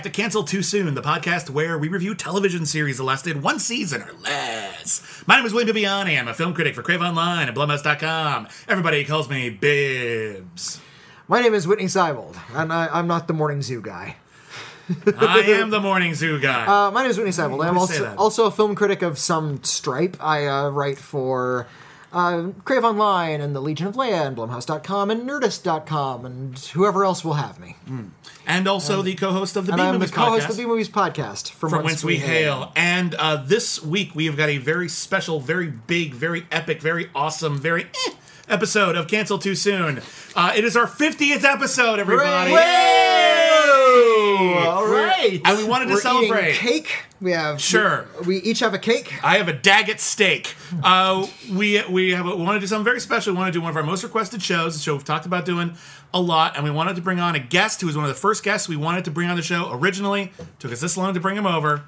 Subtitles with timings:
[0.00, 3.58] Back to Cancel Too Soon, the podcast where we review television series that lasted one
[3.58, 5.22] season or less.
[5.26, 6.18] My name is William Bibbiani.
[6.18, 8.48] I'm a film critic for Crave Online and Blumhouse.com.
[8.66, 10.80] Everybody calls me Bibbs.
[11.28, 14.16] My name is Whitney Seibold, and I, I'm not the morning zoo guy.
[15.18, 16.64] I am the morning zoo guy.
[16.64, 17.62] Uh, my name is Whitney Seibold.
[17.62, 20.16] I'm also, also a film critic of some stripe.
[20.18, 21.66] I uh, write for
[22.12, 27.24] uh, Crave Online and the Legion of Leia and Blumhouse.com and Nerdist.com and whoever else
[27.24, 27.76] will have me.
[28.46, 31.50] and also the co-host of the B I'm the co-host of the B Movies podcast
[31.52, 32.72] from, from whence we hail.
[32.74, 37.10] And uh, this week we have got a very special, very big, very epic, very
[37.14, 38.12] awesome, very eh,
[38.48, 40.00] episode of Cancel Too Soon.
[40.34, 42.52] Uh, it is our 50th episode, everybody.
[43.90, 45.40] All right.
[45.44, 46.50] And we wanted to We're celebrate.
[46.50, 47.04] Eating cake.
[47.20, 48.06] We have Sure.
[48.20, 49.12] We, we each have a cake.
[49.22, 50.54] I have a Daggett steak.
[50.82, 53.34] Uh, we we have a, we want to do something very special.
[53.34, 55.44] We want to do one of our most requested shows, a show we've talked about
[55.44, 55.74] doing
[56.14, 58.20] a lot, and we wanted to bring on a guest who was one of the
[58.20, 60.32] first guests we wanted to bring on the show originally.
[60.58, 61.82] Took us this long to bring him over.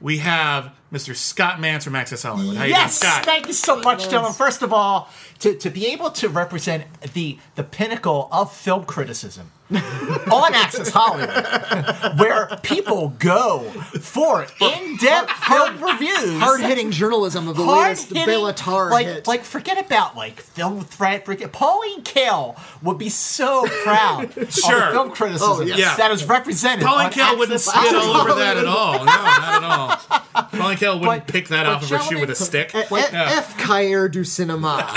[0.00, 1.14] We have Mr.
[1.14, 2.56] Scott Mantz from Access Hollywood.
[2.56, 3.24] How you yes, doing, Scott?
[3.24, 4.32] thank you so much, gentlemen.
[4.32, 6.84] First of all, to, to be able to represent
[7.14, 9.50] the the pinnacle of film criticism
[10.32, 13.60] on Access Hollywood, where people go
[14.00, 19.26] for in-depth film reviews, Hard hitting journalism of the latest hard-hitting, Bela Tarr like hit.
[19.26, 21.26] like forget about like film threat.
[21.26, 24.38] Forget, Pauline Kael would be so proud Sure.
[24.38, 24.46] of the
[24.92, 25.78] film oh, criticism Oh, yes.
[25.78, 25.96] Yeah.
[25.96, 26.86] that is represented.
[26.86, 28.98] Pauline Kael wouldn't Access spit all over that at all.
[29.00, 29.64] No, not at
[30.34, 30.44] all.
[30.58, 32.74] Pauline Kael wouldn't But- pick that off of her shoe with a stick.
[32.74, 33.58] E- e- F.
[33.58, 34.90] Cahiers du Cinema.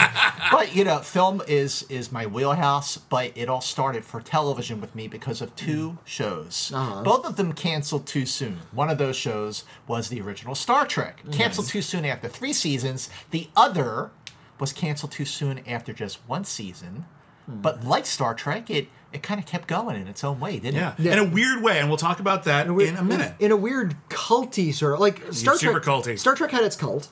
[0.49, 2.95] but you know, film is is my wheelhouse.
[2.95, 5.97] But it all started for television with me because of two mm.
[6.05, 6.71] shows.
[6.73, 7.01] Uh-huh.
[7.01, 8.59] Both of them canceled too soon.
[8.71, 11.33] One of those shows was the original Star Trek, mm.
[11.33, 13.09] canceled too soon after three seasons.
[13.31, 14.11] The other
[14.59, 17.05] was canceled too soon after just one season.
[17.47, 17.61] Hmm.
[17.61, 20.75] But like Star Trek, it it kind of kept going in its own way, didn't
[20.75, 20.93] yeah.
[20.97, 21.05] it?
[21.05, 23.33] in a weird way, and we'll talk about that in, a minute.
[23.39, 25.83] In, a weird culty sort of like Star super Trek.
[25.83, 26.19] culty.
[26.19, 27.09] Star Trek had its cult,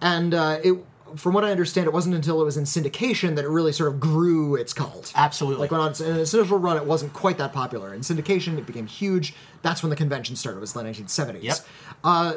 [0.00, 0.72] and uh, it,
[1.16, 3.92] from what I understand, it wasn't until it was in syndication that it really sort
[3.92, 5.12] of grew its cult.
[5.14, 5.60] Absolutely.
[5.62, 7.92] Like when on in its initial run, it wasn't quite that popular.
[7.94, 9.34] In syndication, it became huge.
[9.62, 10.58] That's when the convention started.
[10.58, 11.42] It was the 1970s.
[11.42, 11.56] Yep.
[12.04, 12.34] Uh,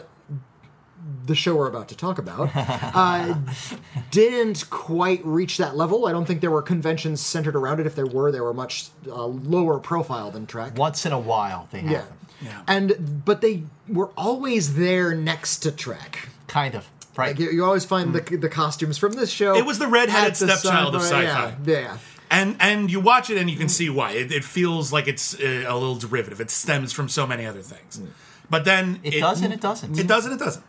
[1.26, 3.36] the show we're about to talk about uh,
[4.12, 6.08] didn't quite reach that level.
[6.08, 7.86] I don't think there were conventions centered around it.
[7.86, 10.78] If there were, they were much uh, lower profile than Trek.
[10.78, 11.90] Once in a while, they Yeah.
[12.02, 12.18] happen.
[12.42, 12.62] Yeah.
[12.68, 16.30] And but they were always there next to Trek.
[16.48, 16.88] Kind of.
[17.18, 17.30] Right.
[17.30, 19.56] Like you, you always find the the costumes from this show.
[19.56, 21.56] It was the redheaded at the stepchild of sci-fi- sci-fi.
[21.66, 21.98] Yeah, yeah.
[22.30, 25.34] and and you watch it and you can see why it, it feels like it's
[25.40, 26.42] uh, a little derivative.
[26.42, 28.02] It stems from so many other things,
[28.50, 29.98] but then it, does and it doesn't.
[29.98, 30.64] It does and it doesn't.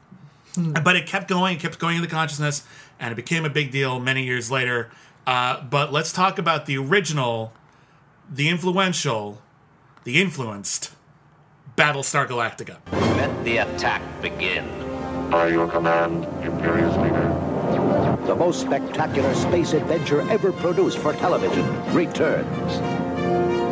[0.57, 2.65] But it kept going, it kept going into consciousness,
[2.99, 4.91] and it became a big deal many years later.
[5.27, 7.53] Uh, but let's talk about the original,
[8.31, 9.43] the influential,
[10.05, 10.93] the influenced
[11.77, 12.79] Battlestar Galactica.
[12.93, 14.86] Let the attack begin.
[15.31, 18.23] By your command, Imperious Leader.
[18.27, 22.73] The most spectacular space adventure ever produced for television returns.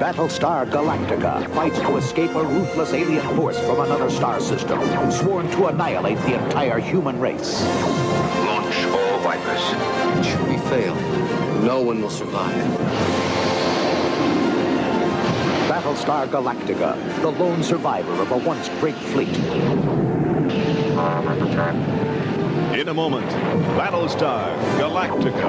[0.00, 4.80] Battlestar Galactica fights to escape a ruthless alien force from another star system,
[5.12, 7.62] sworn to annihilate the entire human race.
[7.62, 10.26] Launch all Vipers.
[10.26, 10.94] Should we fail,
[11.62, 12.54] no one will survive.
[15.68, 20.03] Battlestar Galactica, the lone survivor of a once great fleet.
[21.04, 23.28] In a moment,
[23.76, 25.48] Battlestar Galactica.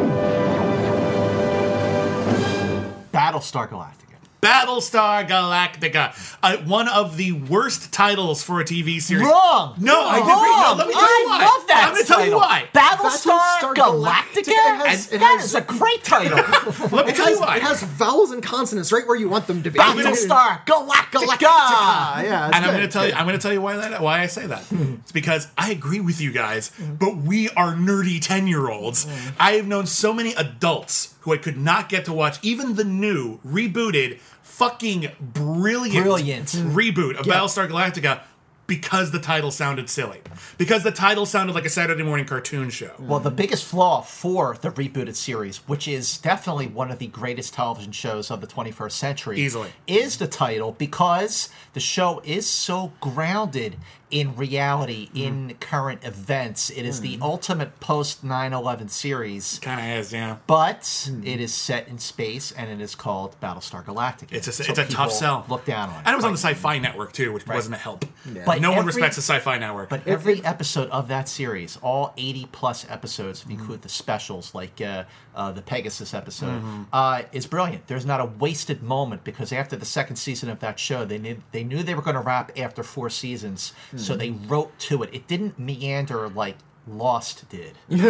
[3.11, 4.04] Battlestar Galactica.
[4.45, 6.13] Battlestar Galactica,
[6.43, 9.25] uh, one of the worst titles for a TV series.
[9.25, 9.75] Wrong.
[9.79, 10.27] No, I Wrong.
[10.27, 10.61] did read.
[10.61, 11.35] No, let me tell you why.
[11.35, 11.45] I why.
[11.45, 12.39] love that I'm going to tell you title.
[12.39, 12.69] why.
[12.73, 14.43] Battlestar, Battlestar Galactica.
[14.43, 14.47] Galactica.
[14.47, 16.37] It has- And it that has- is a great title.
[16.37, 17.57] Let me It tell has, you why.
[17.57, 19.79] it has vowels and consonants right where you want them to be.
[19.79, 21.25] Battlestar Galactica.
[21.25, 22.23] Galactica.
[22.23, 22.77] Yeah, it's and I'm good.
[22.77, 23.13] going to tell you.
[23.13, 24.01] I'm going to tell you why that.
[24.01, 24.63] Why I say that.
[24.71, 29.07] it's because I agree with you guys, but we are nerdy ten year olds.
[29.39, 32.83] I have known so many adults who I could not get to watch even the
[32.83, 34.19] new rebooted
[34.57, 36.47] fucking brilliant, Brilliant.
[36.49, 38.21] reboot of Battlestar Galactica
[38.67, 40.21] because the title sounded silly.
[40.57, 42.91] Because the title sounded like a Saturday morning cartoon show.
[42.97, 47.53] Well, the biggest flaw for the rebooted series, which is definitely one of the greatest
[47.53, 49.69] television shows of the 21st century, Easily.
[49.85, 53.75] is the title because the show is so grounded
[54.15, 56.69] in reality, in current events.
[56.69, 60.37] It is the ultimate post 9 11 series, Kind of is, yeah.
[60.47, 64.31] but it is set in space and it is called Battlestar Galactica.
[64.31, 65.45] It's a, So it's a tough sell.
[65.49, 66.03] Look down on it.
[66.05, 68.05] And it was on the Sci-Fi Network too, which wasn't a help.
[68.45, 69.89] But no one respects the Sci-Fi Network.
[69.89, 74.55] But every episode of that series, all 80 plus episodes, if you include the specials
[74.55, 75.03] like uh,
[75.35, 76.83] uh, the Pegasus episode, Mm-hmm.
[76.93, 77.87] uh, is brilliant.
[77.87, 81.37] There's not a wasted moment because after the second season of that show, they knew
[81.51, 83.73] they knew they were going to wrap after four seasons,
[84.05, 85.09] so they wrote to it.
[85.13, 86.57] It didn't meander like
[86.87, 87.77] Lost did.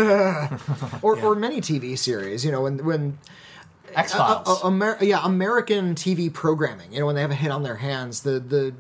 [1.02, 2.44] or, or many TV series.
[2.44, 3.18] You know, when when
[3.94, 4.64] X uh, Files.
[4.64, 6.92] uh, Amer- yeah, American TV programming.
[6.94, 8.74] You know, when they have a hit on their hands, the the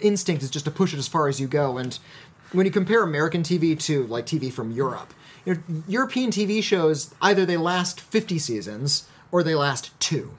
[0.00, 1.78] instinct is just to push it as far as you go.
[1.78, 1.98] And
[2.52, 5.12] when you compare American TV to like TV from Europe,
[5.44, 10.36] you know, European TV shows either they last fifty seasons or they last two,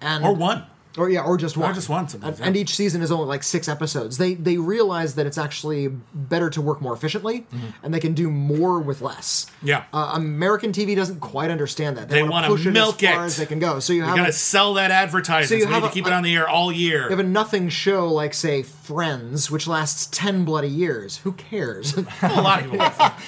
[0.00, 0.66] and or one.
[0.96, 2.46] Or yeah, or just one, Or just one sometimes, and, yeah.
[2.48, 4.18] and each season is only like six episodes.
[4.18, 7.66] They they realize that it's actually better to work more efficiently, Mm-hmm.
[7.84, 9.46] and they can do more with less.
[9.62, 9.84] Yeah.
[9.92, 12.08] uh, American TV doesn't quite understand that.
[12.08, 13.26] They wanna wanna push it milk as far it.
[13.26, 13.78] as they can go.
[13.80, 15.46] So you You have gotta sell that advertising.
[15.48, 17.04] So So you you have need a- to keep it on the air all year.
[17.04, 21.16] you have a nothing show like say Friends, which lasts ten bloody years.
[21.18, 21.92] Who cares?
[22.22, 22.86] a lot of people.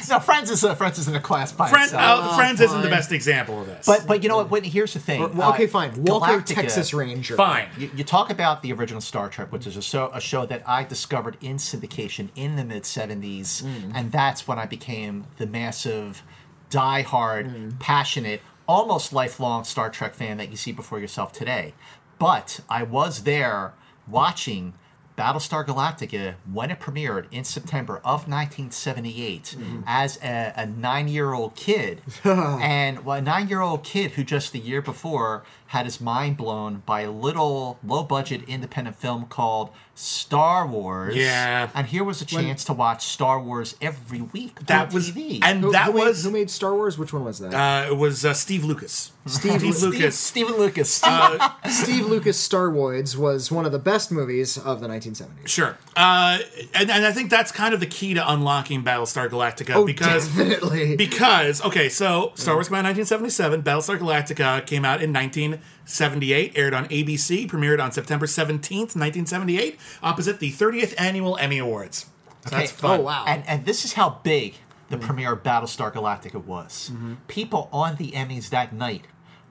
[0.08, 2.24] no, Friends is a, Friends is in a class by Friend, itself.
[2.32, 3.84] uh, Friends isn't the best example of this.
[3.84, 4.50] But but you know what?
[4.52, 5.36] Wait, here's the thing.
[5.36, 6.04] well, okay, Uh, fine.
[6.04, 7.34] Walker, Galactica- Texas Ranger.
[7.34, 7.57] fine.
[7.78, 10.62] You, you talk about the original Star Trek, which is a show, a show that
[10.66, 13.92] I discovered in syndication in the mid 70s, mm.
[13.94, 16.22] and that's when I became the massive,
[16.70, 17.78] die-hard, mm.
[17.78, 21.74] passionate, almost lifelong Star Trek fan that you see before yourself today.
[22.18, 23.72] But I was there
[24.06, 24.74] watching
[25.18, 29.56] Battlestar Galactica when it premiered in September of 1978
[29.86, 35.42] as a, a nine-year-old kid, and well, a nine-year-old kid who just the year before
[35.66, 41.14] had his mind blown by a little low-budget independent film called Star Wars.
[41.16, 41.68] Yeah.
[41.74, 45.40] and here was a chance to watch Star Wars every week that on was TV.
[45.42, 46.96] and Who, that who made, was who made Star Wars?
[46.96, 47.52] Which one was that?
[47.52, 49.12] uh, it was uh, Steve Lucas.
[49.26, 50.18] Steve, Steve Steve, Lucas.
[50.18, 51.02] Stephen Lucas.
[51.04, 55.48] Uh, Steve Lucas' Star Wars was one of the best movies of the 1970s.
[55.48, 55.78] Sure.
[55.96, 56.38] Uh,
[56.74, 60.26] and, and I think that's kind of the key to unlocking Battlestar Galactica Oh, because
[60.28, 60.96] definitely.
[61.04, 63.62] because okay, so Star Wars came out in 1977.
[63.62, 70.40] Battlestar Galactica came out in 1978, aired on ABC, premiered on September 17th, 1978, opposite
[70.40, 72.06] the 30th annual Emmy Awards.
[72.44, 73.00] So that's fun.
[73.00, 73.24] Oh, wow.
[73.26, 74.54] And and this is how big
[74.88, 76.90] the premiere of Battlestar Galactica was.
[76.92, 77.14] Mm-hmm.
[77.26, 79.04] People on the Emmys that night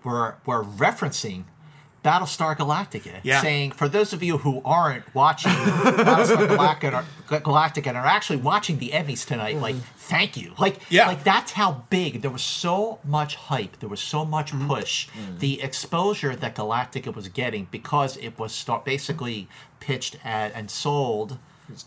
[0.04, 1.44] were were referencing
[2.08, 3.42] Battlestar Galactica, Yeah.
[3.42, 7.04] saying, for those of you who aren't watching Battlestar Galactica,
[7.42, 10.54] Galactica and are actually watching the Emmys tonight, like, thank you.
[10.58, 10.94] Like, Mm-hmm.
[10.94, 11.08] Yeah.
[11.08, 12.22] like that's how big.
[12.22, 13.80] There was so much hype.
[13.80, 14.68] There was so much Mm-hmm.
[14.68, 15.08] push.
[15.40, 19.48] The exposure that Galactica was getting because it was start, basically
[19.80, 21.38] pitched at and sold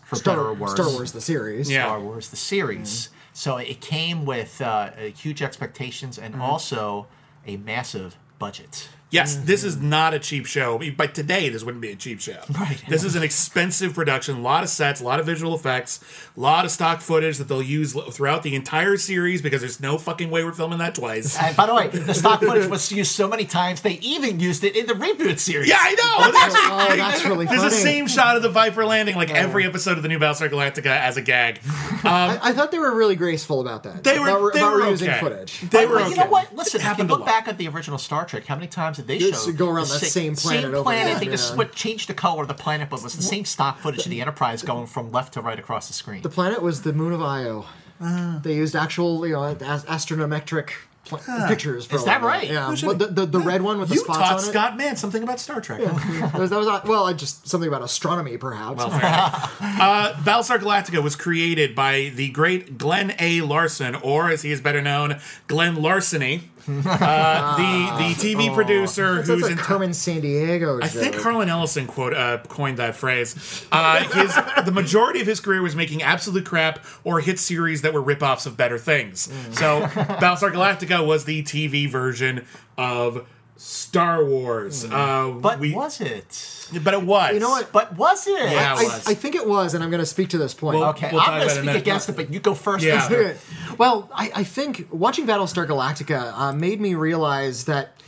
[0.05, 0.73] for better or worse.
[0.73, 1.69] Star Wars, the series.
[1.71, 1.85] Yeah.
[1.85, 3.09] Star Wars, the series.
[3.33, 4.91] So it came with uh, uh,
[5.23, 7.07] huge expectations and also
[7.47, 8.89] a massive budget.
[9.11, 9.45] Yes, mm-hmm.
[9.45, 10.81] this is not a cheap show.
[10.95, 12.39] But today, this wouldn't be a cheap show.
[12.61, 12.83] Right.
[12.87, 14.37] This is an expensive production.
[14.37, 15.99] A lot of sets, a lot of visual effects,
[16.37, 19.97] a lot of stock footage that they'll use throughout the entire series because there's no
[19.97, 21.35] fucking way we're filming that twice.
[21.41, 24.63] And by the way, the stock footage was used so many times they even used
[24.63, 25.69] it in the reboot series.
[25.69, 26.41] Yeah, I know.
[26.41, 27.59] It's Oh, that's really Funny.
[27.59, 30.49] There's the same shot of the Viper landing like every episode of the new Battlestar
[30.49, 31.59] Galactica as a gag.
[31.65, 34.03] I, um, I thought they were really graceful about that.
[34.03, 35.19] They were- about, they about were reusing okay.
[35.19, 35.61] footage.
[35.61, 36.09] They But, were but okay.
[36.11, 36.55] you know what?
[36.55, 39.17] Listen, if you look back at the original Star Trek, how many times did they
[39.27, 41.07] Yes, show go around the that sa- same planet Same over planet.
[41.17, 41.55] again, They just yeah.
[41.55, 44.09] switch, changed the color of the planet, but it was the same stock footage of
[44.09, 46.21] the Enterprise going from left to right across the screen.
[46.21, 47.65] The planet was the moon of Io.
[48.03, 48.39] Uh.
[48.39, 50.69] they used actual, you know, as- astronometric
[51.05, 51.85] pl- pictures.
[51.85, 52.49] For Is that right?
[52.49, 52.87] Yeah, No shit.
[52.89, 54.25] but the, the the red one with the spots on it.
[54.25, 55.81] You spots taught Scott Mantz something about Star Trek.
[55.81, 55.87] it.
[56.31, 58.77] That was, that was uh, well, I just something about astronomy, perhaps.
[58.77, 59.61] Well, fair enough.
[59.61, 63.41] uh, Battlestar Galactica was created by the great Glenn A.
[63.41, 66.41] Larson, or as he is better known, Glenn Larceny,
[66.85, 69.57] uh, the the TV producer That's who's like in.
[69.57, 70.83] Carmen Sandiego.
[70.83, 71.23] I think joke.
[71.23, 73.65] Harlan Ellison quote uh, coined that phrase.
[73.71, 77.93] Uh, his the majority of his career was making absolute crap or hit series that
[77.93, 79.27] were ripoffs of better things.
[79.27, 79.55] Mm.
[79.55, 82.45] So Battlestar Galactica was the TV version
[82.77, 83.27] of
[83.63, 84.85] Star Wars.
[84.85, 86.67] Uh, but we, was it?
[86.83, 87.33] but it was.
[87.35, 87.71] You know what?
[87.71, 88.33] But was it?
[88.33, 89.07] Yeah, it I, was.
[89.07, 90.79] I think it was, and I'm going to speak to this point.
[90.79, 92.83] Well, Okay, We'll I'm going to speak against it, but you go first.
[92.83, 92.95] Yeah.
[92.95, 93.15] Mister.
[93.15, 93.37] Okay.
[93.77, 98.01] Well, I, I think watching Battlestar Galactica uh, made me realize that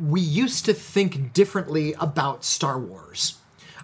[0.00, 3.34] we used to think differently about Star Wars.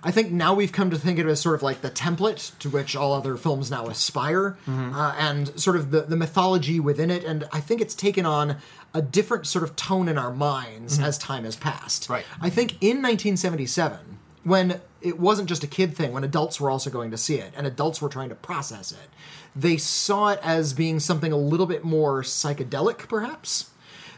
[0.02, 2.57] I think now we've come to think of it as sort of like the template
[2.61, 4.95] to which all other films now aspire, Mm-hmm.
[4.95, 7.25] uh, and sort of the, the mythology within it.
[7.25, 8.57] And I think it's taken on
[8.95, 12.05] a different sort of tone in our minds as time has passed.
[12.05, 12.12] Mm-hmm.
[12.12, 12.25] Right.
[12.40, 13.99] I think in 1977,
[14.45, 17.52] when it wasn't just a kid thing, when adults were also going to see it
[17.57, 19.09] and adults were trying to process it,
[19.55, 23.71] they saw it as being something a little bit more psychedelic, perhaps.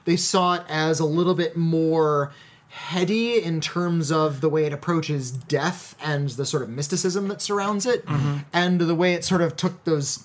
[0.05, 2.33] They saw it as a little bit more
[2.71, 7.43] heady in terms of the way it approaches death and the sort of mysticism that
[7.43, 8.39] surrounds it, mm-hmm.
[8.53, 10.25] and the way it sort of took those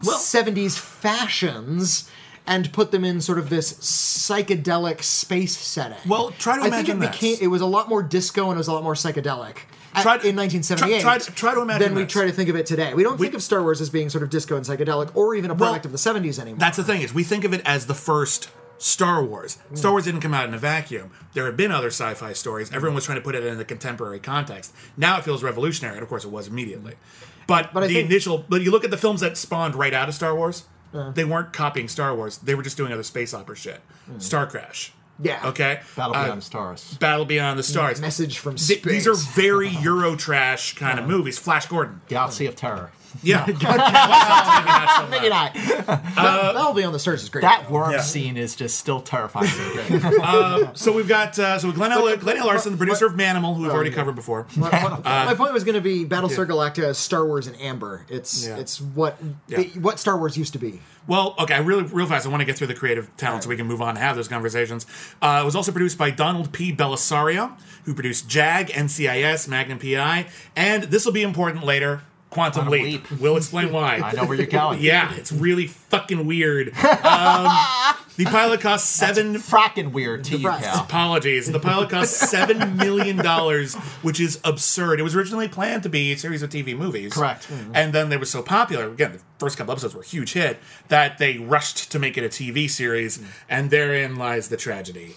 [0.00, 2.10] 70s fashions
[2.46, 5.98] and put them in sort of this psychedelic space setting.
[6.06, 7.10] Well, try to I think imagine it this.
[7.10, 9.58] became it was a lot more disco and it was a lot more psychedelic.
[9.94, 12.12] at- Try- in 1978, try- try- try to imagine Then we this.
[12.12, 12.92] try to think of it today.
[12.94, 15.34] We don't We- think of Star Wars as being sort of disco and psychedelic, or
[15.34, 16.58] even a Well, product of the 70s anymore.
[16.58, 18.48] That's the thing is we think of it as the first
[18.78, 19.58] Star Wars.
[19.72, 19.78] Mm.
[19.78, 21.10] Star Wars didn't come out in a vacuum.
[21.34, 22.72] There have been other sci-fi stories.
[22.72, 24.72] Everyone was trying to put it in the contemporary context.
[24.96, 26.94] Now it feels revolutionary, and of course it was immediately.
[27.46, 30.08] But, But the think- initial, but you look at the films that spawned right out
[30.08, 30.64] of Star Wars.
[31.14, 32.38] They weren't copying Star Wars.
[32.38, 33.80] They were just doing other space opera shit.
[34.18, 34.92] Star Crash.
[35.20, 35.40] Yeah.
[35.48, 35.80] Okay.
[35.96, 36.94] Battle Uh, Beyond the Stars.
[37.00, 38.00] Battle Beyond the Stars.
[38.00, 41.38] Message from Th- These are very Euro trash kind of movies.
[41.38, 42.00] Flash Gordon.
[42.08, 42.90] Galaxy of Terror.
[43.22, 43.46] Yeah.
[43.58, 45.06] Well, maybe not so.
[45.08, 45.54] Maybe not.
[45.54, 47.42] That- Battle Beyond the Stars is great.
[47.42, 48.00] That worm Yeah.
[48.00, 49.48] scene is just still terrifying.
[49.48, 50.70] to.
[50.74, 52.46] So we've got uh, so Glenn, L- Glenn L.
[52.46, 54.46] Larson, the producer of Manimal, who we've already covered before.
[54.56, 58.04] My point was going to be Battlestar Galactica Star Wars and amber.
[58.08, 58.56] It's Yeah.
[58.56, 59.60] it's what Yeah.
[59.60, 60.80] it- what Star Wars used to be.
[61.06, 62.26] Well, okay, I really, real fast.
[62.26, 64.14] I want to get through the creative talent so we can move on and have
[64.14, 64.84] those conversations.
[65.22, 66.70] Uh, it was also produced by Donald P.
[66.74, 67.52] Bellisario,
[67.84, 72.02] who produced JAG, NCIS, Magnum PI, and this will be important later.
[72.30, 73.10] Quantum, Quantum Leap.
[73.10, 73.20] Leap.
[73.20, 73.96] We'll explain why.
[74.04, 74.80] I know where you're going.
[74.80, 76.68] Yeah, it's really fucking weird.
[76.68, 77.50] Um,
[78.16, 79.34] the pilot cost seven.
[79.36, 80.84] Fracking weird to you, pal.
[80.84, 81.50] Apologies.
[81.50, 85.00] The pilot cost seven million dollars, which is absurd.
[85.00, 87.12] It was originally planned to be a series of TV movies.
[87.12, 87.48] Correct.
[87.72, 88.90] And then they were so popular.
[88.90, 90.58] Again, the first couple episodes were a huge hit
[90.88, 95.14] that they rushed to make it a TV series, and therein lies the tragedy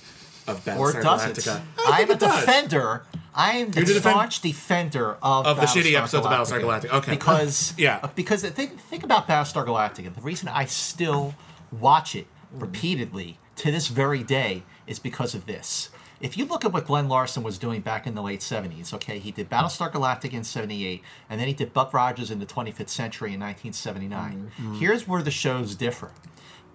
[0.48, 0.78] of Ben.
[0.78, 1.62] Or does it?
[1.86, 3.04] I'm a defender.
[3.34, 6.94] I am the staunch defender of Of the shitty episodes of Battlestar Galactica.
[6.98, 7.12] Okay.
[7.12, 8.00] Because Yeah.
[8.04, 10.14] Uh, because the thing think about Battlestar Galactica.
[10.14, 11.36] The reason I still
[11.72, 15.90] watch it repeatedly to this very day is because of this.
[16.20, 19.18] If you look at what Glenn Larson was doing back in the late 70s, okay,
[19.18, 22.90] he did Battlestar Galactica in 78, and then he did Buck Rogers in the 25th
[22.90, 24.52] Century in 1979.
[24.60, 24.76] Mm-hmm.
[24.76, 26.12] Here's where the shows differ.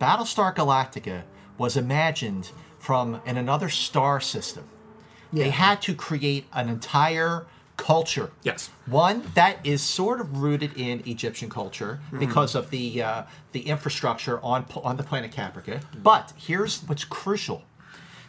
[0.01, 1.23] Battlestar Galactica
[1.59, 4.65] was imagined from in another star system.
[5.45, 8.31] They had to create an entire culture.
[8.43, 8.71] Yes.
[8.87, 14.41] One that is sort of rooted in Egyptian culture because of the uh, the infrastructure
[14.41, 15.83] on on the planet Caprica.
[16.03, 17.65] But here's what's crucial: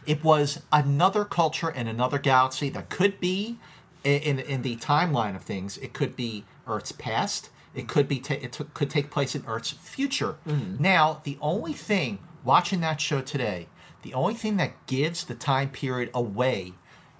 [0.05, 3.57] it was another culture in another galaxy that could be
[4.03, 5.77] in in the timeline of things.
[5.77, 7.49] It could be Earth's past.
[7.73, 10.35] It could be ta- it took could take place in Earth's future.
[10.79, 13.67] Now, the only thing watching that show today,
[14.01, 16.73] the only thing that gives the time period away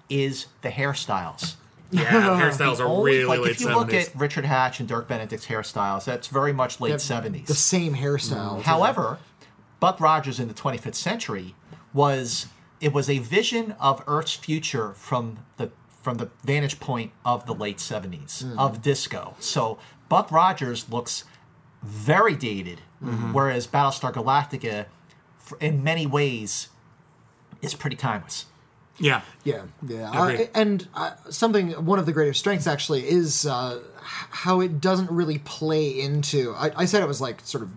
[0.08, 1.56] is the hairstyles.
[1.90, 4.88] Yeah, hairstyles The are only- really like late if you look at Richard Hatch and
[4.88, 7.48] Dirk Benedict's hairstyles, that's very much late seventies.
[7.48, 8.62] The same hairstyle.
[8.62, 9.18] However,
[9.80, 11.54] Buck Rogers in the 25th century
[11.92, 12.46] was
[12.80, 15.70] it was a vision of Earth's future from the
[16.02, 18.58] from the vantage point of the late 70s hmm.
[18.58, 19.34] of disco.
[19.40, 21.24] So Buck Rogers looks
[21.82, 23.32] very dated, mm-hmm.
[23.32, 24.86] whereas Battlestar Galactica,
[25.60, 26.68] in many ways,
[27.60, 28.46] is pretty timeless.
[28.98, 29.22] Yeah.
[29.44, 33.80] Yeah, yeah, uh, and uh, something one of the greatest strengths actually is uh,
[34.30, 36.54] how it doesn't really play into.
[36.56, 37.70] I, I said it was like sort of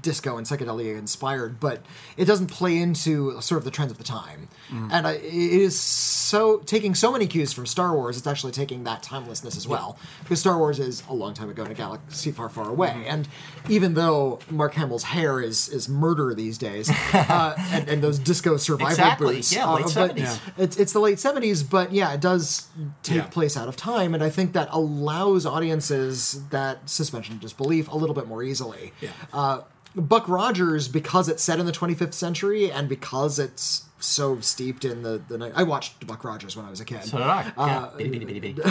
[0.00, 1.82] disco and psychedelia inspired, but
[2.16, 4.48] it doesn't play into sort of the trends of the time.
[4.70, 4.88] Mm.
[4.90, 8.16] And I, it is so taking so many cues from Star Wars.
[8.16, 11.64] It's actually taking that timelessness as well, because Star Wars is a long time ago
[11.64, 12.94] in a galaxy far, far away.
[12.96, 13.12] Mm.
[13.12, 13.28] And
[13.68, 18.56] even though Mark Hamill's hair is is murder these days, uh, and, and those disco
[18.56, 20.40] survival Exactly, boots, yeah, uh, late 70s.
[20.56, 22.68] It's it's the late seventies, but yeah, it does
[23.02, 23.26] take Yeah.
[23.26, 27.96] place out of time, and I think that allows audiences that suspension of disbelief a
[27.96, 28.92] little bit more easily.
[29.00, 29.10] Yeah.
[29.32, 29.62] Uh,
[29.96, 35.02] Buck Rogers, because it's set in the 25th century, and because it's so steeped in
[35.02, 35.52] the the night.
[35.54, 37.04] I watched Buck Rogers when I was a kid.
[37.04, 37.52] So did I.
[37.56, 37.90] Uh, yeah.
[37.96, 38.62] Bitty, bitty, bitty, bitty.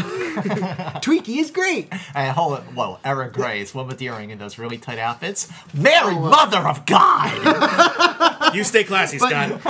[1.01, 1.87] Twiki is great.
[2.13, 2.63] And hold it.
[2.73, 5.51] Whoa, Erin Gray's one with the earring in those really tight outfits.
[5.73, 7.31] Mary, Mother of God!
[8.55, 9.61] You stay classy, Scott.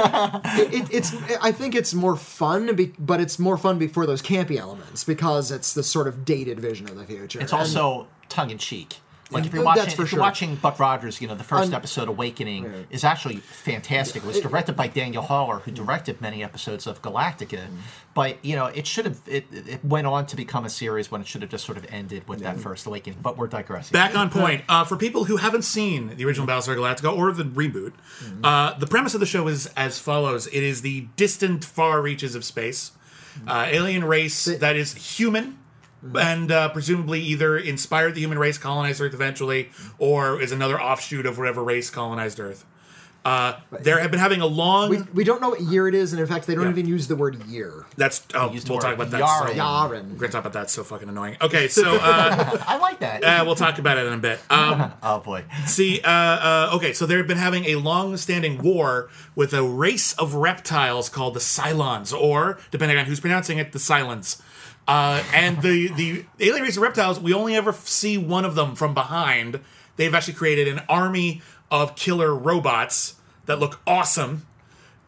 [0.46, 4.22] It, it, it's I think it's more fun, be, but it's more fun before those
[4.22, 7.40] campy elements because it's the sort of dated vision of the future.
[7.40, 8.98] It's also tongue in cheek.
[9.34, 11.70] Like if you're That's watching, for if you're watching Buck Rogers, you know the first
[11.70, 14.24] Un- episode, Awakening, is actually fantastic.
[14.24, 17.68] It was directed by Daniel Haller, who directed many episodes of Galactica.
[18.14, 21.22] But you know, it should have it, it went on to become a series when
[21.22, 23.20] it should have just sort of ended with that first Awakening.
[23.22, 23.94] But we're digressing.
[23.94, 24.64] Back on point.
[24.70, 27.94] Uh, for people who haven't seen the original Battlestar Galactica or the reboot,
[28.44, 32.36] uh, the premise of the show is as follows: It is the distant, far reaches
[32.36, 32.92] of space,
[33.48, 35.58] uh, alien race that is human.
[36.16, 41.26] And uh, presumably either inspired the human race, colonized Earth eventually, or is another offshoot
[41.26, 42.66] of whatever race colonized Earth.
[43.26, 44.90] Uh, there have been having a long.
[44.90, 46.72] We, we don't know what year it is, and in fact, they don't Yeah.
[46.72, 47.86] even use the word year.
[47.96, 49.22] that's oh, we'll talk about that.
[49.22, 49.48] Yahren.
[49.48, 50.10] So, Yahren.
[50.12, 50.70] We're gonna talk about that.
[50.70, 51.38] So fucking annoying.
[51.42, 53.24] Okay, so uh, I like that.
[53.24, 54.40] uh, we'll talk about it in a bit.
[54.50, 55.46] Um, oh boy.
[55.68, 60.34] See, uh, uh, okay, so they've been having a long-standing war with a race of
[60.36, 64.42] reptiles called the Cylons, or depending on who's pronouncing it, the Silence.
[64.88, 68.76] Uh, and the the alien race of reptiles, we only ever see one of them
[68.76, 69.60] from behind.
[69.96, 74.46] They've actually created an army of killer robots that look awesome.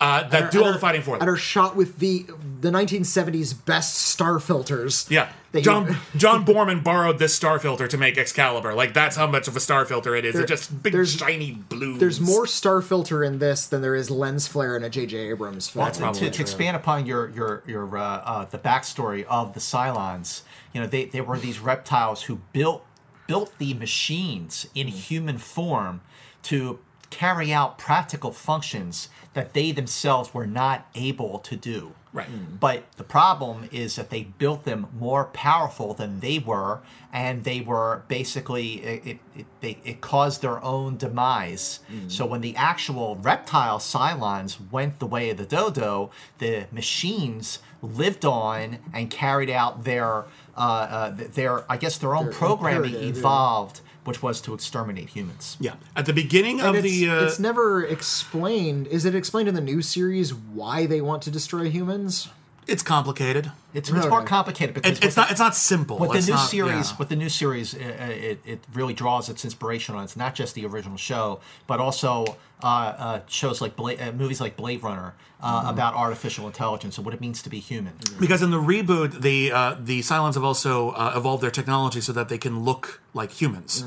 [0.05, 2.25] Uh, that do all the fighting for them, And are shot with the
[2.61, 5.07] the 1970s best star filters.
[5.09, 8.73] Yeah, That you- John John Boorman borrowed this star filter to make Excalibur.
[8.73, 10.33] Like that's how much of a star filter it is.
[10.33, 11.97] There- it's just big shiny blue.
[11.97, 15.17] There's more star filter in this than there is lens flare in a J.J.
[15.29, 15.85] Abrams film.
[15.85, 19.53] That's to, probably to, to expand upon your your your uh, uh, the backstory of
[19.55, 20.43] the Cylons,
[20.73, 22.85] you know, they, they were these reptiles who built
[23.27, 26.01] built the machines in human form
[26.43, 31.93] to carry out practical functions that they themselves were not able to do.
[32.13, 32.29] Right.
[32.59, 36.79] But the problem is that they built them more powerful than they were,
[37.11, 41.81] and they were basically it it, it, they, it caused their own demise.
[42.07, 48.23] So when the actual reptile Cylons went the way of the dodo, the machines lived
[48.23, 50.23] on and carried out their
[50.55, 53.81] uh, uh, their I guess their own Their programming evolved.
[53.81, 53.84] yeah.
[54.05, 55.57] Evolved, which was to exterminate humans.
[55.59, 55.75] yeah.
[55.95, 58.87] At the beginning And of it's, the uh, it's never explained.
[58.87, 62.29] Is it explained in the new series why they want to destroy humans?
[62.67, 63.51] It's complicated.
[63.73, 64.27] It's, it's more Okay.
[64.27, 65.31] complicated because It, it's what not.
[65.31, 65.97] It's not simple.
[65.97, 66.97] With the It's new not- series, yeah.
[66.97, 70.03] with the new series, uh, it, it really draws its inspiration on.
[70.05, 74.39] It's not just the original show, but also uh, uh, shows like Bla- uh, movies
[74.39, 75.69] like Blade Runner uh, Mm-hmm.
[75.69, 77.93] about artificial intelligence and what it means to be human.
[78.19, 82.13] because in the reboot, the uh, the Cylons have also uh, evolved their technology so
[82.13, 83.83] that they can look like humans,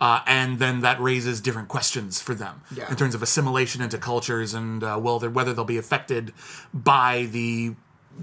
[0.00, 2.88] uh, and then that raises different questions for them Yeah.
[2.90, 6.32] in terms of assimilation into cultures and uh, well, whether they'll be affected
[6.74, 7.74] by the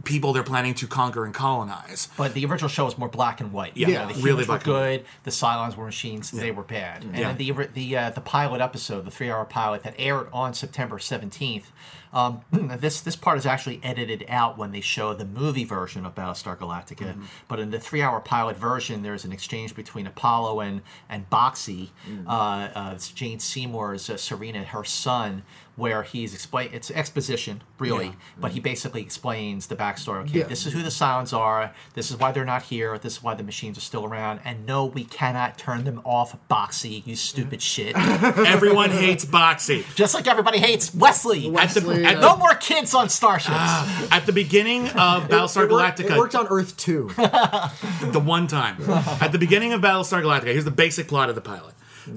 [0.04, 2.08] people they're planning to conquer and colonize.
[2.17, 3.76] But the original show was more black and white.
[3.76, 4.97] Yeah, You know, the really humans were and white.
[4.97, 5.06] good.
[5.23, 6.32] The Cylons were machines.
[6.32, 7.04] They were bad.
[7.04, 7.34] And Yeah.
[7.34, 11.00] then the the uh, the pilot episode, the three hour pilot that aired on September
[11.00, 11.71] seventeenth.
[12.13, 16.15] Um, this this part is actually edited out when they show the movie version of
[16.15, 17.08] Battlestar Galactica.
[17.13, 17.23] Mm-hmm.
[17.47, 21.89] But in the three hour pilot version, there's an exchange between Apollo and and Boxey,
[22.10, 22.26] Mm.
[22.28, 25.43] uh, uh, Jane Seymour's uh, Serena, her son,
[25.78, 26.70] where he's explain.
[26.74, 30.22] It's exposition, really, but he basically explains the backstory.
[30.24, 30.46] Okay, Yeah.
[30.46, 31.72] this is who the Cylons are.
[31.94, 32.98] This is why they're not here.
[32.98, 34.40] This is why the machines are still around.
[34.44, 37.04] And no, we cannot turn them off, Boxey.
[37.06, 37.96] You stupid shit.
[37.96, 39.86] Everyone hates Boxey.
[39.96, 41.46] Just like everybody hates Wesley.
[41.56, 43.56] At the, Wesley, at, uh, no more kids on starships.
[43.56, 47.12] at the beginning of Battlestar it, worked, Galactica, it worked on Earth too.
[47.16, 48.78] the one time.
[49.22, 51.76] At the beginning of Battlestar Galactica, here's the basic plot of the pilot.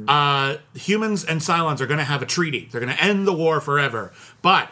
[0.09, 2.69] Uh, humans and Cylons are going to have a treaty.
[2.71, 4.13] They're going to end the war forever.
[4.43, 4.71] But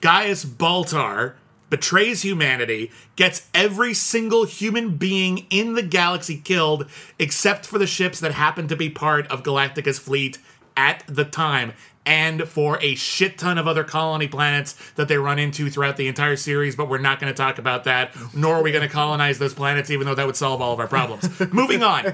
[0.00, 1.34] Gaius Baltar
[1.70, 6.86] betrays humanity, gets every single human being in the galaxy killed,
[7.18, 10.38] except for the ships that happen to be part of Galactica's fleet
[10.76, 11.72] at the time.
[12.04, 16.08] And for a shit ton of other colony planets that they run into throughout the
[16.08, 18.92] entire series, but we're not going to talk about that, nor are we going to
[18.92, 21.28] colonize those planets, even though that would solve all of our problems.
[21.52, 22.06] Moving on.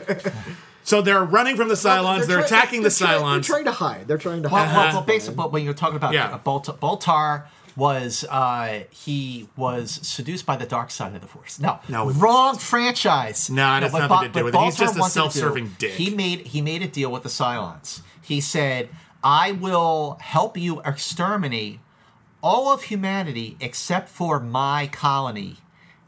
[0.87, 3.42] So they're running from the Cylons, they're, try- attacking the they're try- They're Cylons.
[3.44, 4.07] trying to hide.
[4.07, 4.77] They're trying to Well, hide.
[4.77, 6.27] well, well basically, but when you're talking about Yeah.
[6.35, 11.59] uh, Bolt- Baltar was uh, he was seduced by the dark side of the force.
[11.59, 12.09] No, No.
[12.11, 13.51] wrong franchise.
[13.51, 14.61] No, it has what nothing to do with it.
[14.61, 15.92] He's just a wanted to do, self-serving dick.
[15.94, 18.01] He made he made a deal with the Cylons.
[18.22, 18.88] He said,
[19.25, 21.81] "I will help you exterminate
[22.42, 25.57] all of humanity except for my colony."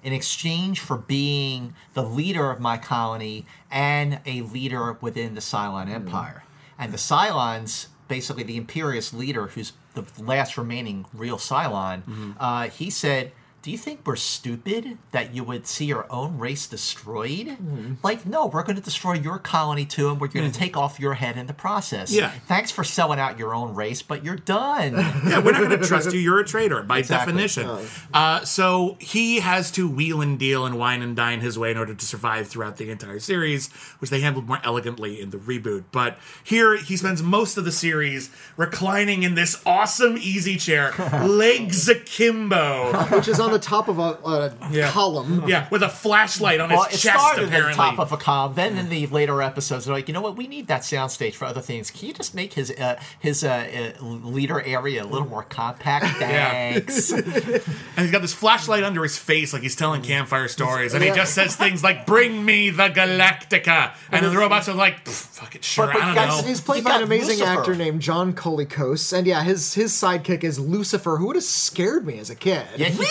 [0.02, 5.88] In exchange for being the leader of my colony and a leader within the Cylon
[5.88, 6.44] Empire.
[6.78, 12.90] And the Cylons, basically the Imperious leader, who's the last remaining real Cylon, uh, he
[12.90, 13.32] said,
[13.68, 17.48] do you think we're stupid that you would see your own race destroyed?
[17.48, 17.94] Hmm.
[18.02, 20.98] Like, no, we're going to destroy your colony too, and we're going to take off
[20.98, 22.11] your head in the process.
[22.11, 22.31] Yeah.
[22.46, 24.94] Thanks for selling out your own race, but you're done.
[25.28, 26.18] Yeah, we're not going to trust you.
[26.20, 27.33] You're a traitor by Exactly.
[27.35, 27.68] definition.
[28.14, 31.76] Uh, so he has to wheel and deal and wine and dine his way in
[31.76, 35.85] order to survive throughout the entire series, which they handled more elegantly in the reboot.
[35.92, 40.92] But here he spends most of the series reclining in this awesome easy chair,
[41.26, 42.92] legs akimbo.
[43.14, 44.90] which is on the top of a, a Yeah.
[44.90, 45.44] column.
[45.48, 47.70] Yeah, with a flashlight on well, his it chest, started apparently.
[47.72, 48.54] at the top of a column.
[48.54, 50.36] Then in the later episodes, they're like, you know what?
[50.36, 51.90] We need that soundstage for other things.
[51.90, 56.04] Can you just make his uh, his uh, uh, leader area a little more compact?
[56.18, 57.10] Thanks.
[57.12, 57.62] and
[57.96, 60.94] he's got this flashlight under his face like he's telling campfire stories.
[60.94, 63.94] And he just says things like, Bring me the Galactica.
[64.10, 66.42] And then the robots are like, "Pff, Fuck it, sure, But- but I don't guys,
[66.42, 66.48] know.
[66.48, 67.60] He's played You by an amazing Lucifer.
[67.60, 72.06] actor named John Colicos, and yeah, his his sidekick is Lucifer, who would have scared
[72.06, 72.66] me as a kid.
[72.76, 73.04] Yeah, he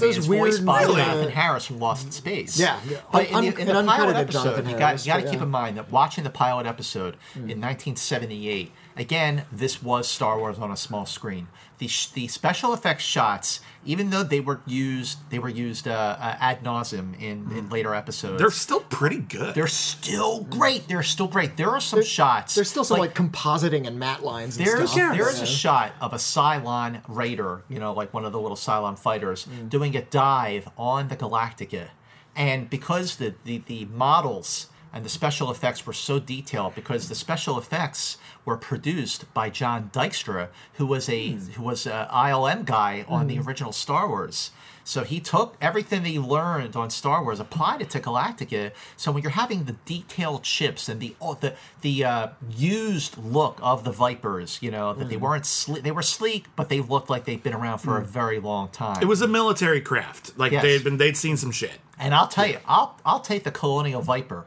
[0.00, 0.50] Those- did scare me.
[0.50, 2.58] those weird, voiced by uh, Jonathan Harris from Lost in Space.
[2.58, 2.98] Yeah, yeah.
[3.12, 5.76] but in, the, in the pilot episode, you got, you got to keep in mind
[5.76, 11.06] that watching the pilot episode in 1978, again, this was Star Wars on a small
[11.06, 11.48] screen.
[11.78, 16.36] The the special effects shots, even though they were used, they were used uh, uh,
[16.40, 18.38] ad nauseum in, in later episodes.
[18.38, 19.54] They're still pretty good.
[19.54, 20.88] they're still great.
[20.88, 21.56] They're still great.
[21.56, 22.54] There are some shots.
[22.54, 24.56] There's still some like, compositing and matte lines.
[24.56, 25.16] And There's stuff.
[25.16, 28.56] there is a shot of a Cylon raider, you know, like one of the little
[28.56, 29.68] Cylon fighters, Mm.
[29.68, 31.88] doing a dive on the Galactica,
[32.36, 37.14] and because the, the the models and the special effects were so detailed, because the
[37.16, 41.50] special effects were produced by John Dykstra, who was a Hmm.
[41.52, 43.46] who was a ILM guy on the Mm.
[43.46, 44.52] original Star Wars.
[44.86, 48.70] So he took everything that he learned on Star Wars, applied it to Galactica.
[48.98, 53.58] So when you're having the detailed chips and the oh, the the uh, used look
[53.62, 57.08] of the Vipers, you know that they weren't sle- they were sleek, but they looked
[57.08, 58.98] like they'd been around for a very long time.
[59.00, 60.32] it was a military craft.
[60.36, 60.62] Like Yes.
[60.62, 61.80] they'd been they'd seen some shit.
[61.98, 64.44] and I'll tell you, I'll I'll take the Colonial Viper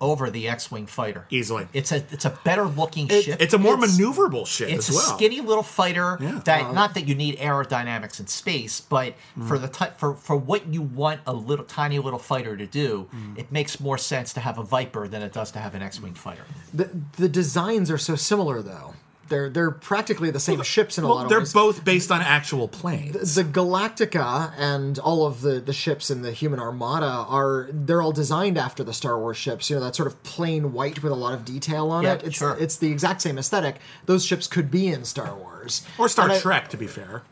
[0.00, 1.66] over the X-wing fighter Easily.
[1.72, 3.40] It's a it's a better looking ship.
[3.40, 6.40] It's a more It's- maneuverable shit It's a skinny little fighter Yeah.
[6.44, 9.48] that not that you need aerodynamics in space, but Mm.
[9.48, 13.08] for the type for for what you want a little tiny little fighter to do,
[13.14, 13.38] Mm.
[13.38, 16.14] it makes more sense to have a Viper than it does to have an X-wing
[16.14, 16.44] fighter.
[16.74, 18.94] The, the designs are so similar, though.
[19.28, 21.52] They're they're practically the same ships in a well, lot of ways.
[21.52, 23.34] they're both based on actual planes.
[23.34, 28.12] the Galactica and all of the, the ships in the human armada are they're all
[28.12, 29.68] designed after the Star Wars ships.
[29.70, 32.24] You know that sort of plain white with a lot of detail on Yeah, it.
[32.24, 32.56] It's sure.
[32.58, 33.76] it's the exact same aesthetic.
[34.06, 37.22] Those ships could be in Star Wars or Star And I- Trek, to be fair.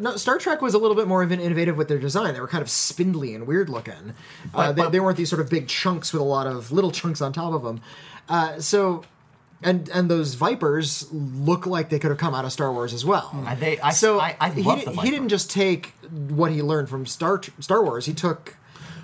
[0.00, 2.34] no, Star Trek was a little bit more even innovative with their design.
[2.34, 4.12] They were kind of spindly and weird looking.
[4.54, 6.90] uh, But- they, they weren't these sort of big chunks with a lot of little
[6.92, 7.80] chunks on top of them.
[8.28, 9.02] Uh, so,
[9.62, 13.04] and and those Vipers look like they could have come out of Star Wars as
[13.04, 13.30] well.
[13.46, 16.50] And they- I- so I- I he, love di- the he didn't just take what
[16.52, 18.06] he learned from Star Star Wars.
[18.06, 18.56] He took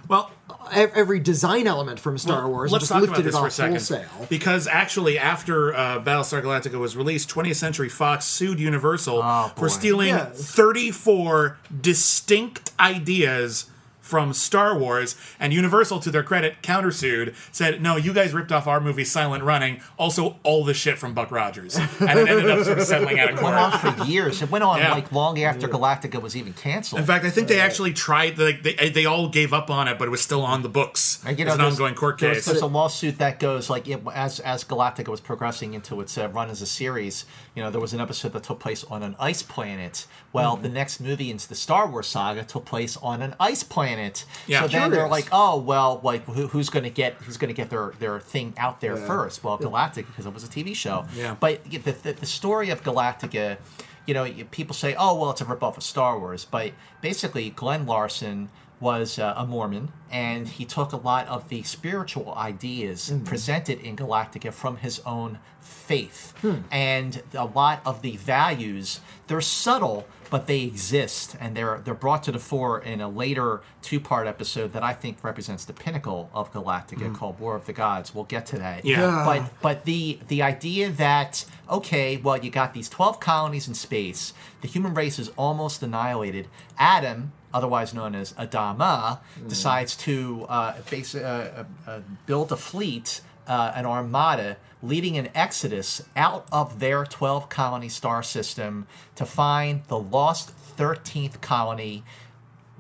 [0.07, 0.31] Well,
[0.71, 3.47] every design element from Star Wars and Let's just talk lifted about this it for
[3.47, 3.73] a second.
[4.09, 4.27] wholesale.
[4.29, 9.71] Because actually, after uh, Battlestar Galactica was released, 20th Century Fox sued Universal Oh, for
[9.71, 10.27] stealing Yeah.
[10.35, 13.67] 34 distinct ideas
[14.05, 18.67] from Star Wars, and Universal, to their credit, countersued, said, "No, you guys ripped off
[18.67, 22.65] our movie Silent Running, also all the shit from Buck Rogers," and it ended up
[22.65, 24.43] sort of settling out of It went on for years.
[24.43, 24.93] It went on Yeah.
[24.93, 27.01] like long after Galactica was even canceled.
[27.01, 28.39] In fact, I think they actually tried.
[28.39, 31.21] Like they, they all gave up on it, but it was still on the books.
[31.27, 32.45] And, you It's an ongoing court there's- case.
[32.45, 36.29] There's a lawsuit that goes like it, as as Galactica was progressing into its uh,
[36.29, 37.25] run as a series.
[37.55, 40.07] You know, there was an episode that took place on an ice planet.
[40.33, 40.63] Well, Mm-hmm.
[40.65, 44.25] the next movie into the Star Wars saga took place on an ice planet.
[44.49, 44.63] Yeah.
[44.63, 47.55] so then they're like, oh well, like who, who's going to get who's going to
[47.55, 49.45] get their their thing out there first?
[49.45, 51.07] Well, Galactica because it was a TV show.
[51.15, 51.37] Yeah.
[51.39, 53.59] But the, the, the story of Galactica,
[54.07, 57.87] you know, people say, oh well, it's a ripoff of Star Wars, but basically, Glenn
[57.87, 58.49] Larson
[58.81, 63.25] was uh, a Mormon, and he took a lot of the spiritual ideas hmm.
[63.25, 66.59] presented in Galactica from his own faith, hmm.
[66.71, 69.01] and a lot of the values.
[69.27, 73.63] They're subtle, but they exist, and they're they're brought to the fore in a later
[73.81, 77.15] two part episode that I think represents the pinnacle of Galactica, hmm.
[77.15, 78.15] called War of the Gods.
[78.15, 78.85] We'll get to that.
[78.85, 79.01] Yeah.
[79.01, 79.25] Yeah.
[79.25, 84.35] but but the the idea that okay, well, you got these twelve colonies in space.
[84.61, 86.49] The human race is almost annihilated.
[86.79, 93.21] Adam, otherwise known as Adama, decides to uh, base, uh, uh, uh, build a fleet,
[93.47, 99.85] uh, an armada, leading an exodus out of their twelve colony star system to find
[99.89, 102.05] the lost thirteenth colony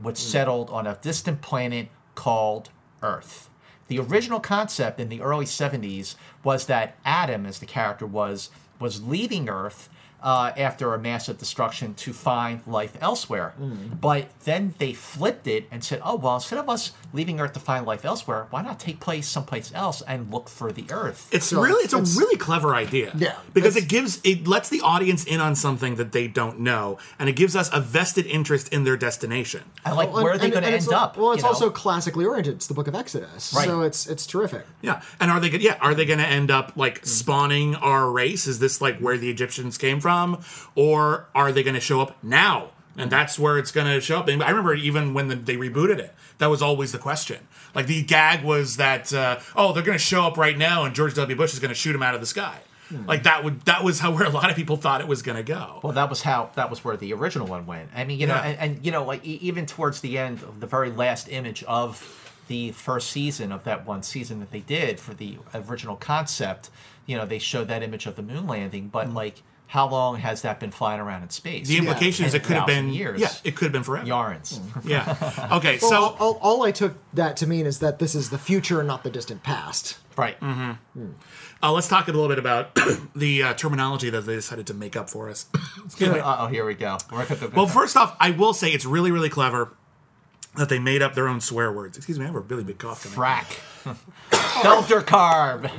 [0.02, 2.70] which settled on a distant planet called
[3.02, 3.48] Earth.
[3.88, 9.02] The original concept in the early 70s was that Adam, as the character was, was
[9.02, 9.88] leaving Earth
[10.24, 13.52] uh, after a massive destruction to find life elsewhere.
[14.00, 17.60] But then they flipped it and said, "Oh well, instead of us leaving Earth to
[17.60, 21.46] find life elsewhere, why not take place someplace else and look for the Earth?" It's
[21.46, 23.12] So really it's, it's- a really clever idea.
[23.16, 26.98] Yeah, Because it gives it lets the audience in on something that they don't know
[27.18, 29.62] and it gives us a vested interest in their destination.
[29.84, 31.18] I like Well, where are they going to end it's up?
[31.18, 31.48] Well, it's you know?
[31.50, 32.54] also classically oriented.
[32.54, 33.66] It's the Book of Exodus, Right.
[33.66, 34.64] so it's it's terrific.
[34.80, 35.02] Yeah.
[35.20, 38.46] And are they gonna yeah, are they gonna end up like spawning our race?
[38.46, 40.13] Is this like where the Egyptians came from?
[40.74, 42.70] Or are they gonna show up now?
[42.96, 44.28] And that's where it's gonna show up.
[44.28, 47.38] And I remember even when the, they rebooted it, that was always the question.
[47.74, 51.14] Like the gag was that uh, oh, they're gonna show up right now and George
[51.14, 51.36] W.
[51.36, 52.60] Bush is gonna shoot him out of the sky.
[53.08, 55.42] Like that would that was how where a lot of people thought it was gonna
[55.42, 55.80] go.
[55.82, 57.88] Well, that was how that was where the original one went.
[57.96, 58.42] I mean, you know, Yeah.
[58.42, 61.64] and, and you know, like e- even towards the end of the very last image
[61.64, 66.70] of the first season of that one season that they did for the original concept,
[67.06, 69.42] you know, they showed that image of the moon landing, but like.
[69.66, 71.66] How long has that been flying around in space?
[71.66, 71.68] Mm.
[71.68, 73.20] the implication is it could have been years.
[73.20, 74.06] Yeah, it could have been forever.
[74.06, 74.60] yarns.
[74.84, 75.16] Yeah.
[75.56, 78.30] Okay, Well, so all, all, all I took that to mean is that this is
[78.30, 79.98] the future and not the distant past.
[80.16, 80.38] right.
[80.40, 81.06] Mm-hmm.
[81.62, 82.74] uh, let's talk a little bit about
[83.16, 85.46] the uh, terminology that they decided to make up for us.
[85.84, 86.20] Excuse me.
[86.20, 86.98] Uh oh, here we go.
[87.10, 89.72] We're at the- Well, first off, I will say it's really, really clever
[90.56, 91.96] that they made up their own swear words.
[91.96, 93.18] Excuse me, I have a really big cough coming.
[93.18, 93.60] frack.
[94.30, 95.70] Felgercarb.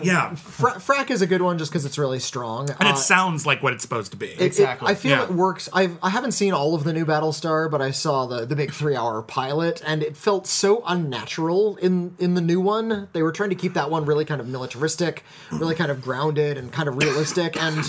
[0.04, 2.70] Yeah, Fra- frack is a good one just because it's really strong.
[2.70, 4.26] and Uh, it sounds like what it's supposed to be.
[4.26, 4.88] it- it- Exactly.
[4.88, 5.22] I feel Yeah.
[5.24, 5.68] it works.
[5.72, 8.72] I've, I haven't seen all of the new Battlestar, but I saw the, the big
[8.72, 13.08] three hour pilot, and it felt so unnatural in, in the new one.
[13.12, 16.56] They were trying to keep that one really kind of militaristic, really kind of grounded
[16.58, 17.60] and kind of realistic.
[17.60, 17.84] And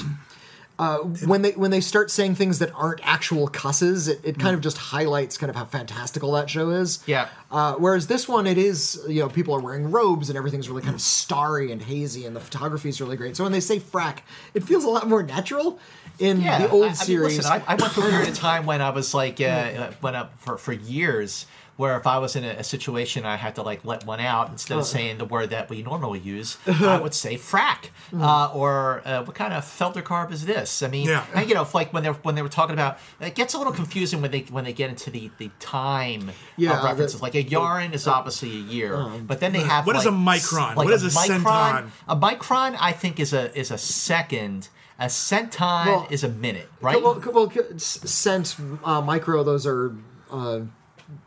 [0.80, 4.56] uh, when they when they start saying things that aren't actual cusses, it, it kind
[4.56, 7.04] of just highlights kind of how fantastical that show is.
[7.06, 7.28] Yeah.
[7.52, 10.82] Uh, whereas this one, it is you know people are wearing robes and everything's really
[10.82, 13.36] kind of starry and hazy, and the photography is really great.
[13.36, 14.20] So when they say frack,
[14.54, 15.80] it feels a lot more natural.
[16.18, 18.30] In Yeah, the old I- I mean, series, listen, I, I went through a period
[18.30, 21.46] of time when I was like, uh, uh, went up for, for years,
[21.80, 24.50] where if I was in a, a situation I had to like let one out
[24.50, 27.82] instead of saying the word that we normally use, I would say frack,
[28.14, 30.84] uh, or uh, what kind of felgercarb is this?
[30.84, 31.24] I mean, Yeah.
[31.34, 33.58] and, you know, if, like when they when they were talking about, it gets a
[33.58, 37.22] little confusing when they when they get into the the time Yeah, of references.
[37.22, 40.18] like a yarn is obviously a year, but then they have What is like, a
[40.18, 40.72] micron?
[40.72, 41.92] s- What is a centon?
[42.10, 44.68] A micron, I think, is a is a second.
[45.02, 47.02] A centime Well, is a minute, right?
[47.02, 49.96] well, well, cent, uh, micro, those are
[50.30, 50.60] uh,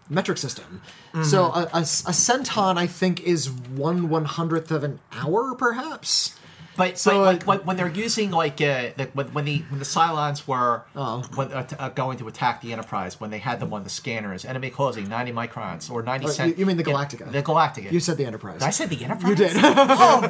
[0.09, 0.83] metric system.
[1.13, 1.23] Mm-hmm.
[1.25, 6.39] So a, a, a centon, I think, is one one hundredth of an hour, perhaps.
[6.77, 9.59] But, So, but uh, like when, when they're using like uh, the, when, when the
[9.69, 11.23] when the Cylons were Oh.
[11.35, 14.45] when, uh, uh, going to attack the Enterprise when they had them on the scanners,
[14.45, 16.49] enemy closing ninety microns or ninety Uh, cent.
[16.51, 17.31] you- you mean the Galactica.
[17.31, 17.91] the Galactica.
[17.93, 18.63] You said the Enterprise.
[18.63, 19.29] I said the Enterprise.
[19.31, 19.53] you did.
[20.05, 20.21] Oh,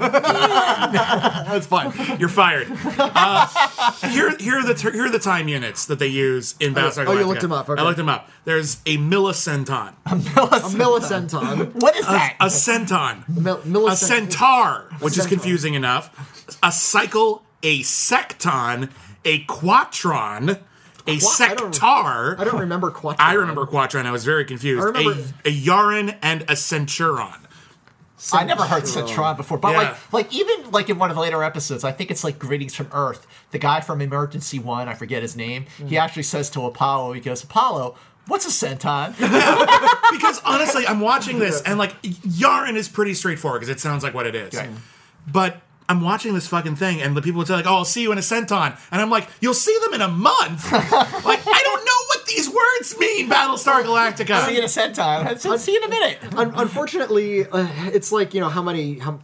[0.92, 1.92] that's fine.
[2.18, 2.66] You're fired.
[2.98, 3.46] Uh,
[4.08, 7.04] here, here are the ter- here are the time units that they use in Battlestar
[7.04, 7.08] Galactica.
[7.08, 7.80] oh, you looked them up, okay.
[7.80, 8.28] I looked them up.
[8.44, 11.74] There's a millicenton, A millicenton.
[11.82, 12.36] What is that?
[12.40, 15.28] a centon, Mil- a centaur, which is Centaur.
[15.28, 16.10] confusing enough,
[16.62, 18.90] a cycle, a secton,
[19.24, 20.50] a quatron,
[21.06, 21.18] a I
[21.54, 22.38] don't- sectar.
[22.38, 23.16] I don't remember quatron.
[23.18, 24.06] I remember quatron.
[24.06, 24.82] I was very confused.
[24.82, 27.38] I remember- a, a yahren and a centuron.
[28.32, 29.78] I never heard Centron before, but Yeah.
[29.78, 32.74] like, like even like in one of the later episodes, I think it's like Greetings
[32.74, 33.26] from Earth.
[33.50, 35.66] The guy from Emergency One, I forget his name.
[35.78, 36.00] He mm.
[36.00, 37.96] actually says to Apollo, he goes, "Apollo,
[38.28, 43.74] what's a centon?" because honestly, I'm watching this and like Yahren is pretty straightforward because
[43.74, 44.54] it sounds like what it is.
[44.54, 44.70] Right.
[45.26, 45.60] But
[45.92, 48.12] I'm watching this fucking thing and the people would say like, "Oh, I'll see you
[48.12, 51.84] in a centon," and I'm like, "You'll see them in a month." like I don't
[51.84, 54.46] know what these words mean, Battlestar Galactica.
[54.46, 55.38] See you in a centon.
[55.38, 56.18] So see you in a minute.
[56.34, 59.20] Un- unfortunately, uh, it's like you know how many how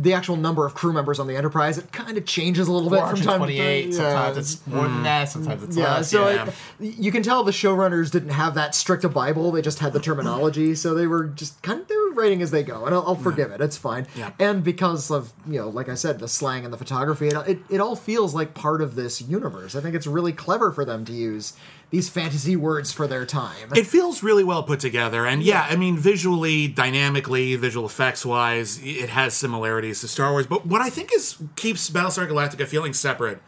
[0.00, 1.76] the actual number of crew members on the Enterprise.
[1.76, 3.82] It kind of changes a little bit from time to 428.
[3.84, 3.92] time.
[3.92, 4.40] Sometimes Yeah.
[4.40, 5.26] it's more than that.
[5.26, 5.30] Mm.
[5.32, 6.10] Sometimes it's Yeah, less.
[6.10, 6.50] so yeah.
[6.78, 9.50] It, you can tell the showrunners didn't have that strict a Bible.
[9.50, 12.52] They just had the terminology, so they were just kind of they were writing as
[12.52, 13.60] they go, and I'll, I'll forgive it.
[13.60, 14.06] It's fine.
[14.16, 14.30] Yeah.
[14.38, 17.58] And because of you know, like I said, the slang and the photography, it, it
[17.68, 19.74] it all feels like part of this universe.
[19.74, 21.54] I think it's really clever for them to use
[21.90, 23.72] these fantasy words for their time.
[23.74, 28.78] It feels really well put together, and yeah, I mean, visually, dynamically, visual effects wise,
[28.82, 30.46] it has similarities to Star Wars.
[30.46, 33.40] But what I think is keeps Battlestar Galactica feeling separate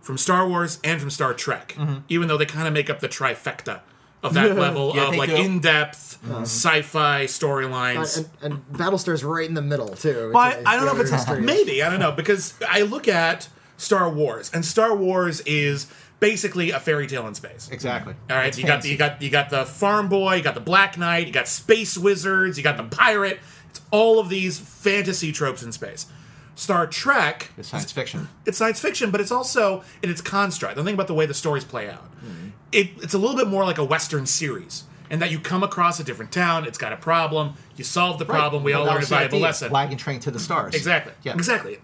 [0.00, 1.98] from Star Wars and from Star Trek, mm-hmm.
[2.08, 3.80] even though they kind of make up the trifecta
[4.22, 6.42] of that level Yeah, of like in depth mm-hmm.
[6.42, 8.16] sci-fi storylines.
[8.16, 10.30] and, and Battlestar's right in the middle too.
[10.32, 11.40] Well, I, I don't know if it's history.
[11.42, 15.86] maybe I don't know because I look at Star Wars, and Star Wars is
[16.20, 17.68] basically a fairy tale in space.
[17.70, 18.14] Exactly.
[18.30, 20.60] All right, you got the, you got you got the farm boy, you got the
[20.60, 23.40] black knight, you got space wizards, you got the pirate.
[23.70, 26.06] It's all of these fantasy tropes in space.
[26.54, 28.28] Star Trek, It's science fiction.
[28.44, 30.74] it's science fiction, but it's also in its construct.
[30.74, 32.48] The thing about the way the stories play out, mm-hmm.
[32.72, 36.00] it, it's a little bit more like a Western series, in that you come across
[36.00, 39.02] a different town, it's got a problem, you solve the problem, we Well, all learn
[39.04, 39.70] a valuable lesson.
[39.70, 40.74] Wagon train to the stars.
[40.74, 41.12] Exactly.
[41.22, 41.34] Yeah.
[41.34, 41.78] Exactly.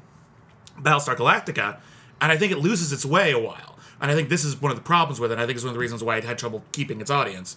[0.80, 1.78] Battlestar Galactica,
[2.20, 3.73] and I think it loses its way a while.
[4.00, 5.34] And I think this is one of the problems with it.
[5.34, 7.56] and I think it's one of the reasons why it had trouble keeping its audience.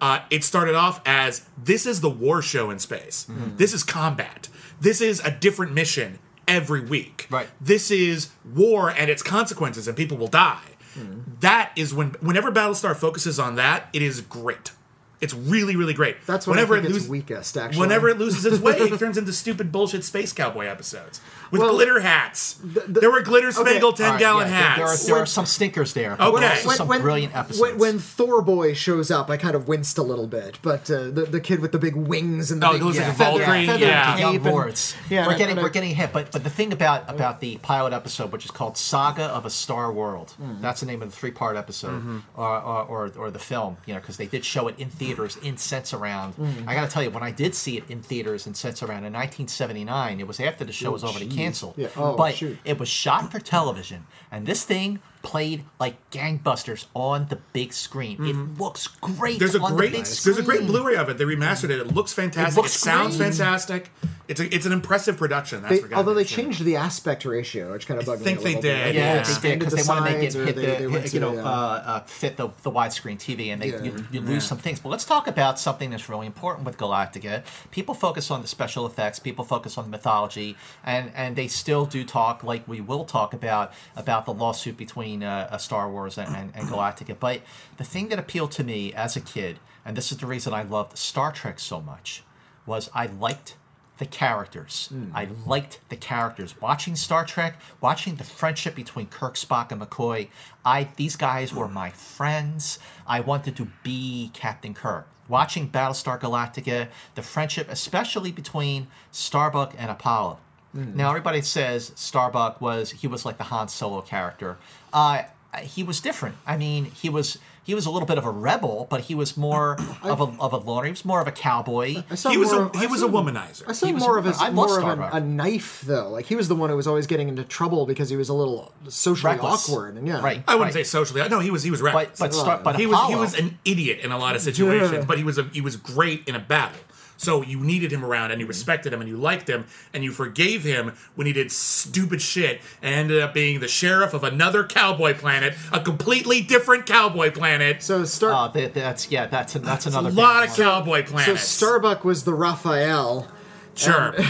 [0.00, 3.26] Uh, it started off as this is the war show in space.
[3.28, 3.56] Mm-hmm.
[3.56, 4.48] This is combat.
[4.80, 7.26] This is a different mission every week.
[7.30, 7.48] Right.
[7.60, 10.62] This is war and its consequences, and people will die.
[10.98, 11.34] Mm-hmm.
[11.40, 14.72] That is when whenever Battlestar focuses on that, it is great.
[15.20, 16.16] It's really, really great.
[16.26, 17.80] That's when whenever I think it loses- weakest, actually.
[17.80, 21.72] Whenever it loses its way, it turns into stupid bullshit space cowboy episodes with Well,
[21.72, 22.56] glitter hats.
[22.64, 24.76] there were glitter spangled All ten right, gallon yeah, hats.
[24.78, 26.16] There, are, there are some stinkers there.
[26.16, 26.46] but Okay.
[26.46, 27.60] also some brilliant episodes.
[27.60, 30.58] When, when Thor Boy shows up, I kind of winced a little bit.
[30.62, 32.98] But uh, the the kid with the big wings and the Oh, big he looks
[32.98, 34.16] like a feather- Valkyrie, feathered yeah.
[34.16, 34.94] cape and- lords.
[35.10, 36.14] Yeah, we're getting we're getting hit.
[36.14, 39.50] But but the thing about about the pilot episode, which is called Saga of a
[39.50, 43.38] Star World, that's the name of the three part episode, or, or, or or the
[43.38, 43.76] film.
[43.84, 46.34] You know, because they did show it in theaters in Sensurround.
[46.34, 46.66] Mm.
[46.66, 49.12] I got to tell you, when I did see it in theaters in Sensurround in
[49.12, 51.74] 1979, it was after the show oh, was already canceled.
[51.76, 51.88] Yeah.
[51.96, 52.58] Oh, but shoot.
[52.64, 58.16] it was shot for television, and this thing played like gangbusters on the big screen.
[58.24, 59.38] It looks great.
[59.38, 60.66] There's a on great the big there's a great.
[60.66, 61.18] Blu-ray of it.
[61.18, 61.78] They remastered it.
[61.80, 62.54] It looks fantastic.
[62.58, 63.28] It, looks sounds great.
[63.34, 63.90] fantastic.
[64.28, 65.62] It's a, it's an impressive production.
[65.62, 66.44] That's They, although they sure.
[66.44, 68.54] changed the aspect ratio, which kind of bugged think me.
[68.54, 68.84] a they little bit.
[68.84, 69.12] did, Yeah, Yeah.
[69.12, 70.86] they did expanded because the they want to make it sides, hit they- the they
[70.86, 73.82] went you know uh, uh, fit the, the widescreen TV, and they Yeah.
[73.82, 74.78] you, you lose some things.
[74.78, 77.42] But let's talk about something that's really important with Galactica.
[77.72, 81.84] People focus on the special effects, people focus on the mythology, and and they still
[81.84, 86.18] do talk like we will talk about about the lawsuit between uh, uh, Star Wars
[86.18, 87.16] and, and, and Galactica.
[87.18, 87.42] But
[87.76, 90.62] the thing that appealed to me as a kid, and this is the reason I
[90.62, 92.22] loved Star Trek so much,
[92.66, 93.56] was I liked
[94.00, 94.88] the characters.
[95.14, 96.58] I liked the characters.
[96.60, 100.28] Watching Star Trek, watching the friendship between Kirk, Spock, and McCoy.
[100.64, 102.78] I these guys were my friends.
[103.06, 105.06] I wanted to be Captain Kirk.
[105.28, 110.38] Watching Battlestar Galactica, the friendship, especially between Starbuck and Apollo.
[110.72, 114.56] Now everybody says Starbuck was he was like the Han Solo character.
[114.92, 115.22] Uh,
[115.62, 116.36] he was different.
[116.46, 119.36] I mean, he was he was a little bit of a rebel, but he was
[119.36, 120.84] more of a of a loner.
[120.84, 122.04] He was more of a cowboy.
[122.30, 123.64] He was a of- he I was saw- a womanizer.
[123.68, 125.12] I saw He more a- of his I more of Starbuck.
[125.12, 126.08] a, a knife though.
[126.08, 128.34] Like he was the one who was always getting into trouble because he was a
[128.34, 129.68] little socially Reckless.
[129.68, 130.20] awkward and yeah.
[130.22, 130.44] Right.
[130.46, 131.28] I wouldn't say socially.
[131.28, 132.20] No, he was he was But reckless.
[132.20, 135.04] but, Star, but he was he was an idiot in a lot of situations, Yeah.
[135.04, 136.78] but he was a, he was great in a battle.
[137.20, 140.10] So you needed him around, and you respected him, and you liked him, and you
[140.10, 144.64] forgave him when he did stupid shit, and ended up being the sheriff of another
[144.64, 147.82] cowboy planet, a completely different cowboy planet.
[147.82, 149.26] So Star Oh, that, that's yeah.
[149.26, 150.56] That's that's a another lot of one.
[150.56, 151.36] cowboy so.
[151.36, 153.28] Starbuck was the Raphael.
[153.74, 154.14] sure,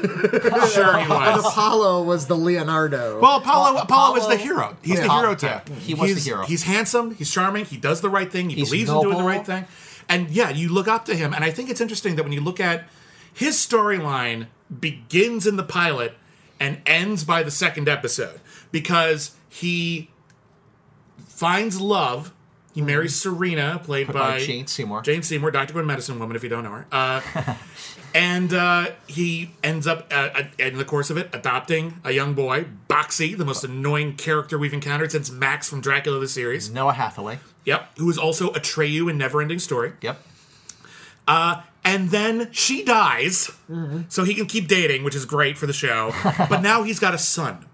[0.00, 1.46] sure he And was.
[1.46, 3.20] Apollo was the Leonardo.
[3.20, 4.76] Well, Apollo, Uh, Apollo is the hero.
[4.82, 5.18] He's the Yeah.
[5.20, 5.68] hero Yeah, type.
[5.78, 6.42] he was the he's, hero.
[6.44, 7.14] He's handsome.
[7.14, 7.64] He's charming.
[7.66, 8.50] He does the right thing.
[8.50, 9.64] He He's believes in doing the right thing.
[10.08, 11.32] And yeah, you look up to him.
[11.34, 12.88] And I think it's interesting that when you look at
[13.32, 14.46] his storyline
[14.80, 16.16] begins in the pilot
[16.58, 18.40] and ends by the second episode
[18.70, 20.10] because he
[21.26, 22.32] finds love.
[22.74, 25.00] He marries Serena, played Played by Jane Seymour.
[25.02, 25.72] Jane Seymour, Dr.
[25.72, 26.86] Quinn Medicine Woman, if you don't know her.
[26.92, 27.20] Uh,
[28.14, 32.34] and uh, he ends up, uh, uh, in the course of it, adopting a young
[32.34, 36.70] boy, Boxey, the most annoying character we've encountered since Max from Dracula the series.
[36.70, 37.38] Noah Hathaway.
[37.66, 37.98] Yep.
[37.98, 39.92] Who is also Atreyu in Neverending Story.
[40.00, 40.22] Yep.
[41.28, 44.02] Uh, and then she dies, mm-hmm.
[44.08, 46.12] so he can keep dating, which is great for the show.
[46.48, 47.66] but now he's got a son.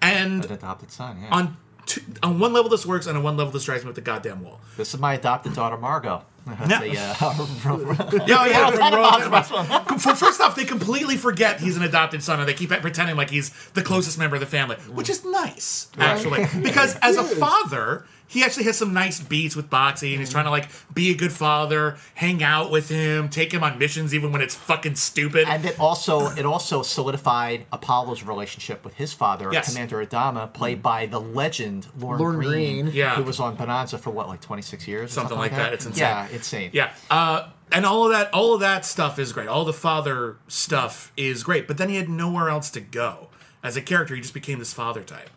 [0.00, 1.20] And An adopted son.
[1.20, 1.28] Yeah.
[1.30, 3.94] on two, on one level this works, and on one level this drives me up
[3.94, 4.60] the goddamn wall.
[4.76, 6.24] this is my adopted daughter Margot.
[6.68, 6.80] Yeah.
[6.80, 8.70] The, uh, Yeah, yeah.
[8.70, 12.48] from talk Rogue- about For- First off, they completely forget he's an adopted son, and
[12.48, 15.10] they keep pretending like he's the closest member of the family, which mm.
[15.10, 16.46] is nice, actually.
[16.62, 20.44] Because as a father, he actually has some nice beats with Boxey, and he's trying
[20.44, 24.30] to like be a good father, hang out with him, take him on missions even
[24.30, 25.48] when it's fucking stupid.
[25.48, 29.68] and it also it also solidified Apollo's relationship with his father, Yes.
[29.72, 32.94] Commander Adama, played by the legend Lorne, Lorne Greene, Greene.
[32.94, 33.16] Yeah.
[33.16, 35.72] who was on Bonanza for what, like twenty six years, or Something like that.
[35.72, 36.02] It's insane.
[36.02, 36.70] Yeah, insane.
[36.72, 39.48] Yeah, uh, and all of that, all of that stuff is great.
[39.48, 43.29] All the father stuff is great, but then he had nowhere else to go
[43.62, 44.14] as a character.
[44.14, 45.30] He just became this father type,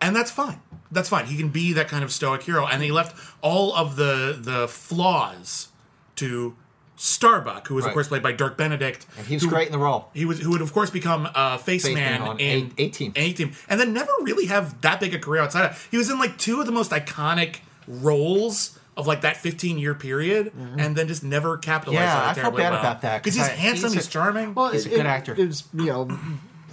[0.00, 0.60] and that's fine.
[0.90, 1.26] That's fine.
[1.26, 4.68] He can be that kind of stoic hero, and he left all of the the
[4.68, 5.68] flaws
[6.16, 6.54] to
[6.96, 9.06] Starbuck, who was of course played by Dirk Benedict.
[9.18, 10.08] And he was who- great in the role.
[10.14, 13.12] He was who would of course become uh, face, Face man, Man in A- A-Team.
[13.16, 15.88] A-Team, and then never really have that big a career outside of.
[15.90, 17.56] He was in like two of the most iconic
[17.88, 22.30] roles of like that 15 year period, and then just never capitalized Yeah, on it
[22.30, 22.80] I feel terribly bad well.
[22.80, 24.54] about that, because he's I- handsome, he's he's, charming.
[24.54, 25.34] Well, He's a good it- actor.
[25.36, 26.08] It was you know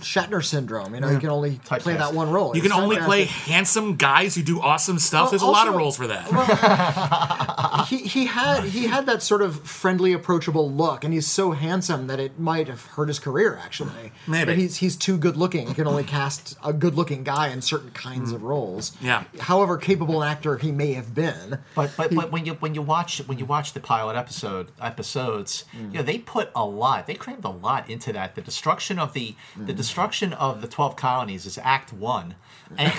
[0.02, 0.94] Shatner syndrome.
[0.96, 1.98] You know, you can only play Typecast.
[2.00, 2.56] that one role.
[2.56, 3.52] You can only play typecasted.
[3.52, 5.24] handsome guys who do awesome stuff.
[5.24, 7.86] Well, There's a lot of roles for that.
[7.90, 12.08] he, he had he had that sort of friendly, approachable look, and he's so handsome
[12.08, 13.60] that it might have hurt his career.
[13.64, 14.46] Actually, Maybe.
[14.46, 15.68] But he's he's too good looking.
[15.68, 18.92] You can only cast a good looking guy in certain kinds of roles.
[19.02, 19.24] Yeah.
[19.40, 21.60] However capable an actor he may have been.
[21.76, 25.66] But but, but when you when you watch when you watch the pilot episode episodes,
[25.76, 25.92] Mm.
[25.92, 27.06] you know they put a lot.
[27.08, 28.36] They crammed a lot into that.
[28.36, 29.68] The destruction of the Mm.
[29.68, 32.36] the destruction of the twelve colonies is Act One,
[32.78, 32.94] and,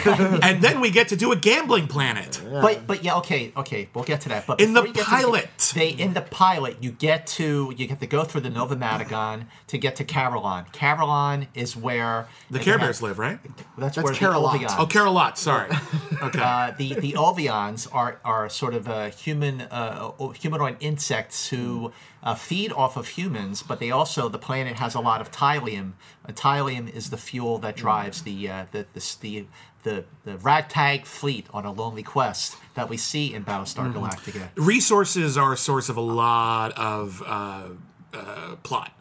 [0.45, 2.43] and then we get to do a gambling planet.
[2.51, 4.45] but but yeah okay okay we'll get to that.
[4.47, 5.73] But In the before you to pilot.
[5.75, 9.47] they in the pilot you get to you have to go through the Nova Madagon
[9.69, 10.65] to get to Carillon.
[10.73, 13.39] Carillon is where The they Care have- live, right?
[13.79, 14.61] That's, That's where Carolot.
[14.61, 15.39] the Ovions- Oh, Carolot.
[15.39, 15.71] Sorry.
[16.23, 16.39] Okay.
[16.43, 22.35] uh, the the Ovions are are sort of uh, human uh, humanoid insects who uh,
[22.35, 25.93] feed off of humans, but they also the planet has a lot of tylium.
[26.27, 29.47] Uh, tylium is the fuel that drives the uh, the, the the
[29.83, 34.49] the the ragtag fleet on a lonely quest that we see in Battlestar Galactica.
[34.57, 37.69] Resources are a source of a lot of uh,
[38.13, 38.93] uh, plot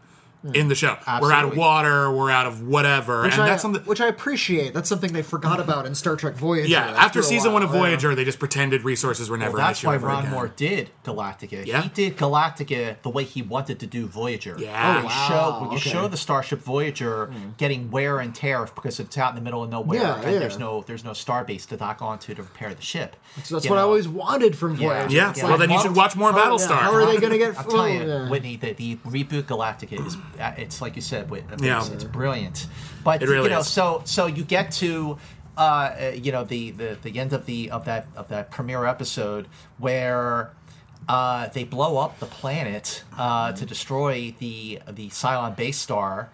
[0.53, 0.97] in the show.
[1.21, 2.11] We're out of water.
[2.11, 3.83] We're out of whatever, Which and I, that's something.
[3.83, 4.73] which I appreciate.
[4.73, 6.67] That's something they forgot about in Star Trek Voyager.
[6.67, 7.89] Yeah, after season one of while, yeah.
[7.89, 10.31] Voyager, they just pretended resources were never Well, an that's why Ron again.
[10.31, 11.65] Moore did Galactica.
[11.65, 11.81] Yeah?
[11.81, 14.55] He did Galactica the way he wanted to do Voyager.
[14.57, 15.01] Yeah.
[15.05, 15.89] Oh, show when you okay.
[15.89, 19.69] show the Starship Voyager getting wear and tear because it's out in the middle of
[19.69, 20.39] nowhere Yeah, and yeah.
[20.39, 23.15] there's no there's no starbase to dock onto to repair the ship.
[23.43, 24.75] So that's You what I always wanted from.
[24.75, 25.13] Voyager.
[25.13, 26.77] Yeah, well, then you should watch more Battlestar.
[26.77, 27.57] How are they going to get?
[27.57, 28.27] I'll tell you.
[28.29, 31.85] Witney, the, the reboot Galactica is it's like you said, it's, Yeah.
[31.91, 32.67] it's brilliant.
[33.03, 33.67] But It really you know, is.
[33.67, 35.17] so so you get to
[35.57, 38.85] uh, uh, you know the, the the end of the of that of that premiere
[38.85, 40.53] episode where.
[41.07, 46.29] Uh, they blow up the planet uh, to destroy the the Cylon base star,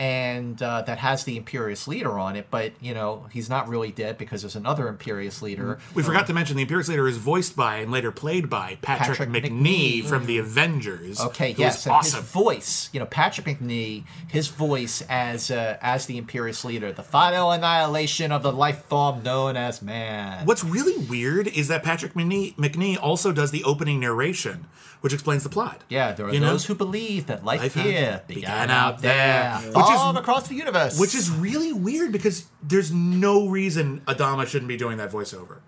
[0.00, 2.46] and uh, that has the Imperious leader on it.
[2.50, 5.78] But you know he's not really dead because there's another Imperious leader.
[5.94, 9.18] We forgot to mention the Imperious leader is voiced by and later played by Patrick,
[9.18, 10.04] Patrick Macnee, Macnee.
[10.04, 11.20] from the Avengers.
[11.20, 12.22] Okay, yes, awesome.
[12.22, 17.02] his voice, you know, Patrick Macnee, his voice as uh, as the Imperious leader, the
[17.02, 20.46] final annihilation of the life form known as man.
[20.46, 24.66] What's really weird is that Patrick Macnee, Macnee also does the opening narration,
[25.00, 25.82] which explains the plot.
[25.88, 26.50] Yeah, there are You know?
[26.50, 29.58] those who believe that life, Life here began began, out there.
[29.60, 30.98] there, Which is- all across the universe.
[30.98, 35.58] Which is really weird because there's no reason Adama shouldn't be doing that voiceover.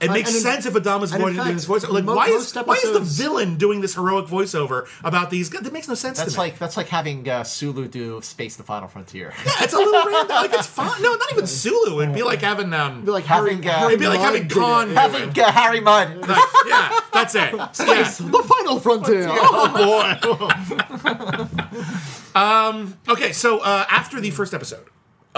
[0.00, 1.90] It makes and in- sense if Adama's and in going to do this voiceover.
[1.92, 5.48] Like, mo- why is most why is the villain doing this heroic voiceover about these?
[5.48, 5.62] guys?
[5.62, 6.44] That makes no sense that's to me.
[6.44, 9.32] like that's like having uh, Sulu do Space: The Final Frontier.
[9.44, 10.28] Yeah, it's a little random.
[10.36, 11.02] Like it's fun.
[11.02, 12.00] No, not even Sulu.
[12.02, 13.04] It'd be like having um.
[13.04, 14.52] Be like Having, Harry, uh, Harry It'd be like having did.
[14.52, 14.90] Khan.
[14.92, 15.08] Yeah.
[15.08, 15.20] do it.
[15.24, 16.16] having uh, Harry Mudd.
[16.28, 17.54] Like, yeah, that's it.
[17.74, 18.28] Space, Yeah.
[18.30, 19.28] the final frontier.
[19.50, 19.68] Oh
[22.34, 22.38] boy.
[22.40, 22.96] um.
[23.08, 24.84] Okay, so uh, after the first episode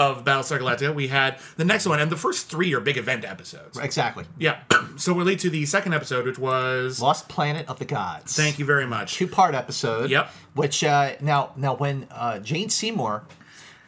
[0.01, 3.23] of Battlestar Galactica, we had the next one, and the first three are big event
[3.23, 3.77] episodes.
[3.77, 4.25] exactly.
[4.37, 4.59] Yeah.
[4.97, 7.01] so we lead to the second episode, which was.
[7.01, 8.35] Lost Planet of the Gods.
[8.35, 9.13] Thank you very much.
[9.13, 10.09] two part episode.
[10.09, 10.31] Yep.
[10.53, 13.23] Which uh, now now when uh, Jane Seymour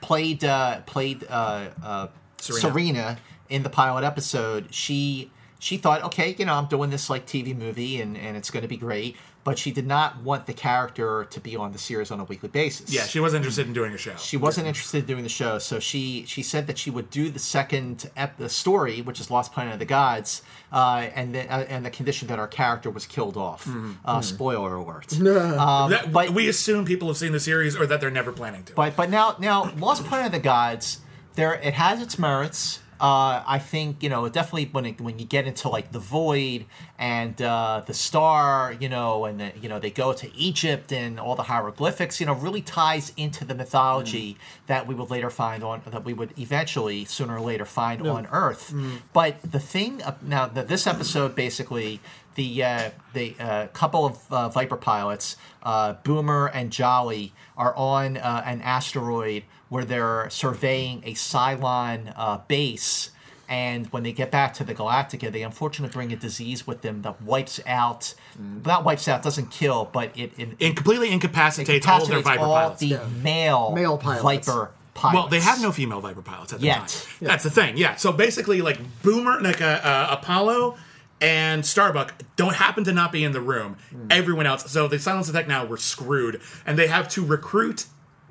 [0.02, 2.08] played uh, played uh, uh,
[2.38, 2.62] Serena.
[2.62, 3.18] Serena.
[3.50, 7.58] in the pilot episode, she she thought, okay, you know, I'm doing this like TV
[7.58, 9.16] movie and, and it's going to be great.
[9.46, 12.48] But she did not want the character to be on the series on a weekly
[12.48, 12.94] basis.
[12.94, 14.16] Yeah, she was interested in doing a show.
[14.16, 17.30] She wasn't interested in doing the show, so she she said that she would do
[17.30, 21.42] the second ep- the story, which is Lost Planet of the Gods, uh, and the,
[21.54, 23.68] uh, and the condition that our character was killed off.
[24.06, 25.12] Uh, spoiler alert.
[25.20, 28.64] Um, That- but we assume people have seen the series or that they're never planning
[28.64, 28.74] to.
[28.74, 31.00] but but now now Lost Planet of the Gods,
[31.36, 32.80] there it has its merits.
[33.00, 36.66] Uh, I think you know definitely when it, when you get into like the void
[36.98, 41.20] and uh, the star, you know, and the, you know they go to Egypt and
[41.20, 44.38] all the hieroglyphics, you know, really ties into the mythology
[44.68, 48.28] that we would later find on that we would eventually sooner or later find on
[48.32, 48.74] Earth.
[49.14, 52.00] But the thing uh, now that this episode basically
[52.36, 58.18] the uh, the uh, couple of uh, Viper pilots, uh, Boomer and Jolly, are on
[58.18, 63.10] uh, an asteroid where they're surveying a Cylon uh, base.
[63.50, 67.02] And when they get back to the Galactica, they unfortunately bring a disease with them
[67.02, 72.04] that wipes out, not wipes out, doesn't kill, but it, it, it completely incapacitates all
[72.04, 72.82] of their Viper all pilots.
[72.82, 74.48] the male, Male pilots.
[74.48, 75.16] Viper pilots.
[75.16, 76.88] Well, they have no female Viper pilots at the Yet.
[76.88, 77.28] time.
[77.28, 77.76] That's the thing.
[77.76, 77.96] Yeah.
[77.96, 80.78] So basically, like Boomer, like uh, uh, Apollo
[81.20, 83.78] and Starbuck don't happen to not be in the room.
[83.90, 84.08] Hmm.
[84.12, 84.70] Everyone else.
[84.72, 87.88] So the Cylons Attack now were screwed, and they have to recruit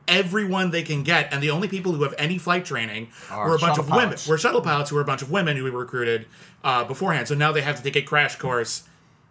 [0.09, 1.33] everyone they can get.
[1.33, 4.05] And the only people who have any flight training Are were a bunch of women.
[4.05, 4.27] pilots.
[4.29, 6.27] Were shuttle pilots who were a bunch of women who we recruited
[6.65, 7.29] uh, beforehand.
[7.29, 8.85] So now they have to take a crash course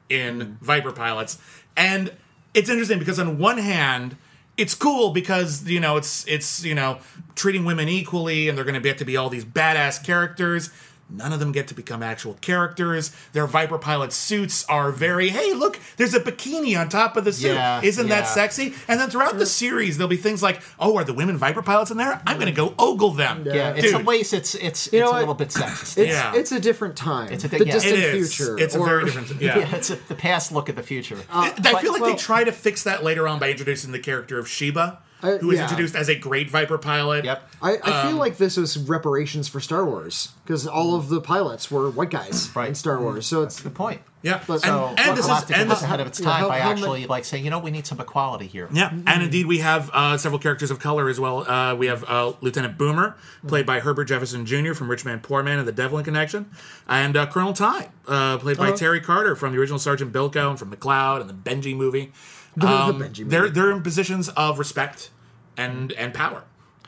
[0.10, 0.58] in.
[0.62, 1.38] Viper pilots.
[1.78, 2.12] And
[2.54, 4.18] it's interesting because on one hand,
[4.58, 7.00] it's cool because you know it's it's you know
[7.36, 10.70] treating women equally, and they're going to get to be all these badass characters.
[11.14, 13.14] None of them get to become actual characters.
[13.34, 17.34] Their Viper pilot suits are very, hey, look, there's a bikini on top of the
[17.34, 17.54] suit.
[17.54, 18.74] Yeah, Isn't that sexy?
[18.88, 21.92] And then throughout the series, there'll be things like, oh, are the women Viper pilots
[21.92, 22.22] in there?
[22.26, 23.44] I'm going to go ogle them.
[23.46, 25.20] Yeah, it's Dude, some ways it's it's You it's know a what?
[25.20, 25.98] little bit sexist.
[25.98, 26.34] It's Yeah.
[26.36, 27.32] it's a different time.
[27.34, 27.72] It's a di- the yeah.
[27.74, 28.34] distant it is.
[28.36, 28.58] future.
[28.60, 29.42] It's a very different.
[29.42, 29.58] Yeah.
[29.60, 31.18] yeah, it's a, the past look at the future.
[31.30, 34.00] Uh, I feel like well- they try to fix that later on by introducing the
[34.00, 35.64] character of Sheba, Uh, who is yeah.
[35.64, 37.26] introduced as a great Viper pilot.
[37.26, 37.50] Yep.
[37.62, 41.22] I, I Um, feel like this was reparations for Star Wars because all of the
[41.22, 42.70] pilots were white guys Right.
[42.70, 43.26] in Star Wars.
[43.28, 44.02] So it's the point.
[44.24, 44.40] Yeah.
[44.46, 46.26] But- and, So- and And this is Galactica and was this, ahead of its yeah,
[46.30, 48.68] time how- by how actually like saying, you know, we need some equality here.
[48.72, 51.50] Yeah, and indeed we have uh, several characters of color as well.
[51.50, 53.16] Uh, we have uh, Lieutenant Boomer,
[53.48, 54.74] played by Herbert Jefferson Jr.
[54.74, 56.52] from Rich Man Poor Man and The Devlin Connection,
[56.88, 60.60] and uh, Colonel Tigh, uh, played by Terry Carter from the original Sergeant Bilko and
[60.60, 62.12] from McCloud and the Benji movie.
[62.60, 63.30] Um, Benji.
[63.30, 65.10] They're they're in positions of respect
[65.58, 66.44] and and power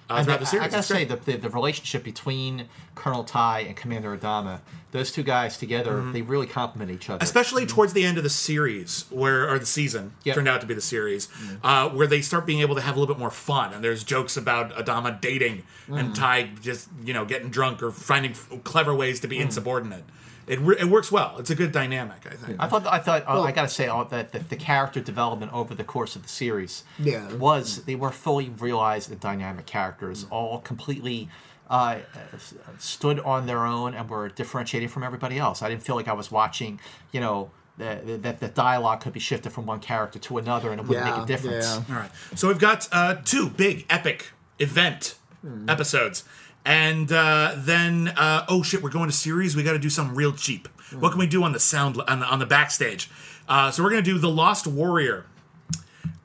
[0.09, 0.67] uh, And throughout the- the series.
[0.67, 4.59] I gotta say, the, the, the relationship between Colonel Tigh and Commander Adama,
[4.91, 6.11] those two guys together, Mm-hmm.
[6.11, 7.23] they really complement each other.
[7.23, 10.35] especially towards the end of the series where or the season Yep.
[10.35, 11.29] turned out to be the series
[11.63, 14.03] uh, where they start being able to have a little bit more fun and there's
[14.03, 18.93] jokes about adama dating and tigh just you know getting drunk or finding f- clever
[18.93, 20.03] ways to be insubordinate
[20.47, 23.23] it, re- it works well it's a good dynamic i think I thought I thought
[23.27, 26.29] uh, I gotta say uh, that the, the character development over the course of the
[26.29, 27.31] series Yeah.
[27.33, 31.29] was they were fully realized and dynamic characters, all completely
[31.69, 31.99] uh,
[32.33, 35.61] s- stood on their own and were differentiated from everybody else.
[35.61, 36.79] I didn't feel like I was watching,
[37.11, 37.51] you know.
[37.79, 41.07] That that the dialogue could be shifted from one character to another, and it wouldn't
[41.07, 41.65] Yeah, make a difference.
[41.65, 41.95] yeah.
[41.95, 45.15] all right so we've got uh, two big epic event
[45.67, 46.23] episodes
[46.65, 50.15] and uh, then uh, oh shit we're going to series we got to do something
[50.15, 50.67] real cheap
[50.99, 53.09] what can we do on the sound on the, on the backstage
[53.47, 55.25] uh, so we're going to do the lost warrior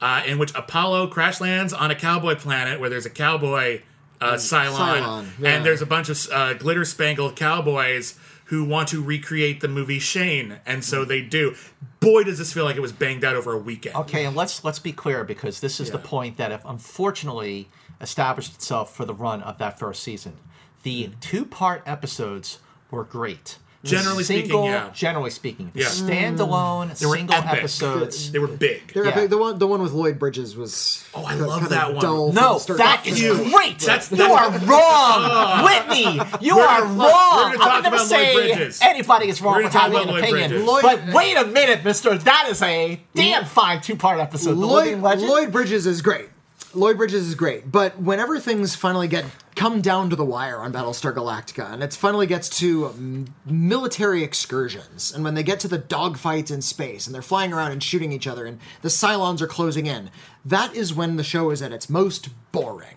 [0.00, 3.80] uh, in which apollo crash lands on a cowboy planet where there's a cowboy
[4.20, 5.50] uh, Cylon, Cylon, yeah.
[5.50, 9.98] and there's a bunch of uh, glitter spangled cowboys who want to recreate the movie
[9.98, 11.54] Shane, and so they do.
[12.00, 13.94] Boy, does this feel like it was banged out over a weekend.
[13.94, 17.68] Okay, and let's let's be clear because this is the point that if unfortunately
[18.00, 20.34] established itself for the run of that first season.
[20.82, 21.20] The mm-hmm.
[21.20, 22.58] two-part episodes
[22.90, 23.58] were great.
[23.82, 24.90] The Generally speaking, yeah.
[24.92, 25.86] Generally speaking, the Yeah.
[25.86, 27.58] standalone They were single epic.
[27.60, 28.32] episodes.
[28.32, 28.92] They were big.
[28.92, 29.10] They're Yeah.
[29.12, 29.30] epic.
[29.30, 32.02] The one the one with Lloyd Bridges was Oh, I kinda- love that one.
[32.02, 33.52] dull No, the start that to is finish.
[33.54, 33.78] great.
[33.78, 35.62] That's- you are wrong, ah.
[35.64, 36.20] Witney.
[36.40, 36.98] You We're are gonna- wrong.
[36.98, 40.50] we're I'm talk not gonna Lloyd say anybody is wrong with having an Lloyd opinion.
[40.50, 40.66] Bridges.
[40.66, 42.18] Lloyd- but wait a minute, Mister.
[42.18, 44.56] That is a damn fine two-part episode.
[44.56, 46.30] Lloyd, Lloyd Bridges is great.
[46.74, 50.72] Lloyd Bridges is great, but whenever things finally get come down to the wire on
[50.72, 55.68] Battlestar Galactica, and it finally gets to mm, military excursions, and when they get to
[55.68, 59.40] the dogfights in space, and they're flying around and shooting each other, and the Cylons
[59.40, 60.10] are closing in,
[60.44, 62.96] that is when the show is at its most boring.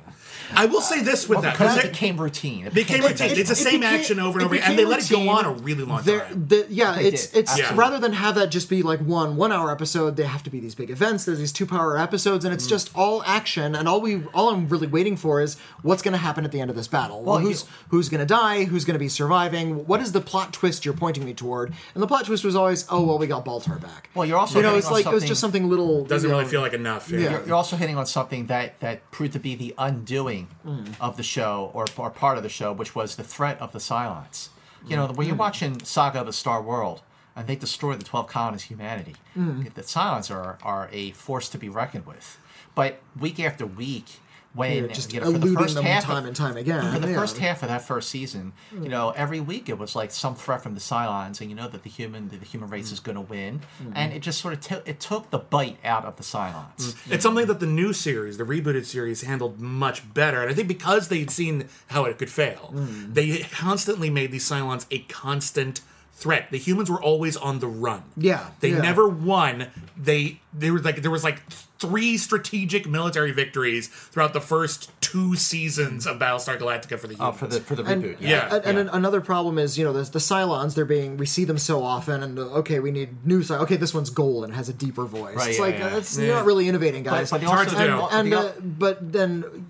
[0.56, 1.54] I will say this with that.
[1.54, 2.66] because because it became routine.
[2.68, 3.32] It became routine.
[3.32, 5.12] It- It's the it same became- action over and over again, and they became let
[5.12, 6.46] it go on a really long There- time.
[6.48, 7.78] the- yeah, They it's did, it's absolutely.
[7.78, 10.60] rather than have that just be like one one hour episode, they have to be
[10.60, 11.26] these big events.
[11.26, 12.50] There's these two power episodes, Mm.
[12.50, 13.76] and it's just all action.
[13.76, 16.60] And all we all I'm really waiting for is what's going to happen at the
[16.62, 17.18] end of this battle.
[17.24, 18.66] Well, Well, who's you- who's going to die?
[18.66, 19.88] Who's going to be surviving?
[19.88, 21.74] What is the plot twist you're pointing me toward?
[21.96, 24.10] And the plot twist was always, oh well, we got Baltar back.
[24.14, 26.06] Well, you're also you know, it's like it was just something little.
[26.06, 27.10] Doesn't you know, really feel like enough.
[27.10, 27.20] Yeah.
[27.20, 27.30] Yeah.
[27.32, 30.96] You're, you're also hitting on something that, that proved to be the undoing Mm.
[31.00, 33.80] of the show, or, or part of the show, which was the threat of the
[33.80, 34.50] Cylons.
[34.88, 35.40] You know, when you're mm.
[35.40, 37.02] watching Saga of the Star World,
[37.36, 39.72] and they destroy the 12 colonies of humanity, mm.
[39.74, 42.38] the Cylons are, are a force to be reckoned with.
[42.74, 44.21] But week after week,
[44.54, 46.94] when Yeah, just you know, for the first half time of, and time again.
[46.94, 47.16] for the yeah.
[47.16, 50.62] first half of that first season, you know, every week it was like some threat
[50.62, 53.04] from the Cylons, and you know that the human the, human race is mm.
[53.04, 53.94] going to win, mm-hmm.
[53.96, 56.76] and it just sort of t- it took the bite out of the Cylons.
[56.78, 57.12] Mm.
[57.14, 60.42] It's something that the new series, the rebooted series, handled much better.
[60.42, 63.14] And I think because they'd seen how it could fail, Mm.
[63.14, 65.82] they constantly made these Cylons a constant
[66.22, 66.50] threat.
[66.52, 68.04] The humans were always on the run.
[68.16, 68.80] Yeah, They yeah.
[68.82, 69.68] never won.
[69.98, 71.42] They they were like there was like
[71.80, 77.20] three strategic military victories throughout the first two seasons of Battlestar Galactica for the humans.
[77.20, 78.56] Oh, for the for the And, reboot, yeah.
[78.56, 81.44] and, and an- another problem is, you know, the, the Cylons, they're being, we see
[81.44, 83.62] them so often, and uh, okay, we need new Cylons.
[83.62, 85.36] Okay, this one's gold and has a deeper voice.
[85.36, 85.88] Right, it's yeah, like, yeah.
[85.88, 86.34] uh, it's, Yeah.
[86.36, 87.32] not really innovating, guys.
[87.32, 88.08] but the hard also- to do.
[88.12, 89.66] and, the- uh, but then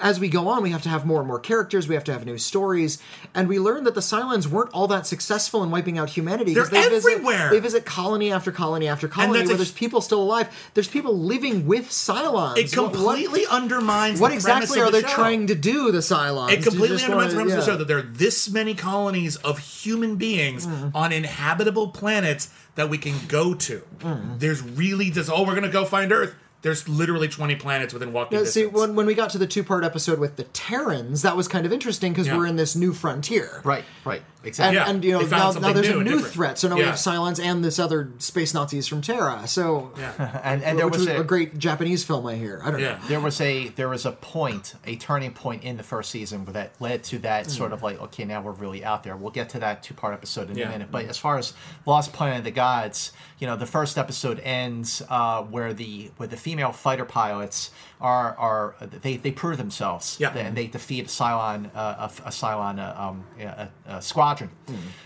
[0.00, 1.88] as we go on, we have to have more and more characters.
[1.88, 2.98] We have to have new stories,
[3.34, 6.54] and we learn that the Cylons weren't all that successful in wiping out humanity.
[6.54, 7.50] They're they visit- everywhere.
[7.50, 10.48] they visit colony after colony after colony where a- there's people still alive.
[10.74, 12.56] There's people living with Cylons.
[12.58, 15.14] it What- what- completely undermines What, the exactly are the they show.
[15.14, 15.90] trying to do?
[15.92, 16.52] The Cylons.
[16.52, 19.36] It completely undermines the wanna- premise of the show that there are this many colonies
[19.36, 20.92] of human beings Mm.
[20.94, 23.82] on inhabitable planets that we can go to.
[24.00, 24.38] Mm.
[24.38, 26.34] There's really just oh we're gonna go find Earth.
[26.62, 29.64] There's literally 20 planets within walking Yeah, see, when, when we got to the two
[29.64, 32.36] part episode with the Terrans, that was kind of interesting because Yeah.
[32.36, 33.60] we're in this new frontier.
[33.64, 34.76] Right, right, And, exactly.
[34.76, 36.32] Yeah, and you know now, now there's new a new different.
[36.34, 36.58] threat.
[36.58, 39.46] So now we have Cylons and this other space Nazis from Terra.
[39.46, 42.60] So and and there which was was a, great Japanese film I hear.
[42.64, 42.92] I don't Yeah.
[42.96, 43.08] know.
[43.08, 46.54] there was a there was a point, a turning point in the first season where
[46.54, 49.14] that led to that sort of like, okay, now we're really out there.
[49.16, 50.68] We'll get to that two part episode in Yeah.
[50.68, 50.88] a minute.
[50.90, 51.52] But as far as
[51.84, 56.26] Lost Planet of the Gods, you know, the first episode ends uh, where the where
[56.28, 57.70] the female fighter pilots
[58.00, 60.16] are are they, they prove themselves.
[60.18, 60.36] Yeah.
[60.36, 64.50] and they defeat a Cylon uh, a, a Cylon uh, um, a, a squadron.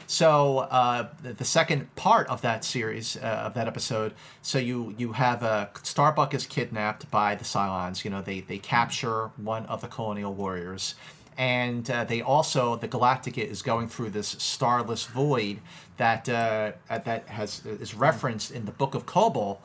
[0.07, 4.95] So uh, the, the second part of that series uh, of that episode, so you
[4.97, 8.05] you have uh, Starbuck is kidnapped by the Cylons.
[8.05, 10.95] You know they they capture one of the colonial warriors,
[11.37, 15.59] and uh, they also the Galactica is going through this starless void
[15.97, 19.59] that uh, that has is referenced in the Book of Kobol.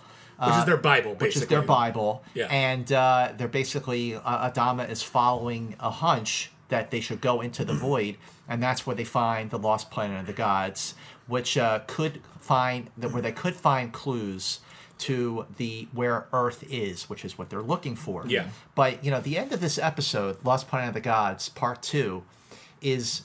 [0.48, 1.28] Which is their Bible, basically.
[1.28, 2.48] Which is their Bible, Yeah.
[2.50, 7.66] and uh, they're basically uh, Adama is following a hunch that they should go into
[7.66, 8.18] the void,
[8.48, 10.94] and that's where they find the lost planet of the gods,
[11.28, 14.60] which uh, could find that where they could find clues
[15.00, 18.26] to the where Earth is, which is what they're looking for.
[18.28, 18.48] Yeah.
[18.76, 22.24] But you know, the end of this episode, Lost Planet of the Gods, Part Two,
[22.82, 23.22] is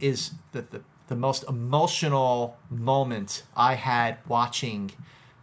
[0.00, 4.92] is the the, the most emotional moment I had watching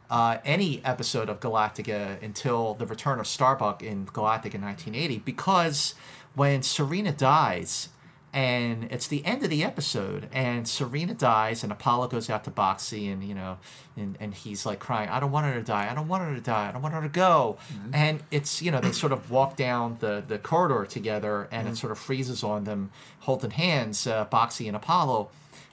[0.10, 5.96] uh, any episode of Galactica until the return of Starbuck in Galactica 1980 because
[6.36, 7.90] when Serena dies
[8.34, 12.52] and it's the end of the episode and Serena dies and Apollo goes out to
[12.52, 13.58] Boxey and you know
[13.96, 15.90] and, and he's like crying I don't want her to die.
[15.90, 16.70] I don't want her to die.
[16.70, 17.58] I don't want her to go.
[17.94, 21.78] And it's you know they sort of walk down the, the corridor together and it
[21.78, 25.30] sort of freezes on them holding hands uh, Boxey and Apollo.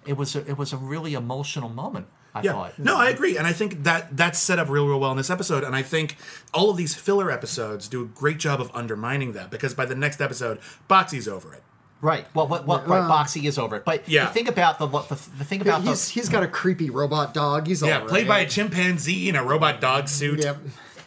[0.07, 2.53] It was a, it was a really emotional moment I yeah.
[2.53, 5.17] thought No, I agree, and I think that that's set up real, real well in
[5.17, 5.63] this episode.
[5.63, 6.17] And I think
[6.53, 9.95] all of these filler episodes do a great job of undermining that because by the
[9.95, 10.59] next episode,
[10.89, 11.63] Boxey's over it.
[12.01, 12.27] Right.
[12.35, 13.09] Well, what, what, right.
[13.09, 14.27] Boxey is over it, but Yeah.
[14.27, 17.33] the thing about the the, the thing about He's the he's got a creepy robot
[17.33, 17.67] dog.
[17.67, 20.41] He's Yeah, all played by a chimpanzee in a robot dog suit.
[20.43, 20.59] Yep.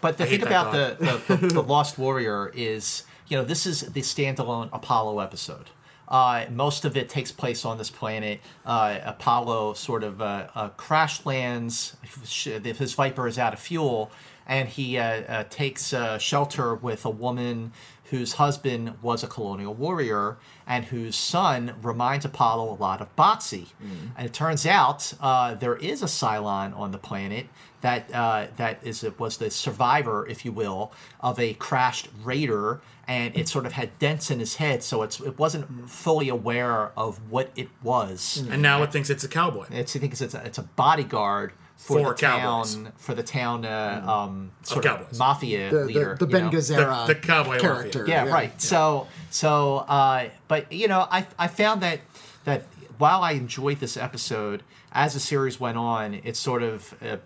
[0.01, 3.65] but the I thing about the, the, the, the Lost Warrior is you know this
[3.67, 5.69] is the standalone Apollo episode.
[6.08, 8.39] Uh, most of it takes place on this planet.
[8.66, 11.97] Uh, Apollo sort of uh, uh, crash lands.
[12.24, 14.12] His Viper is out of fuel,
[14.47, 17.74] and he uh, uh, takes uh, shelter with a woman
[18.05, 23.68] whose husband was a colonial warrior and whose son reminds Apollo a lot of Boxey.
[24.16, 27.47] And it turns out uh, there is a Cylon on the planet
[27.82, 33.36] that uh, that is was the survivor, if you will, of a crashed raider, and
[33.38, 37.20] it sort of had dents in his head, so it's it wasn't fully aware of
[37.32, 38.45] what it was.
[38.51, 39.66] And now it thinks it's a cowboy.
[39.72, 42.76] It's I think it's it's a, it's a bodyguard for, For the cowboys.
[42.76, 45.20] town for the town uh, um, sort of, cowboys.
[45.20, 46.16] mafia The, leader.
[46.20, 46.49] the, the Ben know?
[46.51, 47.99] Gazzara The- the cowboy character.
[47.99, 48.26] mafia.
[48.26, 48.62] Yeah, right.
[48.62, 52.01] So so uh, but you know, I I found that
[52.45, 52.64] that
[52.97, 57.18] while I enjoyed this episode, as the series went on, it sort of uh,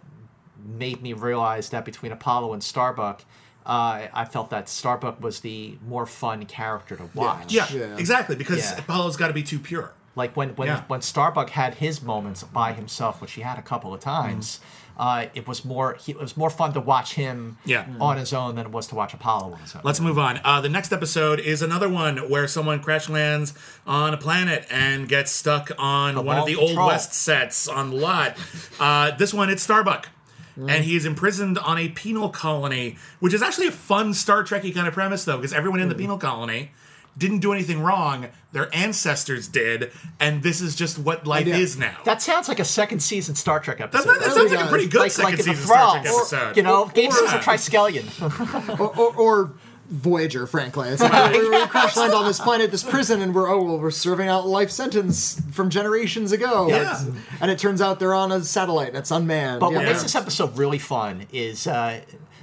[0.64, 3.24] made me realize that between Apollo and Starbuck.
[3.66, 7.54] Uh, I felt that Starbuck was the more fun character to watch.
[7.54, 7.96] Yeah, Yeah.
[7.98, 8.36] exactly.
[8.36, 8.80] Because Yeah.
[8.80, 9.92] Apollo's got to be too pure.
[10.16, 10.82] Like when when Yeah.
[10.88, 14.60] when Starbuck had his moments by himself, which he had a couple of times,
[14.98, 17.86] uh, it was more he, it was more fun to watch him Yeah.
[18.00, 19.84] on his own than it was to watch Apollo on his own.
[19.86, 20.42] Let's move on.
[20.44, 23.54] Uh, the next episode is another one where someone crash lands
[23.88, 27.92] on a planet and gets stuck on one of Vault the Old West sets on
[27.92, 28.36] the lot.
[28.82, 30.10] Uh, this one, it's Starbuck.
[30.58, 34.74] And he is imprisoned on a penal colony, which is actually a fun Star Trekky
[34.74, 36.02] kind of premise, though, because everyone in the hmm.
[36.02, 36.72] penal colony
[37.18, 38.28] didn't do anything wrong.
[38.54, 41.58] Their ancestors did, and this is just what life Yeah.
[41.58, 41.98] is now.
[42.06, 44.20] That sounds like a second season Star Trek That, episode.
[44.20, 46.58] that sounds like a pretty good like second like season Star Trek episode.
[46.58, 47.42] you know, Gamesters Yeah.
[47.42, 48.80] Triskelion.
[48.80, 49.54] or, or, or
[49.92, 50.88] Voyager, frankly.
[50.90, 53.78] It's like, we, we crash land on this planet, this prison, and we're oh well,
[53.78, 56.70] we're serving out a life sentence from generations ago.
[56.70, 56.82] Yeah.
[56.82, 57.08] It's-
[57.42, 59.60] and it turns out they're on a satellite that's unmanned.
[59.60, 62.00] But what makes this episode really fun is uh,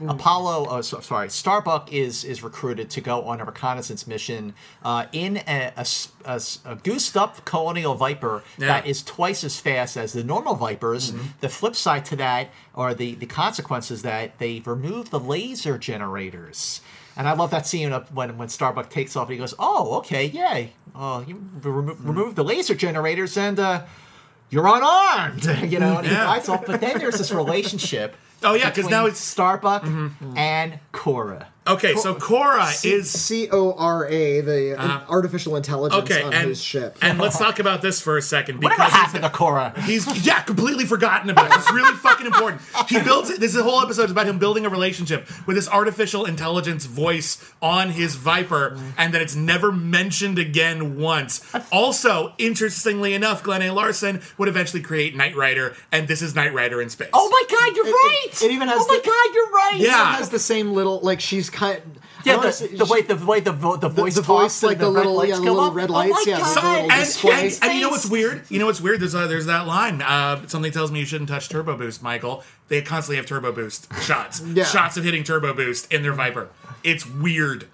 [0.07, 0.67] Apollo.
[0.69, 4.53] Oh, so, sorry, Starbuck is is recruited to go on a reconnaissance mission
[4.85, 5.87] uh, in a
[6.83, 8.67] goosed up colonial viper Yeah.
[8.69, 11.13] that is twice as fast as the normal vipers.
[11.41, 16.81] The flip side to that, or the the consequences that they remove the laser generators.
[17.19, 19.27] And I love that scene of when when Starbuck takes off.
[19.29, 20.73] and He goes, "Oh, okay, yay!
[20.95, 23.83] Oh, you remo- remove the laser generators and." Uh,
[24.51, 26.25] you're unarmed, you know, and he Yeah.
[26.25, 26.65] flies off.
[26.65, 28.17] But then there's this relationship.
[28.43, 29.85] Oh, yeah, because now it's- Starbuck
[30.37, 31.49] and Cora.
[31.69, 36.33] Okay, so Cora C- is C O R A, the uh, artificial intelligence okay, on
[36.33, 36.97] and his ship.
[37.03, 39.73] and let's talk about this for a second Whatever because happened to Cora?
[39.83, 41.57] He's yeah, completely forgotten about it.
[41.57, 42.63] It's really fucking important.
[42.89, 45.69] He builds this is a whole episode is about him building a relationship with this
[45.69, 51.41] artificial intelligence voice on his Viper, and that it's never mentioned again once.
[51.73, 53.71] Also, interestingly enough, Glen A.
[53.71, 57.11] Larson would eventually create Knight Rider, and this is Knight Rider in space.
[57.13, 58.27] Oh my God, you're It- right.
[58.33, 59.77] it- it even has Oh my the- God, you're right.
[59.79, 60.15] Yeah.
[60.15, 61.83] It has the same little like she's kind.
[61.97, 64.63] I Yeah, the, say- the way the way the vo- the voice the talks voice,
[64.63, 65.75] like and the red little- lights yeah, the go little up.
[65.75, 67.33] red Oh lights, my yeah, the little and, display.
[67.47, 68.45] and, and you know what's weird?
[68.49, 69.01] You know what's weird?
[69.01, 70.03] There's a, there's that line.
[70.03, 72.43] Uh, something tells me you shouldn't touch turbo boost, Michael.
[72.69, 74.65] They constantly have turbo boost shots, Yeah.
[74.65, 76.49] shots of hitting turbo boost in their Viper.
[76.85, 77.67] It's weird.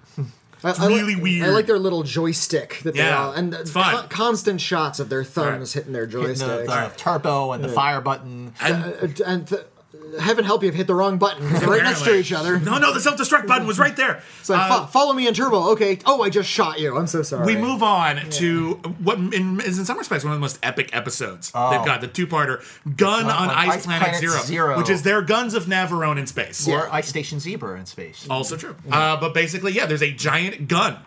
[0.63, 1.47] I- It's I like- really weird.
[1.47, 4.07] I like their little joystick that they Yeah, all and it's con- fun.
[4.09, 5.81] constant shots of their thumbs Right.
[5.83, 6.65] hitting their Hitting joystick.
[6.65, 8.53] the, the turbo and the fire button.
[8.61, 9.61] And- Uh, and th-
[10.19, 11.51] heaven help you if you hit the wrong button.
[11.53, 12.59] they're right next to each other.
[12.59, 14.21] No, no, the self destruct button was right there.
[14.39, 15.69] It's like, Uh, "Fo- follow me in turbo.
[15.71, 15.99] Okay.
[16.05, 16.97] Oh, I just shot you.
[16.97, 17.45] I'm so sorry.
[17.45, 20.89] we move on to what in, is in some respects one of the most epic
[20.93, 21.47] episodes.
[21.51, 22.63] They've got the two-parter
[22.97, 24.77] Gun on on Ice, Ice Planet, Planet Zero, Zero.
[24.77, 26.67] which is their Guns of Navarone in space.
[26.67, 28.25] Or Ice Station Zebra in space.
[28.29, 28.75] Also true.
[28.91, 30.97] Uh, but basically, yeah, there's a giant gun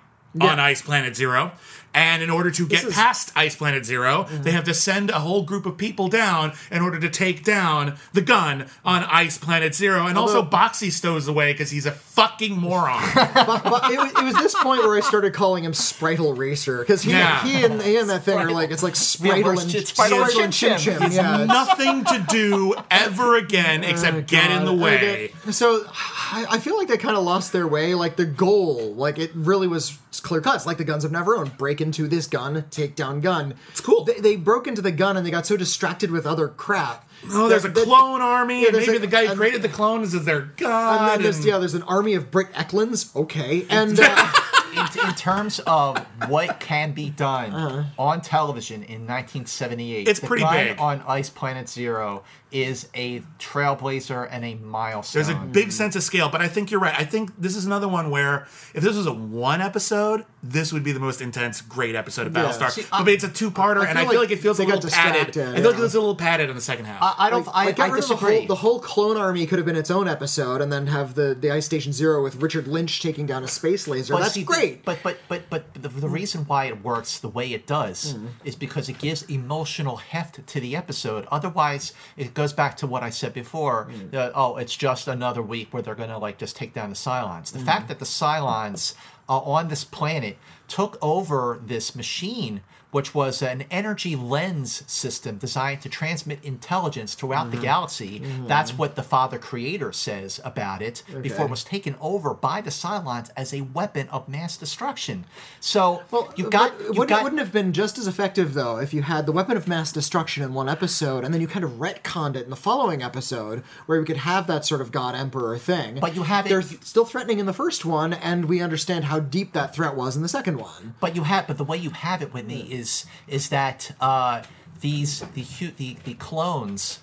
[0.40, 1.52] on Ice Planet Zero.
[1.94, 4.42] And in order to get is- past Ice Planet 0 mm-hmm.
[4.42, 7.96] they have to send a whole group of people down in order to take down
[8.12, 10.06] the gun on Ice Planet Zero.
[10.06, 13.02] And also, Boxey stows away because he's a fucking moron.
[13.14, 16.78] but, but it, was, it was this point where I started calling him Spritle Racer
[16.78, 17.42] because he, Yeah.
[17.42, 20.22] he, and, he and that thing are like it's like Spritle where's and Chit- Spritle
[20.44, 21.02] and Spritle Chim Chim Chim?
[21.02, 21.12] Chim.
[21.12, 25.30] Yeah, Nothing to do ever again oh, except get in the Oh, way.
[25.42, 27.94] Okay, So I, I feel like they kind of lost their way.
[27.94, 30.64] Like the goal, like it really was clear cut.
[30.66, 31.56] Like the Guns of Navarone.
[31.56, 33.54] Break into this gun, take down gun.
[33.70, 34.04] It's cool.
[34.04, 37.08] They, they broke into the gun and they got so distracted with other crap.
[37.30, 39.62] Oh, there's a that- that- clone army, Yeah, and maybe a- the guy who created
[39.62, 41.10] the clones is their And god.
[41.10, 43.14] then there's and- yeah, there's an army of Britt Eklands.
[43.16, 44.32] Okay, and uh,
[44.72, 45.98] in, in terms of
[46.28, 47.82] what can be done Uh-huh.
[47.98, 50.78] on television in 1978, It's the pretty gun big.
[50.80, 55.22] on Ice Planet Zero is a trailblazer and a milestone.
[55.22, 56.94] There's a big sense of scale, but I think you're right.
[56.98, 60.82] I think this is another one where if this was a one episode, this would
[60.84, 62.44] be the most intense, great episode of Yeah.
[62.44, 62.70] Battlestar.
[62.70, 64.66] See, but it's a two-parter, and I feel feel like like it feels a they
[64.66, 65.26] got little padded.
[65.26, 65.84] distracted, I feel like yeah.
[65.84, 67.02] it's a little padded in the second half.
[67.02, 67.46] I, I don't.
[67.46, 68.36] like, I, like, get I rid of the disagree.
[68.38, 71.36] whole the whole clone army could have been its own episode, and then have the
[71.38, 74.16] the Ice Station Zero with Richard Lynch taking down a space laser.
[74.16, 74.84] That's see, great.
[74.84, 78.26] But but but but the, the reason why it works the way it does Mm-hmm.
[78.44, 81.26] is because it gives emotional heft to the episode.
[81.30, 83.88] Otherwise, it goes back to what I said before.
[83.90, 84.12] Mm.
[84.12, 87.50] that, oh, it's just another week where they're gonna like just take down the Cylons.
[87.50, 87.52] Mm.
[87.54, 88.94] The fact that the Cylons
[89.28, 92.60] uh, on this planet took over this machine.
[92.90, 97.56] Which was an energy lens system designed to transmit intelligence throughout Mm-hmm.
[97.56, 98.22] the galaxy.
[98.46, 102.70] That's what the Father Creator says about it before it was taken over by the
[102.70, 105.26] Cylons as a weapon of mass destruction.
[105.60, 108.78] So Well, you've got, you've wouldn't, got it wouldn't have been just as effective though
[108.78, 111.64] if you had the weapon of mass destruction in one episode, and then you kind
[111.64, 115.14] of retconned it in the following episode, where we could have that sort of God
[115.14, 115.98] Emperor thing.
[116.00, 119.20] But you have They're th- still threatening in the first one, and we understand how
[119.20, 120.94] deep that threat was in the second one.
[121.00, 122.77] But you have, but the way you have it, Witney, is
[123.26, 124.42] is that uh,
[124.80, 127.00] these the hu- the the clones,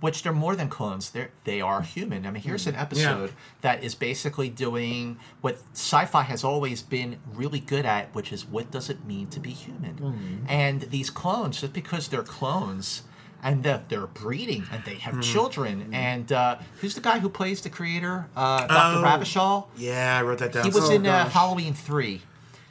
[0.00, 2.26] which they're more than clones, they are they are human.
[2.26, 7.60] I mean, here's an episode that is basically doing what sci-fi has always been really
[7.60, 10.44] good at, which is what does it mean to be human?
[10.48, 13.02] And these clones, just because they're clones.
[13.46, 15.90] And that they're breeding, and they have children.
[15.92, 18.72] And uh, who's the guy who plays the creator, uh, Dr.
[18.72, 19.02] Oh.
[19.04, 19.66] Ravashol?
[19.76, 20.64] yeah, I wrote that down.
[20.64, 21.28] He was Oh, in uh.
[21.28, 22.22] Halloween three.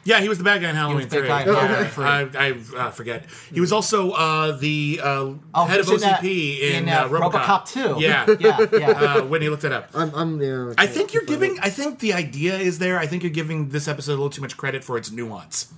[0.05, 1.27] Yeah, he was the bad guy in Halloween the bad 3.
[1.27, 2.05] guy in Yeah, Halloween three.
[2.05, 3.25] I, I uh, forget.
[3.53, 6.89] He was also uh, the uh, Oh, head of he in, uh, OCP in, in,
[6.89, 7.31] uh, uh, RoboCop.
[7.31, 7.95] RoboCop 2.
[8.01, 8.89] Yeah, Yeah, yeah.
[9.17, 9.89] Uh, Witney looked it up.
[9.93, 11.57] I'm, I'm yeah, I think you're giving.
[11.61, 12.99] I think the idea is there.
[12.99, 15.71] I think you're giving this episode a little too much credit for its nuance.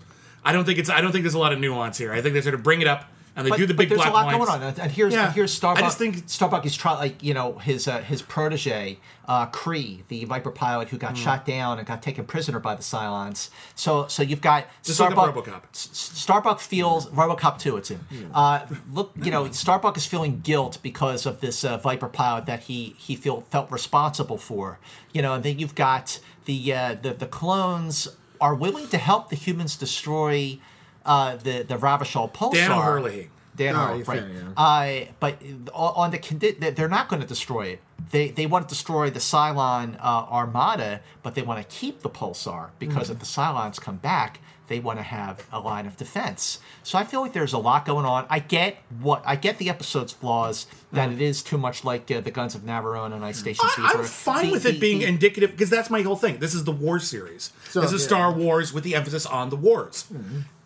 [0.43, 0.89] I don't think it's.
[0.89, 2.11] I don't think there's a lot of nuance here.
[2.13, 3.05] I think they sort of bring it up
[3.35, 5.13] and they But, do the but big there's black a lot going on, and- here's
[5.13, 5.25] Yeah.
[5.25, 5.83] and here's Starbuck.
[5.83, 10.03] I just think- Starbuck is trying, like you know, his uh, his protege, uh, Cree,
[10.07, 11.23] the Viper pilot who got Hmm.
[11.23, 13.49] shot down and got taken prisoner by the Cylons.
[13.75, 15.29] So so you've got Just Starbuck.
[15.29, 15.61] up RoboCop.
[15.73, 17.99] S- Starbuck feels RoboCop 2 it's in.
[18.33, 18.61] Uh,
[18.93, 22.95] look, you know, Starbuck is feeling guilt because of this uh, Viper pilot that he
[22.97, 24.79] he feel felt responsible for.
[25.11, 28.07] You know, and then you've got the uh, the the clones
[28.41, 30.59] are willing to help the humans destroy
[31.05, 32.53] uh, the the Ravashol pulsar.
[32.53, 33.29] Dan O'Herlihy.
[33.55, 34.19] Dan Oh, Harmon, right?
[34.19, 35.07] fair, yeah.
[35.09, 35.41] Uh, but
[35.73, 37.79] on on the condi- that they're not going to destroy it.
[38.11, 42.09] They they want to destroy the Cylon uh, armada, but they want to keep the
[42.09, 43.13] Pulsar because Mm-hmm.
[43.13, 46.59] if the Cylons come back, they want to have a line of defense.
[46.83, 48.25] So I feel like there's a lot going on.
[48.29, 52.19] I get what I get the episode's flaws that it is too much like uh,
[52.19, 53.99] the Guns of Navarone and Ice Station I, Super.
[53.99, 56.39] I'm fine The- with the- it being the- indicative because that's my whole thing.
[56.39, 57.51] This is the war series.
[57.75, 58.07] So, this is yeah.
[58.07, 60.05] Star Wars with the emphasis on the wars.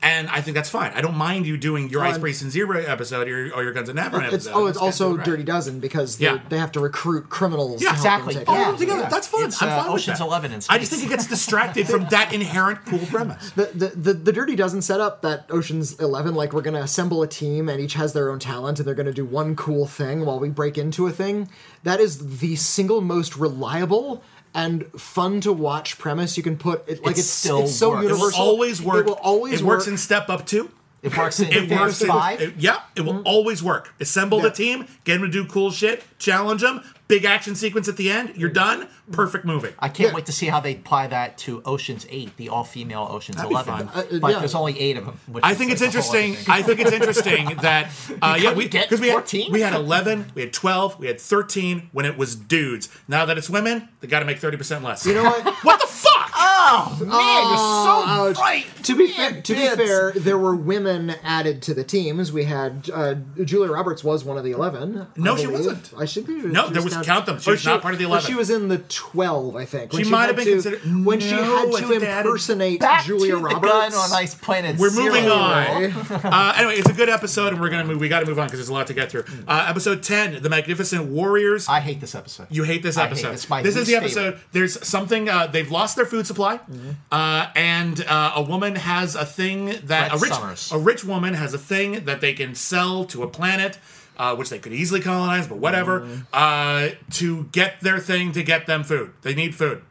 [0.01, 0.93] And I think that's fine.
[0.95, 3.64] I don't mind you doing your Ice Um, Priest and Zero episode or, your- or
[3.64, 4.51] your Guns of Navarone It's, episode.
[4.53, 5.26] oh, it's That's kinda also right.
[5.26, 6.39] Dirty Dozen because they, Yeah.
[6.47, 7.82] they have to recruit criminals.
[7.82, 8.36] Yeah, to help them exactly.
[8.36, 8.78] take All Yeah.
[8.78, 8.99] together.
[9.01, 9.10] Yeah.
[9.10, 9.43] That's fun.
[9.43, 10.24] It's, I'm uh, fine with Ocean's that.
[10.26, 11.03] 11 in I just think space.
[11.03, 13.51] it gets distracted from that inherent cool premise.
[13.55, 17.22] The, the, the, the Dirty Dozen setup, that Ocean's 11, like we're going to assemble
[17.22, 19.86] a team and each has their own talent and they're going to do one cool
[19.86, 21.49] thing while we break into a thing,
[21.84, 24.24] that is the single most reliable
[24.54, 26.88] and fun to watch premise you can put.
[26.88, 28.04] It, like It it's, still it's so works.
[28.04, 28.41] It will universal.
[28.41, 29.06] always work.
[29.06, 29.91] It will always It works work.
[29.91, 30.72] in Step Up too.
[31.02, 32.41] It works in It works in five.
[32.41, 33.28] it- yeah, it will mm-hmm.
[33.28, 33.93] always work.
[34.00, 37.97] Assemble the team, get them to do cool shit, challenge them, big action sequence at
[37.97, 38.34] the end.
[38.36, 38.82] You're mm-hmm.
[38.82, 38.88] done.
[39.12, 39.70] Perfect movie.
[39.80, 40.16] I can't Yeah.
[40.16, 43.74] wait to see how they apply that to Ocean's Eight, the all-female Ocean's That'd Eleven.
[43.74, 44.39] Uh, uh, but yeah.
[44.39, 45.20] there's only eight of them.
[45.28, 46.53] Which I think it's a whole other interesting.
[46.53, 47.91] I think it's interesting that
[48.22, 49.51] uh, yeah, we get because we had 14?
[49.51, 52.89] we had eleven, we had twelve, we had thirteen when it was dudes.
[53.07, 55.05] Now that it's women, they got to make thirty percent less.
[55.05, 55.45] You know what?
[55.64, 56.32] what the fuck?
[56.41, 58.36] Oh man, you're ouch.
[58.36, 58.66] so right.
[58.84, 62.32] To be Man, fair, to be fair, there were women added to the teams.
[62.32, 65.07] We had uh, Julia Roberts was one of the eleven.
[65.16, 65.91] No, she wasn't.
[65.97, 66.34] I should be.
[66.34, 67.39] No, she there was- counted- count them.
[67.39, 68.28] She or was not part of the or 11.
[68.28, 69.93] She was in the twelve, I think.
[69.93, 72.08] when She might had have been to- considered- when she had I to think they
[72.08, 73.62] added- impersonate Back Julia to Roberts.
[73.62, 74.78] the gun on Ice Planet.
[74.78, 75.36] We're moving Zero.
[75.36, 75.84] on.
[75.86, 78.00] uh, anyway, it's a good episode, and we're gonna move.
[78.00, 79.24] We got to move on because there's a lot to get through.
[79.47, 81.68] Uh, episode ten, the Magnificent Warriors.
[81.70, 82.47] I hate this episode.
[82.50, 83.34] You hate this I hate episode.
[83.34, 84.38] It's my this is the episode.
[84.52, 85.30] There's something.
[85.30, 86.89] Uh, they've lost their food supply, Mm-hmm.
[87.12, 90.72] uh, and uh, a woman has a thing that Brett a rich Somers.
[90.74, 93.78] a rich woman has a thing that they can sell to a planet.
[94.20, 96.01] Uh, which they could easily colonize, but whatever.
[96.01, 96.22] Mm-hmm.
[96.34, 99.82] Uh, to get their thing to get them food, they need food,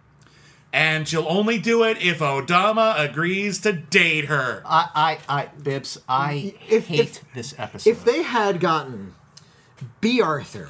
[0.70, 4.60] and she'll only do it if Adama agrees to date her.
[4.66, 7.88] I, I, I, Bibbs, I If- hate if- this episode.
[7.90, 9.14] If they had gotten
[10.02, 10.68] Bea Arthur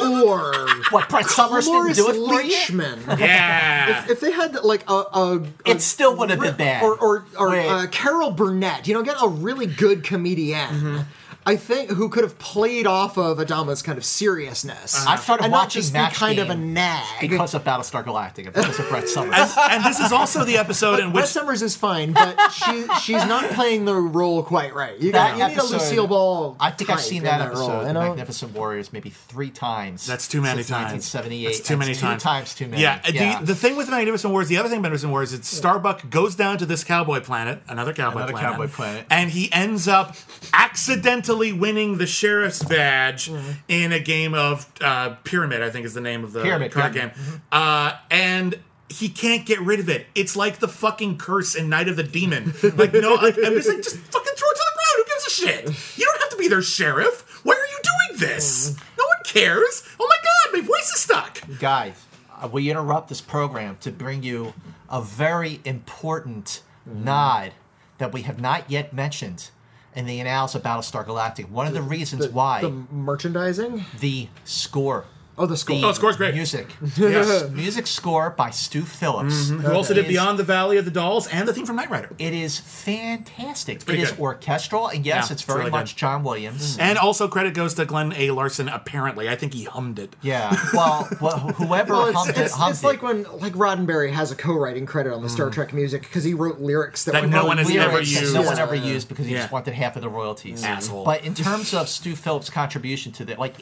[0.00, 0.54] or
[0.90, 5.38] what Brett Somers didn't do it for you, yeah, If they had like a, a,
[5.66, 6.82] a it still would have been bad.
[6.82, 11.04] or or, or uh, Carol Burnett, you know, get a really good comedian.
[11.48, 14.94] I think who could have played off of Adama's kind of seriousness.
[14.94, 15.12] Uh-huh.
[15.12, 17.22] I started and not watching just be Match kind of a nag.
[17.22, 19.34] because of Battlestar Galactica, because of Brett Somers.
[19.38, 22.86] and, and this is also the episode in Brett which Somers is fine, but she
[23.00, 25.00] she's not playing the role quite right.
[25.00, 26.54] You, that got, you need a Lucille Ball.
[26.60, 28.08] I think I've type seen in that episode, role, The you know?
[28.08, 30.06] Magnificent Warriors, maybe three times.
[30.06, 30.92] That's too many since times.
[31.14, 31.44] 1978.
[31.46, 32.22] That's too many That's times.
[32.22, 32.82] Two times too many.
[32.82, 33.40] Yeah, yeah.
[33.40, 36.36] The, the thing with Magnificent Warriors, the other thing about Magnificent Wars, is Starbuck goes
[36.36, 39.06] down to this cowboy planet, another cowboy Another planet, cowboy planet.
[39.08, 40.14] and he ends up
[40.52, 43.30] accidentally winning the sheriff's badge
[43.68, 45.62] in a game of uh, Pyramid.
[45.62, 47.08] I think is the name of the Pyramid, card yeah.
[47.08, 48.58] game, uh, and.
[48.90, 50.06] He can't get rid of it.
[50.14, 52.54] It's like the fucking curse in Night of the Demon.
[52.62, 54.94] Like no, like, I'm just like, just fucking throw it to the ground.
[54.96, 55.98] Who gives a shit?
[55.98, 57.44] You don't have to be their sheriff.
[57.44, 58.74] Why are you doing this?
[58.98, 59.82] No one cares.
[60.00, 61.42] Oh my god, my voice is stuck.
[61.58, 62.02] Guys,
[62.42, 64.54] uh, we interrupt this program to bring you
[64.88, 67.52] a very important nod
[67.98, 69.50] that we have not yet mentioned
[69.98, 71.50] in the annals of Battlestar Galactica.
[71.50, 73.84] One of the reasons the, why the merchandising.
[73.98, 75.04] the score.
[75.38, 75.76] Oh, the score.
[75.76, 76.34] Oh, the Oh, score's great.
[76.34, 76.66] Music.
[76.98, 77.48] Yes.
[77.50, 79.50] Music score by Stu Phillips.
[79.50, 79.60] Mm-hmm.
[79.60, 81.90] Who also did is- Beyond the Valley of the Dolls and the theme from Knight
[81.90, 82.10] Rider.
[82.18, 83.88] It is fantastic.
[83.88, 84.20] It is good.
[84.20, 86.00] orchestral, and yes, Yeah, it's it's very really much good.
[86.00, 86.76] John Williams.
[86.76, 86.80] Mm.
[86.80, 88.30] And also credit goes to Glen A.
[88.30, 88.68] Larson.
[88.68, 90.14] Apparently, I think he hummed it.
[90.22, 90.54] Yeah.
[90.74, 94.30] Well, well whoever Well, it's, hummed it, it's, hummed it's like when like Roddenberry has
[94.30, 95.52] a co-writing credit on the Star mm.
[95.52, 98.34] Trek music because he wrote lyrics that, That were no one has ever used.
[98.34, 98.62] No one Yeah.
[98.62, 100.64] ever used because he just wanted half of the royalties.
[100.64, 101.04] Asshole.
[101.04, 103.56] But in terms of Stu Phillips' contribution to the like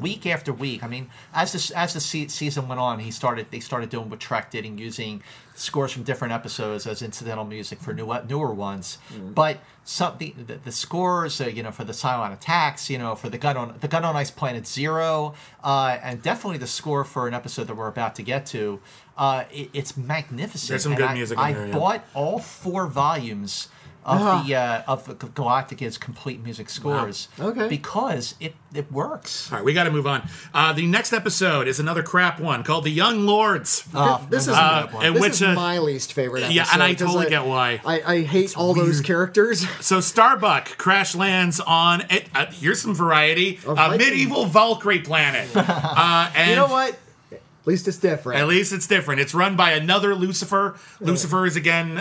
[0.00, 3.60] week after week, I mean, as the as the season went on, he started they
[3.60, 5.22] started doing what Trek did and using
[5.54, 8.98] scores from different episodes as incidental music for new newer ones.
[9.34, 13.14] But some the, the, the scores, uh, you know, for the Cylon attacks, you know,
[13.14, 17.04] for the gun on the gun on Ice Planet Zero, uh, and definitely the score
[17.04, 18.80] for an episode that we're about to get to.
[19.18, 20.68] Uh, it, it's magnificent.
[20.70, 21.78] There's some And good I- music in I there, yeah.
[21.78, 23.68] bought all four volumes
[24.04, 27.28] of the uh, of the Galactica's complete music scores.
[27.38, 27.68] Okay.
[27.68, 29.50] Because it it works.
[29.52, 30.28] All right, we got to move on.
[30.54, 33.82] Uh, the next episode is another crap one called The Young Lords.
[34.30, 36.54] This is, Uh, this which, is uh, my least favorite episode.
[36.54, 37.80] yeah, and I totally get why.
[37.84, 39.66] I, I hate all those characters.
[39.84, 42.26] So Starbuck crash lands on it.
[42.34, 43.98] Uh, here's some variety: a Viking.
[43.98, 45.48] medieval Valkyrie planet.
[45.56, 46.98] Uh, and you know what?
[47.32, 48.40] At least it's different.
[48.40, 49.20] At least it's different.
[49.20, 50.76] It's run by another Lucifer.
[51.00, 51.98] Lucifer is again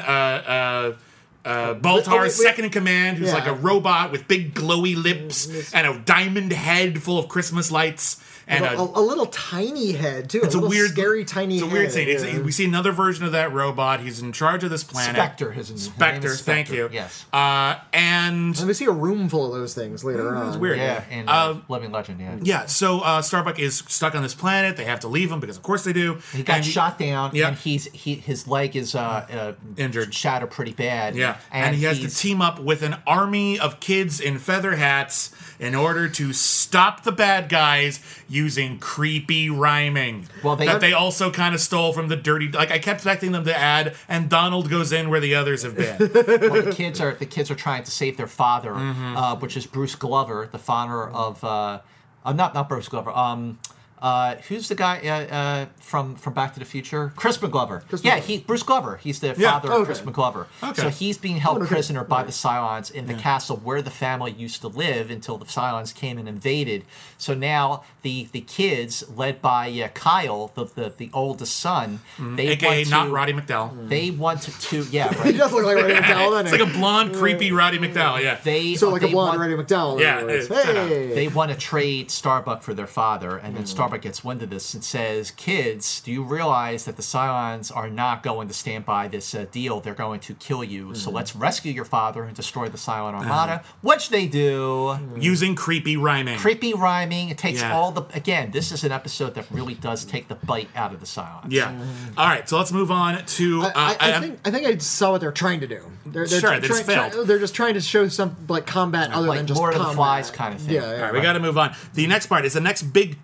[1.50, 2.46] uh, wait, Baltar's wait.
[2.48, 3.34] second in command, who's Yeah.
[3.36, 8.18] like a robot with big glowy lips and a diamond head full of Christmas lights.
[8.50, 10.42] And a, a, a little tiny head too.
[10.44, 11.56] it's a, little weird, scary tiny.
[11.56, 12.10] It's a weird head, scene.
[12.10, 12.40] It's, yeah.
[12.40, 14.00] we see another version of that robot.
[14.00, 15.16] He's in charge of this planet.
[15.16, 16.30] Spectre, his, his name Spectre.
[16.36, 16.90] Thank you.
[16.92, 17.26] Yes.
[17.32, 20.48] Uh, and And we see a room full of those things later on.
[20.48, 20.78] it's weird.
[20.80, 22.20] Yeah, and uh, Uh, Living Legend.
[22.20, 22.38] Yeah.
[22.42, 22.66] yeah.
[22.66, 24.78] So uh, Starbuck is stuck on this planet.
[24.78, 26.20] They have to leave him because, of course, they do.
[26.34, 27.50] He got And shot down, Yeah.
[27.50, 30.14] and he's he his leg is uh, uh Injured.
[30.14, 31.16] shattered pretty bad.
[31.16, 35.32] Yeah, and, he has to team up with an army of kids in feather hats
[35.60, 38.00] in order to stop the bad guys
[38.44, 40.28] using creepy rhyming.
[40.44, 42.48] Well, they- that they also kind of stole from the dirty.
[42.50, 45.76] Like I kept expecting them to add, and Donald goes in where the others have
[45.76, 45.98] been.
[46.00, 49.18] well, the kids are the kids are trying to save their father, Mm-hmm.
[49.18, 51.80] uh, which is Bruce Glover, the father of uh,
[52.26, 53.12] uh, not not Bruce Glover.
[53.12, 53.60] Um,
[54.02, 57.12] uh, who's the guy uh, uh, from from Back to the Future?
[57.16, 57.84] Crispin Glover.
[58.02, 58.98] yeah, he Bruce Glover.
[58.98, 59.86] He's the Yeah, father of okay.
[59.86, 60.48] Crispin Glover.
[60.64, 60.82] Okay.
[60.82, 61.68] So he's being held okay.
[61.68, 65.46] prisoner by the Cylons in the castle where the family used to live until the
[65.46, 66.86] Cylons came and invaded.
[67.18, 72.50] So now the the kids, led by uh, Kyle, the, the the oldest son, they
[72.50, 73.90] AKA want to, not Roddy McDowall.
[73.90, 76.42] They want to, to yeah He does look like Roddy McDowall.
[76.42, 78.22] It's like a blonde, creepy Roddy McDowall.
[78.22, 78.40] Yeah.
[78.44, 80.00] They so like a blonde want- Roddy McDowall.
[80.00, 80.46] Yeah, other words.
[80.46, 80.64] it is.
[80.66, 80.88] Shut up.
[80.88, 84.50] Hey, they want to trade Starbuck for their father, and then Starbuck gets wind of
[84.52, 88.86] this and says, "Kids, do you realize that the Cylons are not going to stand
[88.86, 89.80] by this uh, deal?
[89.82, 90.90] They're going to kill you.
[90.90, 90.94] Hmm.
[90.94, 93.24] So let's rescue your father and destroy the Cylon Uh-huh.
[93.24, 94.98] Armada," which they do.
[95.18, 96.38] Using creepy rhyming.
[96.38, 97.30] Creepy rhyming.
[97.30, 97.76] It takes Yeah.
[97.76, 98.04] all the.
[98.14, 101.48] Again, this is an episode that really does take the bite out of the Cylons.
[101.50, 101.74] Yeah.
[102.18, 103.64] All right, so let's move on to.
[103.64, 105.82] Uh, I, I, I- think I think I saw what they're trying to do.
[106.06, 107.28] They're, they're Sure, try- they just try- failed.
[107.28, 109.90] they're just trying to show some like combat other Like than just Lord of the.
[109.94, 110.76] Flies kind of thing.
[110.76, 110.96] Yeah, yeah.
[110.98, 111.76] All right, we got to move on.
[111.94, 113.24] The next part is the next big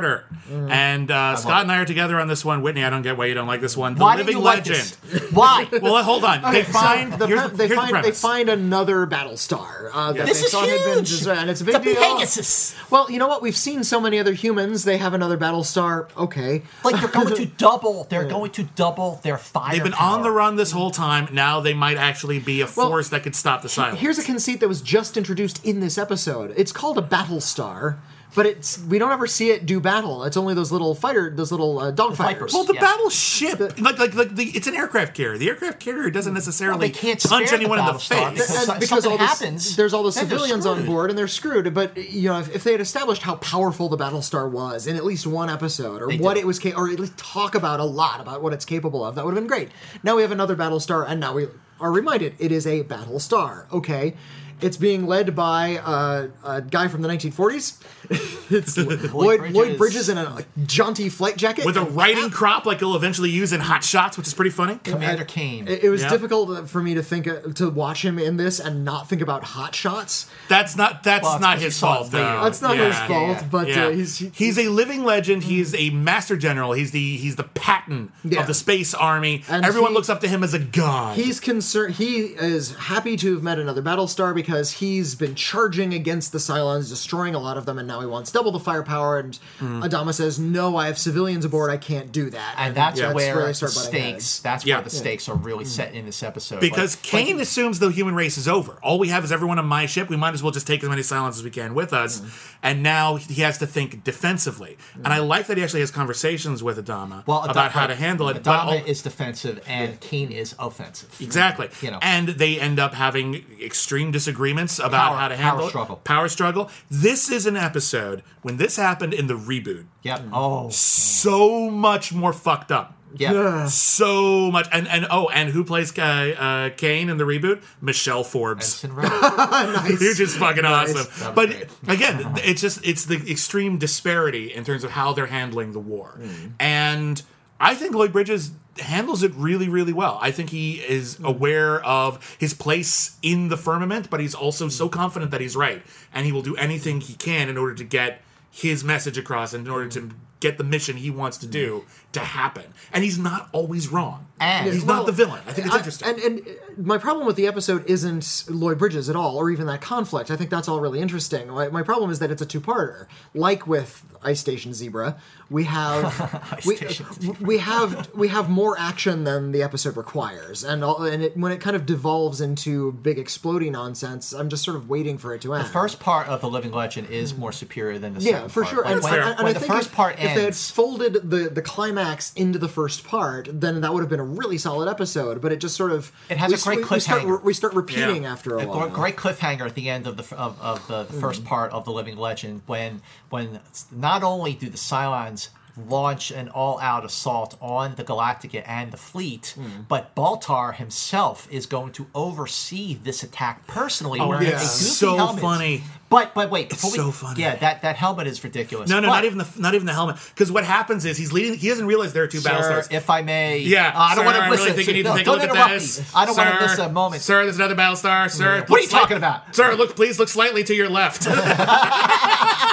[0.00, 0.70] two-parter, Mm.
[0.70, 2.62] and uh, Scott and I are together on this one.
[2.62, 3.94] Witney, I don't get why you don't like this one.
[3.96, 4.96] The Why Living didn't you like Legend.
[5.08, 5.30] this?
[5.32, 5.68] Why?
[5.82, 6.42] Well, hold on.
[6.42, 9.90] they Okay, so find the pre- the, they here's the find they find another Battlestar.
[9.92, 11.26] Uh, that This they is thought had been huge!
[11.26, 12.16] and it's a big It's a deal.
[12.16, 12.74] Pegasus.
[12.90, 13.42] Well, you know what?
[13.42, 14.84] We've seen so many other humans.
[14.84, 16.08] They have another Battlestar.
[16.16, 18.04] Okay, Like they're going to double.
[18.04, 19.72] They're going to double their fire.
[19.72, 20.16] They've been power.
[20.18, 21.28] on the run this whole time.
[21.32, 23.96] Now they might actually be a Well, force that could stop the Cylons.
[23.96, 26.54] Here's a conceit that was just introduced in this episode.
[26.56, 27.96] It's called a Battlestar,
[28.36, 30.22] but it's we don't ever see it do battle.
[30.22, 32.16] It's only those little fighter, those little uh, dogfighters.
[32.16, 32.52] Vipers.
[32.52, 32.80] well, the Yeah.
[32.82, 35.38] battleship, like, like, like the, it's an aircraft carrier.
[35.38, 38.30] The aircraft carrier doesn't necessarily Well, they can't punch spare the anyone in the face.
[38.30, 41.72] because- And something all this- happens, there's all the civilians on board and they're screwed.
[41.74, 45.04] But you know, if, if they had established how powerful the Battlestar was in at
[45.04, 46.40] least one episode, or They what did.
[46.40, 49.14] it was, ca- or at least talk about a lot about what it's capable of,
[49.14, 49.70] that would have been great.
[50.02, 51.46] Now we have another Battlestar, and now we
[51.80, 53.70] are reminded it is a Battlestar.
[53.72, 54.14] Okay.
[54.58, 57.76] It's being led by uh, a guy from the 1940s.
[58.10, 58.76] It's
[59.12, 59.78] Lloyd, Lloyd, Bridges.
[59.78, 63.60] Bridges in a jaunty flight jacket With a riding crop like he'll eventually use in
[63.60, 64.78] Hot Shots, which is pretty funny.
[64.84, 65.66] Commander Kane.
[65.68, 66.10] It, it was Yeah.
[66.10, 69.42] difficult for me to think uh, to watch him in this and not think about
[69.44, 70.28] hot shots.
[70.48, 72.12] That's not that's Well, it's not 'cause his you saw it fault.
[72.12, 72.24] later.
[72.24, 72.44] though.
[72.44, 72.86] That's not Yeah.
[72.86, 73.48] his fault, yeah.
[73.50, 73.84] but Yeah.
[73.86, 75.44] uh, he's he- he's a living legend.
[75.44, 76.72] He's a master general.
[76.72, 78.40] He's the he's the Patton Yeah.
[78.40, 79.44] of the space army.
[79.48, 81.16] And Everyone he- looks up to him as a god.
[81.16, 81.94] He's concerned.
[81.94, 86.88] He is happy to have met another Battlestar because he's been charging against the Cylons,
[86.88, 89.18] destroying a lot of them, and now he wants double the firepower.
[89.18, 89.82] And Hmm.
[89.82, 91.70] Adama says, "No, I have civilians aboard.
[91.70, 93.12] I can't do that." and that's Yeah.
[93.12, 93.94] where they the start stakes.
[94.12, 94.40] heads.
[94.40, 94.76] That's Yeah.
[94.76, 96.60] where the stakes are really set in this episode.
[96.60, 98.72] because Like- Kane like- assumes the human race is over.
[98.82, 100.08] All we have is everyone on my ship.
[100.08, 102.18] We might as well just take as many Cylons as we can with us.
[102.20, 102.28] Mm-hmm.
[102.66, 104.76] And now he has to think defensively.
[104.96, 107.94] And I like that he actually has conversations with Adama well, Ad- about how to
[107.94, 108.38] handle it.
[108.38, 111.14] Adama but all- is defensive and Kane is offensive.
[111.20, 111.68] Exactly.
[111.80, 111.98] You know.
[112.02, 115.68] And they end up having extreme disagreements about Power- how to power handle it.
[115.68, 115.96] struggle.
[116.02, 116.70] Power struggle.
[116.90, 119.84] This is an episode when this happened in the reboot.
[120.02, 120.20] Yep.
[120.22, 120.28] Mm.
[120.32, 120.68] Oh.
[120.70, 122.94] So much more fucked up.
[123.14, 123.66] Yeah.
[123.66, 127.62] So much, and and oh, and who plays uh, uh, Kane in the reboot?
[127.80, 129.08] Michelle Forbes, Ensign Ro.
[129.88, 131.34] which is fucking awesome.
[131.34, 131.68] But great.
[131.88, 136.18] again, it's just it's the extreme disparity in terms of how they're handling the war,
[136.20, 136.48] hmm.
[136.58, 137.22] and
[137.60, 140.18] I think Lloyd Bridges handles it really, really well.
[140.20, 141.24] I think he is hmm.
[141.24, 144.92] aware of his place in the firmament, but he's also so hmm.
[144.92, 145.82] confident that he's right,
[146.12, 149.66] and he will do anything he can in order to get his message across and
[149.66, 151.84] in order to get the mission he wants to do
[152.16, 152.64] to happen.
[152.92, 154.26] And he's not always wrong.
[154.38, 155.40] And- he's Well, not the villain.
[155.46, 156.08] I think it's I- interesting.
[156.08, 156.50] And, and uh,
[156.82, 160.30] my problem with the episode isn't Lloyd Bridges at all, or even that conflict.
[160.30, 161.48] I think that's all really interesting.
[161.48, 163.06] My, my problem is that it's a two-parter.
[163.34, 165.16] Like with Ice Station Zebra,
[165.48, 167.06] we have we, Station
[167.40, 171.52] we have we have more action than the episode requires, and all, and it, when
[171.52, 175.40] it kind of devolves into big exploding nonsense, I'm just sort of waiting for it
[175.42, 175.64] to end.
[175.64, 178.62] The first part of the Living Legend is more superior than the Yeah, second for
[178.64, 178.74] part.
[178.74, 178.84] sure.
[178.84, 180.44] Like, And- when and- and when I the think first it- part it if they
[180.44, 182.05] had folded the the climax
[182.36, 185.40] into the first part, then that would have been a really solid episode.
[185.40, 187.42] But it just sort of It has we, a great we, we start, cliffhanger.
[187.42, 188.32] we start repeating Yeah.
[188.32, 188.88] after a, a while.
[188.88, 191.48] great cliffhanger at the end of the of, of the first mm-hmm.
[191.48, 195.48] part of the Living Legend when when not only do the Cylons
[195.88, 199.86] launch an all-out assault on the Galactica and the fleet, mm.
[199.86, 204.18] but Baltar himself is going to oversee this attack personally.
[204.18, 205.42] Oh, wearing a goofy so helmet.
[205.42, 205.82] funny.
[206.08, 207.40] But but wait, we, so funny.
[207.42, 208.88] Yeah, that that helmet is ridiculous.
[208.88, 210.16] No, no, But, not even the not even the helmet.
[210.34, 211.54] Because what happens is he's leading.
[211.54, 212.92] He doesn't realize there are two Sir, Battlestars.
[212.92, 215.14] if I may, Yeah, uh, I don't want to I really think you need to
[215.14, 215.98] take a look at this.
[215.98, 216.06] Me.
[216.14, 217.22] I don't want to miss a moment.
[217.22, 218.30] Sir, there's another Battlestar.
[218.30, 219.54] Sir, What are you look talking about?
[219.54, 221.26] Sir, look, please look slightly to your left.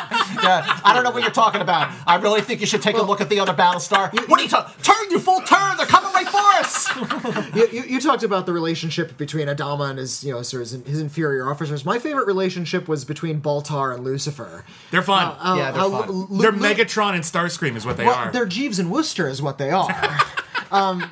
[0.43, 1.91] Yeah, I don't know what you're talking about.
[2.05, 4.11] I really think you should take a look at the other Battlestar.
[4.27, 4.73] what are you talking?
[4.83, 5.72] Turn, you full turn!
[7.55, 10.69] you, you, you talked about the relationship between Adama and his, you know, sort of
[10.69, 11.85] his, his inferior officers.
[11.85, 14.63] My favorite relationship was between Baltar and Lucifer.
[14.91, 15.35] They're fun.
[15.37, 16.09] How- Yeah, they're how fun.
[16.09, 18.31] Lu- Lu- they're Megatron and Starscream is what they well, are.
[18.31, 20.19] They're Jeeves and Wooster is what they are.
[20.71, 21.09] um,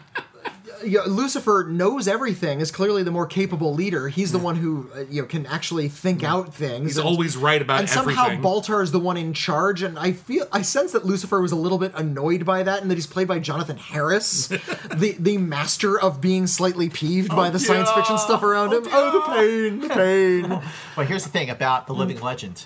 [0.83, 2.59] yeah, Lucifer knows everything.
[2.61, 4.09] Is clearly the more capable leader.
[4.09, 6.87] He's the one who uh, you know can actually think out things.
[6.87, 8.29] He's and- always right about and somehow.
[8.41, 9.81] Baltar is the one in charge.
[9.83, 12.89] And I feel I sense that Lucifer was a little bit annoyed by that, and
[12.91, 14.47] that he's played by Jonathan Harris,
[14.93, 18.83] the the master of being slightly peeved by the science fiction stuff around him.
[18.91, 20.61] Oh, the pain, the pain.
[20.95, 22.65] But here's the thing about the Living Legend.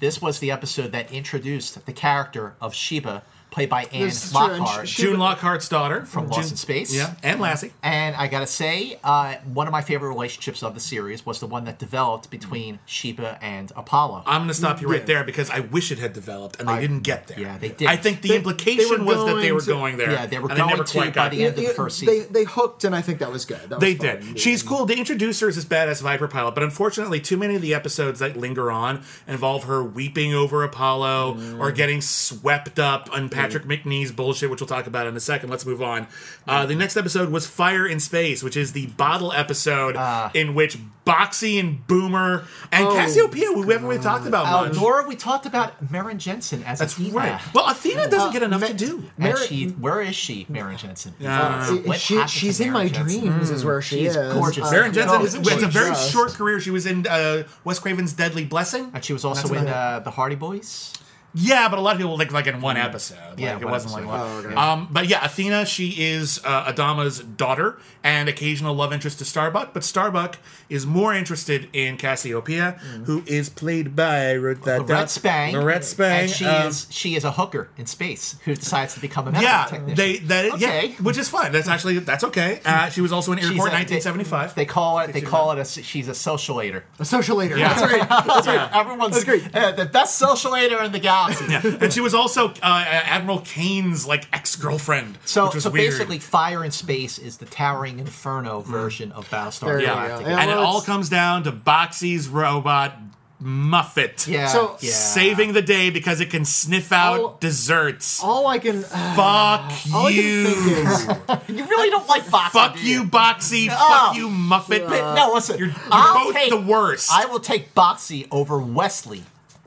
[0.00, 4.30] This was the episode that introduced the character of Sheba, played by Anne This is
[4.32, 4.88] true, and Lockhart.
[4.88, 6.94] she- June Lockhart's daughter From June- Lost in Space.
[6.94, 7.72] Yeah, and Lassie.
[7.82, 11.46] And I gotta say, uh, one of my favorite relationships of the series was the
[11.46, 14.24] one that developed between Sheba and Apollo.
[14.26, 15.06] I'm going to stop you right Yeah.
[15.06, 17.40] there because I wish it had developed and they I- didn't get there.
[17.40, 17.88] yeah, they didn't.
[17.88, 20.10] I think the They- implication they were was that they going were to- going there.
[20.12, 21.48] Yeah, they were and going never to quite by got the there.
[21.48, 22.32] end of the first they, season.
[22.32, 23.60] they hooked, and I think that was good.
[23.68, 24.06] That was They fun.
[24.34, 24.40] did.
[24.40, 24.86] She's cool.
[24.86, 28.18] They introduced her as this badass Viper pilot, but unfortunately, too many of the episodes
[28.20, 31.60] that linger on involve her weeping over Apollo Mm.
[31.60, 35.50] or getting swept up on Patrick Macnee's bullshit, which we'll talk about in a second.
[35.50, 36.06] Let's move on.
[36.46, 40.30] Uh, the next episode was Fire in Space, which is the bottle episode Ah.
[40.34, 44.66] in which Boxey and Boomer and Oh, Cassiopeia, who we haven't really talked about Uh,
[44.68, 44.74] much.
[44.76, 47.14] Nora, we talked about Maren Jensen as That's Athena.
[47.16, 47.40] right.
[47.54, 48.96] Well, Athena doesn't get enough Ma- to do.
[48.96, 51.14] And Maren- she, where is she, Maren Jensen?
[51.18, 51.40] Yeah.
[51.70, 53.20] Uh, What she, happened to she's in my Jensen?
[53.20, 54.34] dreams, is where she She's is.
[54.34, 54.66] gorgeous.
[54.66, 56.60] Uh, Maren Jensen no, is, it's a very just- short career.
[56.60, 58.90] She was in uh, Wes Craven's Deadly Blessing.
[58.92, 60.92] And she was also That's in uh, the Hardy Boys.
[61.34, 63.38] Yeah, but a lot of people like like in one episode.
[63.38, 64.08] Yeah, it one wasn't episode.
[64.10, 64.46] like Oh, one.
[64.46, 64.54] okay.
[64.54, 69.74] Um, but yeah, Athena, she is uh, Adama's daughter and occasional love interest to Starbuck.
[69.74, 70.38] But Starbuck
[70.70, 72.72] is more interested in Cassiopeia,
[73.04, 74.88] who is played by I wrote that down.
[74.88, 75.54] Laurette Spang.
[75.54, 76.20] Laurette Spang.
[76.22, 79.32] And she um, is she is a hooker in space who decides to become a
[79.32, 79.96] medical yeah, technician.
[79.96, 80.88] they that Okay.
[80.88, 81.52] yeah, which is fine.
[81.52, 82.60] That's actually that's okay.
[82.64, 84.54] Uh, she was also in Airport a- 1975.
[84.54, 85.12] They, they call it.
[85.12, 85.64] They call it a.
[85.82, 86.82] She's a socialator.
[86.98, 87.58] A socialator.
[87.58, 87.74] Yeah.
[87.74, 88.08] That's right.
[88.26, 88.70] That's right.
[88.74, 89.54] Everyone's That's great.
[89.54, 91.18] uh, the best socialator in the galaxy.
[91.48, 95.18] Yeah, and she was also uh, Admiral Kane's like ex girlfriend.
[95.24, 95.90] So, which was so weird.
[95.92, 99.92] basically, Fire in Space is the Towering Inferno version of Battlestar There you go.
[99.94, 100.20] Galactica.
[100.22, 102.96] Yeah, and it all comes down to Boxey's robot
[103.42, 104.26] Muffit.
[104.26, 104.90] Yeah, So- yeah.
[104.90, 108.20] Saving the day because it can sniff out All- desserts.
[108.22, 108.82] All I can.
[108.82, 110.44] Fuck all I you.
[110.44, 111.48] can think is.
[111.58, 112.50] you really don't like Boxey.
[112.50, 113.68] Fuck do you, Boxey.
[113.68, 114.88] Fuck you, Muffit.
[115.14, 115.56] no, listen.
[115.58, 117.12] You're, you're both take- the worst.
[117.12, 119.22] I will take Boxey over Wesley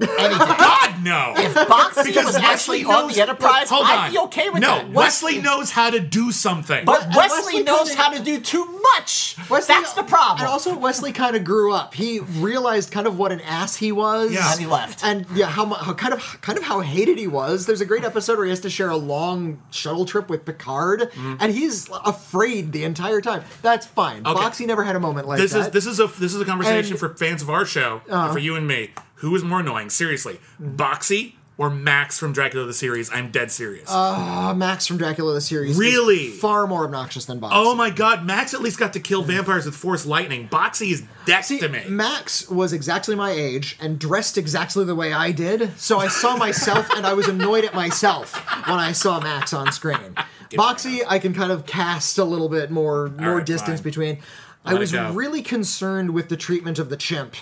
[0.10, 0.40] any day.
[0.58, 1.34] God, no.
[1.38, 4.12] If Boxey Because was actually Wesley on knows- the Enterprise, Hold I'd on.
[4.12, 4.90] be okay with no, that.
[4.92, 6.86] Wesley knows how to do something.
[6.86, 9.36] But Wesley, Wesley knows kinda- how to do too much.
[9.50, 10.40] Wesley- That's the problem.
[10.40, 11.94] And also, Wesley kind of grew up.
[11.94, 14.32] He realized kind of what an ass he was.
[14.34, 14.52] Yeah.
[14.52, 15.04] And he left.
[15.04, 17.66] And yeah, how, how kind of kind of how hated he was.
[17.66, 21.12] There's a great episode where he has to share a long shuttle trip with Picard,
[21.12, 21.38] mm.
[21.40, 23.44] and he's afraid the entire time.
[23.62, 24.26] That's fine.
[24.26, 24.34] Okay.
[24.40, 25.68] Boxey never had a moment like this that.
[25.68, 28.14] is this is a this is a conversation And- for fans of our show, and
[28.14, 28.34] uh-huh.
[28.34, 28.92] for you and me.
[29.22, 29.92] Who is more annoying?
[29.92, 33.12] Seriously, Boxey or Max from Dracula the series?
[33.12, 33.88] I'm dead serious.
[33.88, 35.78] Uh, Max from Dracula the series.
[35.78, 36.30] Really?
[36.30, 37.52] far more obnoxious than Boxey.
[37.54, 40.48] oh my god, Max at least got to kill vampires with force lightning.
[40.48, 41.84] Boxey is death See, to me.
[41.88, 46.36] Max was exactly my age and dressed exactly the way I did, so I saw
[46.36, 48.34] myself and I was annoyed at myself
[48.68, 50.16] when I saw Max on screen.
[50.54, 53.84] Boxey, I can kind of cast a little bit more more right, distance fine.
[53.84, 54.18] between.
[54.66, 57.36] I Let it was really concerned with the treatment of the chimp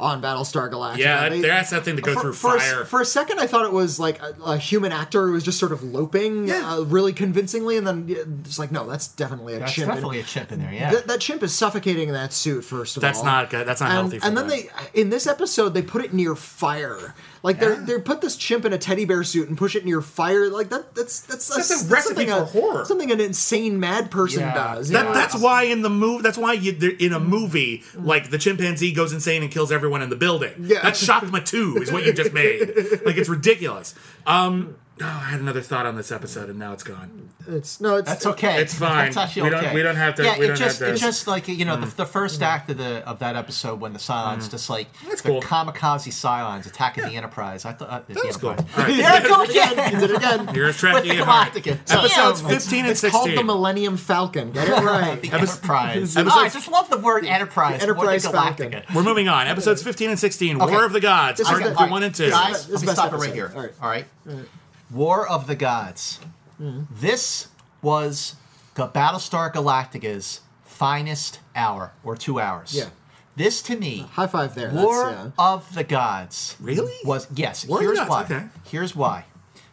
[0.00, 0.96] on Battlestar Galactica.
[0.98, 2.84] yeah, They- that, that's that thing to go for, through for a s- fire.
[2.84, 5.58] For a second, I thought it was like a, a human actor who was just
[5.58, 6.74] sort of loping Yeah.
[6.74, 8.06] uh, really convincingly, and then
[8.44, 9.88] it's like, no, that's definitely a That's chimp.
[9.88, 10.92] And definitely a chimp in there, yeah.
[10.92, 12.64] That, that chimp is suffocating in that suit.
[12.64, 13.66] First of That's all, not good.
[13.66, 14.58] That's not and, healthy for And then them.
[14.94, 17.14] they, in this episode, they put it near fire.
[17.42, 20.00] Like they they put this chimp in a teddy bear suit and push it near
[20.02, 20.48] fire.
[20.50, 20.94] Like that.
[20.94, 22.84] That's that's, That's a that's something for a, horror.
[22.84, 24.54] Something an insane mad person Yeah.
[24.54, 24.90] does.
[24.90, 25.14] That, know?
[25.14, 29.12] that's why in the movie, that's why you, in a movie, like the chimpanzee goes
[29.12, 30.52] insane and kills everyone in the building.
[30.60, 30.80] Yeah.
[30.82, 32.60] That's Shock 2 is what you just made.
[33.04, 33.94] like it's ridiculous.
[34.26, 37.30] Um, Oh, I had another thought on this episode, and now it's gone.
[37.48, 38.60] It's no, it's That's okay.
[38.60, 39.06] It's fine.
[39.06, 39.74] That's actually We don't- okay.
[39.74, 41.64] we don't have to- Yeah, we it don't just have to- it just like you
[41.64, 41.96] know the, mm.
[41.96, 42.44] the first mm.
[42.44, 44.50] act of the of that episode when the Cylons mm.
[44.50, 45.40] just like That's the cool.
[45.42, 47.64] kamikaze Cylons attacking the Enterprise.
[47.64, 48.50] I thought uh, the That was cool.
[48.50, 48.76] Enterprise.
[48.76, 48.96] All right.
[49.00, 49.72] There it goes again.
[49.72, 49.92] again.
[49.94, 50.48] You did it again.
[50.48, 51.52] Here's With Trekkie the and Hart.
[51.54, 51.72] Galactica.
[51.90, 52.50] Episodes Damn.
[52.50, 53.10] 15 and It's 16.
[53.20, 54.52] called the Millennium Falcon.
[54.52, 55.20] Get it right.
[55.20, 56.16] The Enterprise.
[56.16, 57.82] Episodes- Oh, I just love the word Enterprise.
[57.82, 58.70] Enterprise Falcon.
[58.72, 58.94] Galactica.
[58.94, 59.46] We're moving on.
[59.46, 60.58] Episodes 15 and 16.
[60.58, 61.40] War of the Gods.
[61.40, 62.28] Part one and two.
[62.30, 63.50] Guys, This let is me best stop it right here.
[63.56, 63.72] All right.
[63.80, 64.04] All right.
[64.90, 66.20] War of the Gods.
[66.58, 67.48] This
[67.80, 68.34] was
[68.74, 72.74] Ga- Battlestar Galactica's finest hour or two hours.
[72.74, 72.90] Yeah.
[73.36, 74.70] This to me, High five there.
[74.70, 75.30] War That's, yeah.
[75.38, 76.56] of the Gods.
[76.60, 76.92] Really?
[77.04, 77.66] Was yes.
[77.66, 78.22] War the here's why.
[78.24, 78.44] okay.
[78.64, 79.24] Here's why.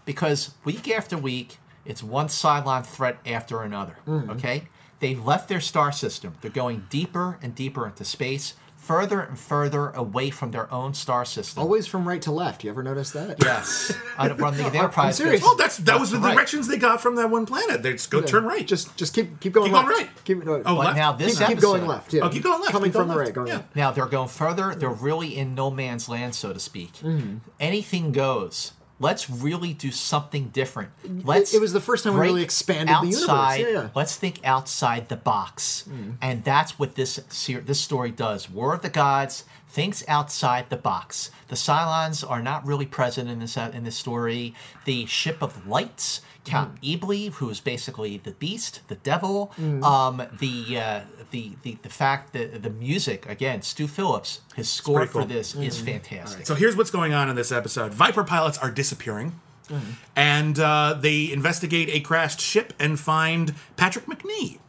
[0.06, 3.98] Because week after week, it's one Cylon threat after another.
[4.07, 4.30] Mm-hmm.
[4.31, 4.64] Okay?
[4.99, 6.35] They've left their star system.
[6.41, 11.26] They're going deeper and deeper into space, further and further away from their own star
[11.26, 11.62] system.
[11.62, 12.64] Always from right to left.
[12.64, 13.44] You ever notice that?
[13.44, 13.91] Yes.
[14.18, 15.18] I don't run the Enterprise.
[15.18, 15.41] serious.
[15.44, 16.34] Oh, that's that was the Right.
[16.34, 17.84] directions they got from that one planet.
[17.84, 18.66] They just go turn right.
[18.66, 20.10] Just just keep keep going Keep going right.
[20.24, 20.95] Keep, no, Oh, left?
[20.95, 22.14] now this keep, keep going left.
[22.14, 22.22] Yeah.
[22.24, 23.34] Oh, keep going left, Coming keep going from the right.
[23.34, 23.54] Going Yeah.
[23.56, 23.76] left.
[23.76, 24.74] Now they're going further.
[24.76, 26.94] They're really in no man's land, so to speak.
[27.04, 27.38] Mm-hmm.
[27.60, 28.72] Anything goes.
[28.99, 30.90] Let's really do something different.
[31.24, 31.53] Let's.
[31.53, 33.22] it was the first time we really expanded the universe.
[33.30, 33.90] outside- Yeah, yeah.
[33.94, 36.15] Let's think outside the box, Mm.
[36.22, 37.19] and that's what this
[37.65, 38.49] this story does.
[38.49, 41.31] War of the Gods thinks outside the box.
[41.49, 44.53] The Cylons are not really present in this uh, in this story.
[44.85, 46.22] The ship of lights.
[46.45, 46.94] Count Mm.
[47.02, 49.52] Ebly, who is basically the beast, the devil.
[49.60, 49.84] Mm.
[49.84, 54.99] Um, the, uh, the the the fact that the music again, Stu Phillips, his score
[54.99, 55.27] pretty for cool.
[55.27, 55.85] this is Mm.
[55.85, 56.45] fantastic.
[56.48, 57.94] So here's what's going on in this episode.
[57.94, 59.38] Viper pilots are disappearing.
[59.68, 59.91] Mm-hmm.
[60.15, 64.60] And uh, they investigate a crashed ship and find Patrick Macnee.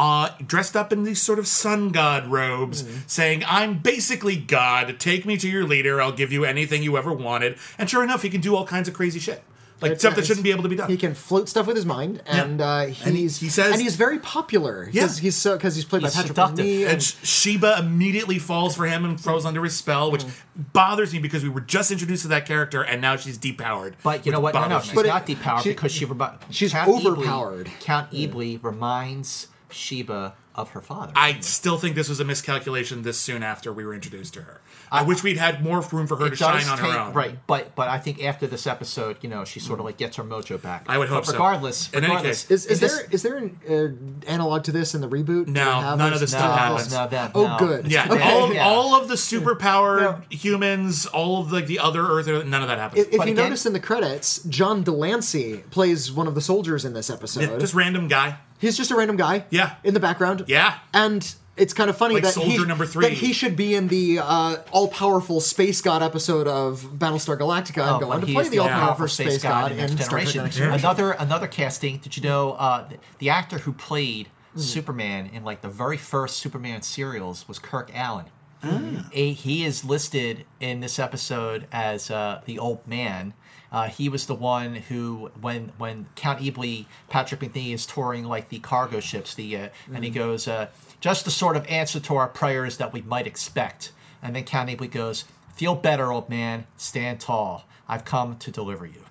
[0.00, 2.98] Uh, dressed up in these sort of sun god robes, Mm-hmm.
[3.06, 4.98] saying, I'm basically God.
[4.98, 6.00] Take me to your leader.
[6.00, 7.58] I'll give you anything you ever wanted.
[7.76, 9.42] And sure enough, he can do all kinds of crazy shit.
[9.82, 10.88] Like It's- stuff that shouldn't be able to be done.
[10.90, 13.80] He can float stuff with his mind, and uh, he's And he- he says- and
[13.80, 14.88] he's very popular.
[14.92, 15.02] Yeah.
[15.02, 16.66] He's, he's so because he's played He's by Patrick seductive.
[16.66, 20.24] And And, Sheba immediately falls for him and throws under his spell, which
[20.54, 23.94] bothers me because we were just introduced to that character and now she's depowered.
[24.02, 24.52] But you know what?
[24.54, 24.94] No, no, she's me.
[24.96, 27.70] But it- not depowered she- because she remi- she's Count Ebly- overpowered.
[27.80, 31.12] Count Ebly reminds Sheba of her father.
[31.16, 34.59] I still think this was a miscalculation this soon after we were introduced to her.
[34.92, 37.12] I, wish we'd had more room for her It to shine on take- her own.
[37.12, 37.38] right?
[37.46, 40.24] But but I think after this episode, you know, she sort of like gets her
[40.24, 40.86] mojo back.
[40.88, 41.32] I would hope But so.
[41.34, 44.72] regardless, In any regardless, case- is, is, this- there is there an uh, analog to
[44.72, 45.46] this in the reboot?
[45.46, 46.14] No, none this?
[46.14, 46.92] of this no, stuff happens.
[46.92, 47.90] No, that, Oh, good.
[47.90, 48.22] Yeah, Okay.
[48.22, 48.66] all, Yeah.
[48.66, 52.78] all of the superpowered Now- humans, all of like the other Earth, none of that
[52.78, 53.02] happens.
[53.02, 56.40] If, if you again- notice in the credits, John de Lancie plays one of the
[56.40, 57.60] soldiers in this episode.
[57.60, 58.38] Just random guy.
[58.58, 59.44] He's just a random guy.
[59.50, 59.76] Yeah.
[59.84, 60.44] In the background.
[60.46, 60.74] Yeah.
[60.92, 63.04] And it's kind of funny Like that soldier he, number three.
[63.06, 67.92] that he should be in the uh, all-powerful space god episode of Battlestar Galactica Oh,
[67.96, 70.18] and go on to play is the all-powerful all-powerful space god in in Next Star
[70.18, 70.42] Generation.
[70.44, 70.80] Next Generation.
[70.84, 71.98] Another another casting.
[71.98, 74.58] Did you know uh, the, the actor who played Hmm.
[74.58, 78.24] Superman in like the very first Superman serials was Kirk Alyn.
[78.64, 78.96] Hmm.
[79.12, 83.32] A, he is listed in this episode as uh, the old man.
[83.70, 88.48] Uh, he was the one who, when when Count Ebly, Patrick Macnee is touring like
[88.48, 90.02] the cargo ships, the uh, and Hmm.
[90.02, 90.66] he goes, uh,
[91.00, 93.92] just the sort of answer to our prayers that we might expect.
[94.22, 95.24] And then Count Ebly goes,
[95.54, 96.66] "Feel better, old man.
[96.76, 97.64] Stand tall.
[97.88, 99.02] I've come to deliver you."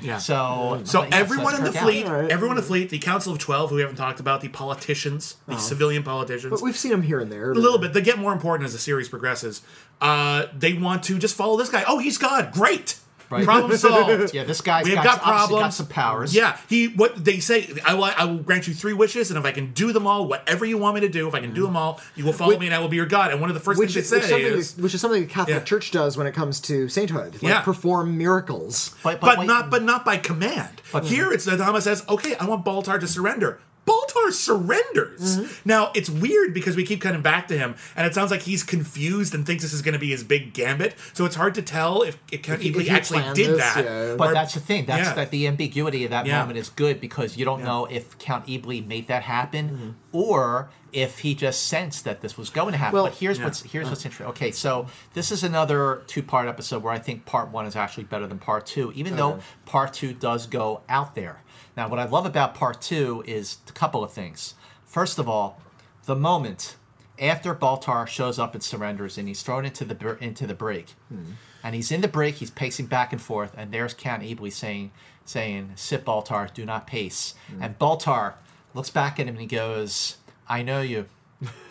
[0.00, 0.18] Yeah.
[0.18, 2.30] So, So but yeah, everyone in the Kirk fleet, Alright.
[2.30, 5.34] everyone in the fleet, the Council of Twelve, who we haven't talked about, the politicians,
[5.48, 7.50] the civilian politicians, But we've seen them here and there.
[7.50, 7.92] a little bit.
[7.92, 9.62] They get more important as the series progresses.
[10.00, 11.82] Uh, they want to just follow this guy.
[11.88, 12.52] Oh, he's God.
[12.52, 12.98] Great.
[13.30, 13.44] Right.
[13.44, 14.34] Problem solved.
[14.34, 15.62] Yeah, this guy's we got, got problems.
[15.62, 16.34] got some powers.
[16.34, 16.88] Yeah, he.
[16.88, 19.72] What they say, I will, I will grant you three wishes, and if I can
[19.72, 21.66] do them all, whatever you want me to do, if I can do mm.
[21.66, 23.30] them all, you will follow Which- me, and I will be your God.
[23.30, 25.22] And one of the first Which, things which, they say something is, which is something
[25.22, 25.62] the Catholic Yeah.
[25.62, 27.34] Church does when it comes to sainthood.
[27.34, 27.60] Like Yeah.
[27.60, 28.94] perform miracles.
[29.04, 30.82] but, but wait, not, but not by command.
[30.92, 33.60] But- here, it's Adama says, "Okay, I want Baltar to surrender."
[33.90, 35.38] Baltar surrenders.
[35.38, 35.68] Mm-hmm.
[35.68, 38.62] Now it's weird because we keep cutting back to him, and it sounds like he's
[38.62, 40.94] confused and thinks this is going to be his big gambit.
[41.12, 43.74] So it's hard to tell if, if Count If he- if he actually did this,
[43.74, 43.84] that.
[43.84, 44.14] yeah.
[44.16, 44.86] But or- that's the thing.
[44.86, 45.14] That's Yeah.
[45.14, 46.40] that the ambiguity of that Yeah.
[46.40, 51.20] moment is good because you don't know if Count Ebly made that happen or if
[51.20, 52.94] he just sensed that this was going to happen.
[52.94, 53.44] Well- but here's Yeah.
[53.44, 54.26] what's here's what's interesting.
[54.28, 58.04] Okay, so this is another two part episode where I think part one is actually
[58.04, 61.42] better than part two, even though part two does go out there.
[61.76, 64.54] Now, what I love about part two is a couple of things.
[64.84, 65.60] First of all,
[66.04, 66.76] the moment
[67.18, 71.32] after Baltar shows up and surrenders and he's thrown into the into the break, hmm.
[71.62, 74.90] and he's in the break, he's pacing back and forth, and there's Count Ebly saying
[75.24, 77.62] saying, "Sit, Baltar, do not pace." Hmm.
[77.62, 78.34] And Baltar
[78.74, 80.16] looks back at him and he goes,
[80.48, 81.06] "I know you.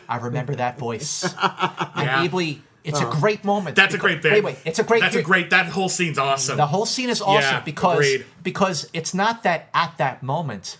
[0.07, 1.33] I remember that voice."
[1.99, 2.21] Yeah.
[2.21, 3.19] And Ebly It's a uh-huh.
[3.19, 3.75] great moment.
[3.75, 4.33] That's a great bit.
[4.33, 4.57] Wait, wait.
[4.65, 5.01] It's a great.
[5.01, 5.49] That's a great.
[5.49, 6.57] That whole scene's awesome.
[6.57, 8.25] The whole scene is awesome Yeah, because agreed.
[8.43, 10.77] because it's not that at that moment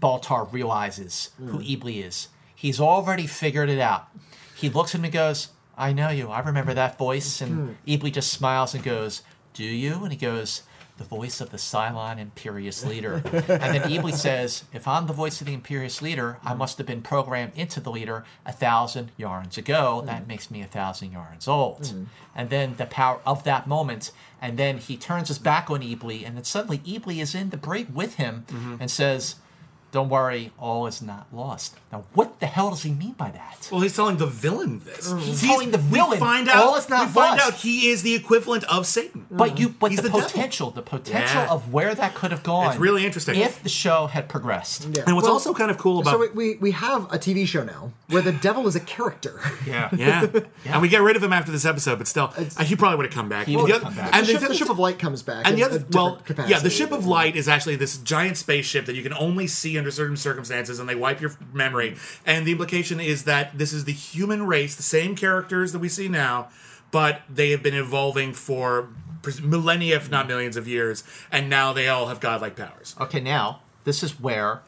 [0.00, 1.58] Baltar realizes who hmm.
[1.58, 2.28] Ebli is.
[2.54, 4.08] He's already figured it out.
[4.56, 6.28] He looks at him and goes, "I know you.
[6.28, 7.90] I remember that voice." And hmm.
[7.90, 9.22] Ebli just smiles and goes,
[9.54, 10.62] "Do you?" And he goes,
[10.98, 15.40] "The voice of the Cylon Imperious leader." and then Ebli says, "If I'm the voice
[15.40, 16.58] of the Imperious leader, I mm-hmm.
[16.58, 19.98] must have been programmed into the leader a thousand yahrens ago.
[19.98, 20.06] Mm-hmm.
[20.06, 22.04] That makes me a thousand yahrens old." Mm-hmm.
[22.34, 24.10] And then the power of that moment,
[24.40, 27.56] and then he turns his back on Ebli, and then suddenly Ebli is in the
[27.56, 28.46] break with him
[28.80, 29.36] and says.
[29.92, 31.76] Don't worry, all is not lost.
[31.92, 33.68] Now, what the hell does he mean by that?
[33.70, 35.12] Well, he's telling the villain this.
[35.20, 36.56] He's telling the villain, We find out.
[36.56, 37.46] all is not we find lost.
[37.52, 39.26] out he is the equivalent of Satan.
[39.30, 40.26] But you, but He's the, the devil.
[40.26, 41.50] potential, the potential Yeah.
[41.52, 42.70] of where that could have gone.
[42.70, 43.36] It's really interesting.
[43.38, 44.88] if the show had progressed.
[44.94, 45.02] Yeah.
[45.06, 47.46] And what's Well, also kind of cool about So we, we, we have a TV
[47.46, 49.40] show now where the devil is a character.
[49.66, 49.90] Yeah.
[49.94, 50.26] yeah.
[50.66, 53.06] and we get rid of him after this episode, but still, uh, he probably would
[53.06, 53.46] have come back.
[53.46, 54.14] He would've come back.
[54.14, 55.46] And the, the, ship, the ship of light comes back.
[55.46, 56.50] and the other, a well, capacity.
[56.54, 59.76] yeah, the ship of light is actually this giant spaceship that you can only see
[59.82, 61.96] under certain circumstances, and they wipe your memory.
[62.24, 65.88] And the implication is that this is the human race, the same characters that we
[65.88, 66.48] see now,
[66.92, 68.88] but they have been evolving for
[69.42, 72.94] millennia, if not millions of years, and now they all have godlike powers.
[73.00, 74.62] Okay, now this is where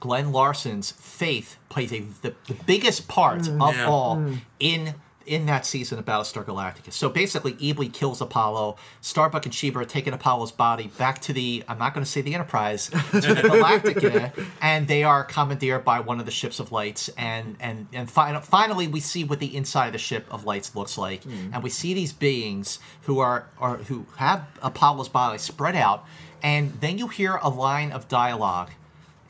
[0.00, 3.72] Glen Larson's faith plays a the, the biggest part of Mm.
[3.74, 3.86] Yeah.
[3.86, 4.24] all
[4.58, 4.94] in
[5.30, 6.92] in that season of Battlestar Galactica.
[6.92, 8.76] So basically, Ebli kills Apollo.
[9.00, 12.20] Starbuck and Sheba are taking Apollo's body back to the I'm not going to say
[12.20, 16.72] the Enterprise to the Galactica, and they are commandeered by one of the ships of
[16.72, 17.08] lights.
[17.10, 20.74] And and and fi- finally, we see what the inside of the ship of lights
[20.74, 25.76] looks like, and we see these beings who are are who have Apollo's body spread
[25.76, 26.04] out,
[26.42, 28.70] and then you hear a line of dialogue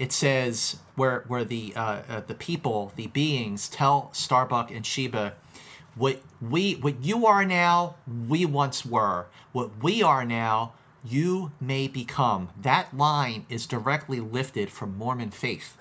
[0.01, 5.35] it says where where the uh, uh, the people, the beings, tell Starbuck and Sheba,
[5.95, 7.97] what we what you are now,
[8.29, 9.27] we once were.
[9.53, 10.73] What we are now,
[11.05, 12.51] you may become.
[12.61, 15.77] That line is directly lifted from Mormon faith.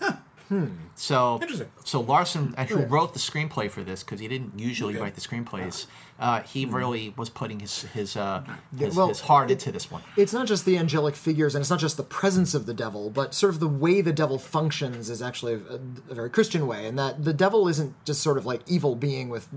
[0.95, 1.69] So, Interesting.
[1.85, 5.21] so Larson, uh, who wrote the screenplay for this, because he didn't usually write the
[5.21, 5.85] screenplays,
[6.19, 8.43] uh, he really was putting his his uh,
[8.77, 10.01] his, well, his heart it- into this one.
[10.17, 13.09] It's not just the angelic figures, and it's not just the presence of the devil,
[13.09, 15.75] but sort of the way the devil functions is actually a,
[16.11, 19.29] a very Christian way, and that the devil isn't just sort of like evil being
[19.29, 19.47] with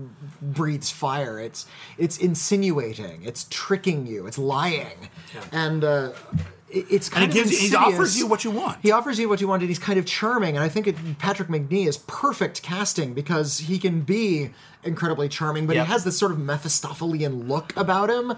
[0.41, 1.39] breathes fire.
[1.39, 1.65] It's
[1.97, 5.09] it's insinuating, it's tricking you, it's lying,
[5.51, 6.11] and uh,
[6.75, 8.79] it's kind And it of gives you- he offers you what you want.
[8.81, 10.55] He offers you what you want, and he's kind of charming.
[10.55, 14.49] And I think it, Patrick Macnee is perfect casting because he can be
[14.83, 15.85] incredibly charming, but Yep.
[15.85, 18.33] he has this sort of Mephistophelian look about him,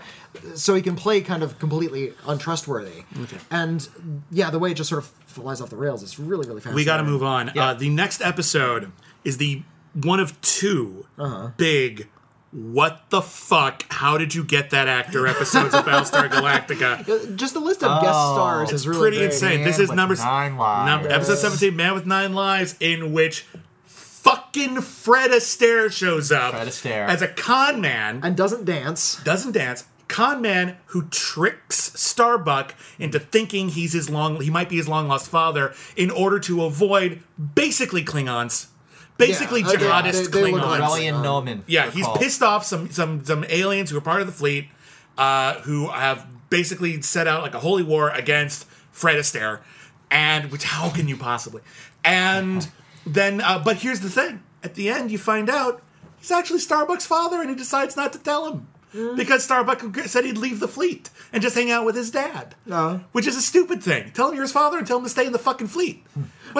[0.53, 3.03] so he can play kind of completely untrustworthy.
[3.23, 3.37] Okay.
[3.49, 3.87] And
[4.31, 6.75] yeah, the way it just sort of flies off the rails is really, really fascinating.
[6.75, 7.51] We got to move on.
[7.55, 7.69] Yeah.
[7.69, 8.91] Uh, the next episode
[9.23, 9.63] is the
[9.93, 11.49] one of 2 Uh-huh.
[11.57, 12.09] big.
[12.56, 13.84] What the fuck?
[13.91, 15.27] How did you get that actor?
[15.27, 17.36] Episodes of Battlestar Galactica.
[17.36, 18.34] Just the list of guest oh.
[18.36, 19.26] stars It's is really pretty great.
[19.26, 19.57] insane.
[19.57, 20.90] Man this is number nine lives.
[20.90, 23.45] number episode seventeen, Man with Nine Lives, in which
[23.86, 27.07] fucking Fred Astaire shows up Fred Astaire.
[27.07, 29.22] as a con man And doesn't dance.
[29.23, 29.84] doesn't dance.
[30.07, 35.07] Con man who tricks Starbuck into thinking he's his long he might be his long
[35.10, 37.22] lost father in order to avoid
[37.56, 38.68] basically Klingons.
[39.17, 40.79] Basically Yeah, yeah, jihadist they- they look Klingons.
[40.79, 41.63] like- Borellian Nomen.
[41.67, 42.19] Yeah, he's called.
[42.19, 44.67] pissed off some some some aliens who are part of the fleet,
[45.17, 49.59] uh, who have basically set out like a holy war against Fred Astaire,
[50.11, 51.61] and which how can you possibly?
[52.03, 52.69] And
[53.05, 55.81] then, uh, but here's the thing: at the end, you find out
[56.17, 58.67] he's actually Starbuck's father, and he decides not to tell him.
[59.17, 62.55] Because Starbuck said he'd leave the fleet and just hang out with his dad.
[62.65, 63.01] No.
[63.11, 64.11] Which is a stupid thing.
[64.13, 66.05] Tell him you're his father and tell him to stay in the fucking fleet.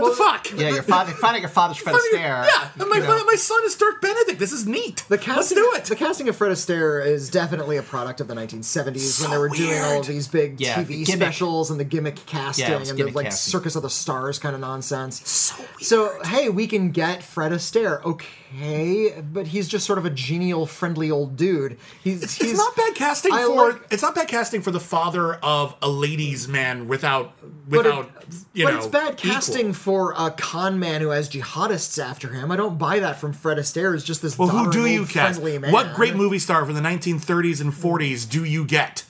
[0.02, 0.52] What the fuck?
[0.60, 1.14] Yeah, your father.
[1.14, 2.46] Finding your father's Fred Funny- Astaire.
[2.46, 3.24] Yeah, and my, you know.
[3.26, 4.40] my son is Dirk Benedict.
[4.40, 5.04] This is neat.
[5.08, 5.86] The casting, Let's do it.
[5.86, 9.38] The casting of Fred Astaire is definitely a product of the 1970s So when they
[9.38, 12.80] were doing all of these big Yeah, TV the specials and the gimmick casting Yeah,
[12.82, 13.52] it and the like casting.
[13.52, 15.28] Circus of the Stars kind of nonsense.
[15.30, 15.70] So weird.
[15.82, 20.66] So hey, we can get Fred Astaire, okay, but he's just sort of a genial,
[20.66, 21.78] friendly old dude.
[22.04, 24.72] He's It's, he's it's not bad casting I for like- it's not bad casting for
[24.72, 27.34] the father of a ladies' man without
[27.70, 28.12] But, it- without
[28.54, 28.78] you but know.
[28.78, 29.74] it's bad casting equal.
[29.86, 32.52] For a con man who has jihadists after him.
[32.52, 33.94] I don't buy that from Fred Astaire.
[33.94, 35.40] Is just this Well, who do you cast?
[35.44, 35.72] man.
[35.72, 39.04] What great movie star from the 1930s and 40s do you get?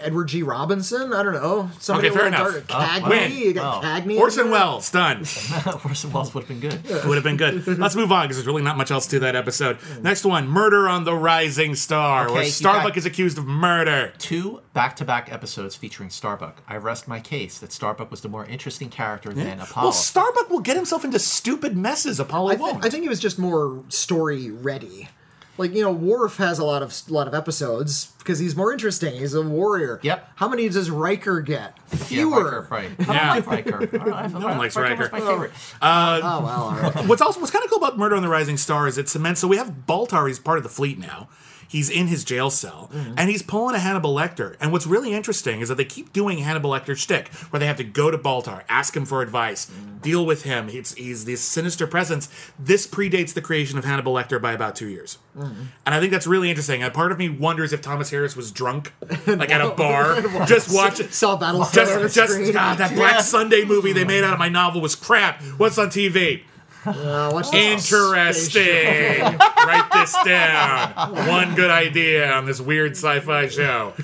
[0.00, 0.42] Edward G.
[0.42, 1.12] Robinson?
[1.12, 1.70] I don't know.
[1.78, 2.52] Somebody Okay, fair enough.
[2.52, 3.36] Dark- Oh, Cagney.
[3.38, 3.86] You got Oh.
[3.86, 4.12] Cagney.
[4.14, 4.52] in Orson there?
[4.52, 5.18] Welles done.
[5.84, 7.04] Orson Welles would have been good.
[7.06, 7.78] Would have been good.
[7.78, 9.78] Let's move on because there's really not much else to that episode.
[10.02, 14.12] Next one, Murder on the Rising Star, where Okay, you Starbuck is accused of murder.
[14.18, 16.62] Two back-to-back episodes featuring Starbuck.
[16.68, 19.86] I rest my case that Starbuck was the more interesting character than Apollo.
[19.86, 22.18] Well, Starbuck will get himself into stupid messes.
[22.20, 22.84] Apollo I, won't.
[22.84, 25.08] I think he was just more story ready.
[25.58, 29.14] Like you know, Worf has a lot of lot of episodes because he's more interesting.
[29.14, 30.00] He's a warrior.
[30.02, 30.28] Yep.
[30.36, 31.76] How many does Riker get?
[31.90, 32.60] Yeah, Fewer.
[32.68, 32.90] Riker, right.
[32.98, 33.32] Yeah.
[33.32, 33.82] I like Riker.
[34.12, 34.96] I don't No one likes Riker.
[35.02, 35.24] was Riker.
[35.24, 35.50] my favorite.
[35.82, 37.06] Uh, oh well, all right.
[37.06, 39.40] What's also what's kind of cool about Murder on the Rising Star is it cements.
[39.40, 40.26] So we have Baltar.
[40.26, 41.28] He's part of the fleet now.
[41.72, 44.56] He's in his jail cell, and he's pulling a Hannibal Lecter.
[44.60, 47.78] And what's really interesting is that they keep doing Hannibal Lecter shtick, where they have
[47.78, 49.70] to go to Baltar, ask him for advice,
[50.02, 50.68] deal with him.
[50.68, 52.28] He's, he's this sinister presence.
[52.58, 56.26] This predates the creation of Hannibal Lecter by about two years, and I think that's
[56.26, 56.82] really interesting.
[56.82, 58.92] And part of me wonders if Thomas Harris was drunk,
[59.26, 61.08] like at a bar, just watching.
[61.08, 61.72] Saw Battlestar
[62.12, 62.52] Just, just.
[62.52, 65.40] God, that Black Sunday movie they made out of my novel was crap.
[65.56, 66.42] What's on TV?
[66.84, 69.20] Uh, Interesting.
[69.66, 70.92] Write this down.
[71.28, 73.94] One good idea on this weird sci-fi show.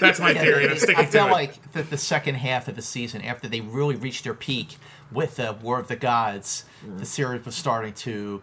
[0.00, 1.32] That's my theory, and I'm sticking I to felt it.
[1.32, 4.76] like the, the second half of the season, after they really reached their peak
[5.10, 6.64] with the War of the Gods,
[6.98, 8.42] the series was starting to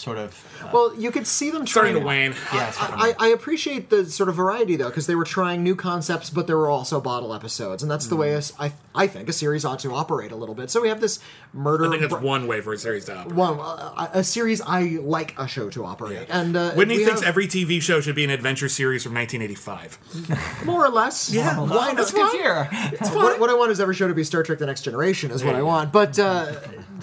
[0.00, 0.30] sort of.
[0.64, 2.34] Uh, Well, you could see them Starting trying to wane.
[2.54, 5.76] yeah, sort I, I appreciate the sort of variety though, because they were trying new
[5.76, 8.20] concepts, but there were also bottle episodes, and that's the Mm.
[8.20, 10.68] way a s I I think a series ought to operate a little bit.
[10.70, 11.20] So we have this
[11.52, 11.86] murder.
[11.86, 13.34] I think that's br- one way for a series to operate.
[13.36, 17.28] one uh, a series I like a show to operate, and uh, Witney thinks have-
[17.28, 20.64] every TV show should be an adventure series from 1985.
[20.66, 21.30] more or less.
[21.32, 21.58] Yeah.
[21.60, 22.32] why that's not?
[22.32, 22.64] good year.
[23.12, 25.44] What, what I want is every show to be Star Trek: The Next Generation is
[25.44, 25.92] what I want.
[25.92, 26.52] But uh,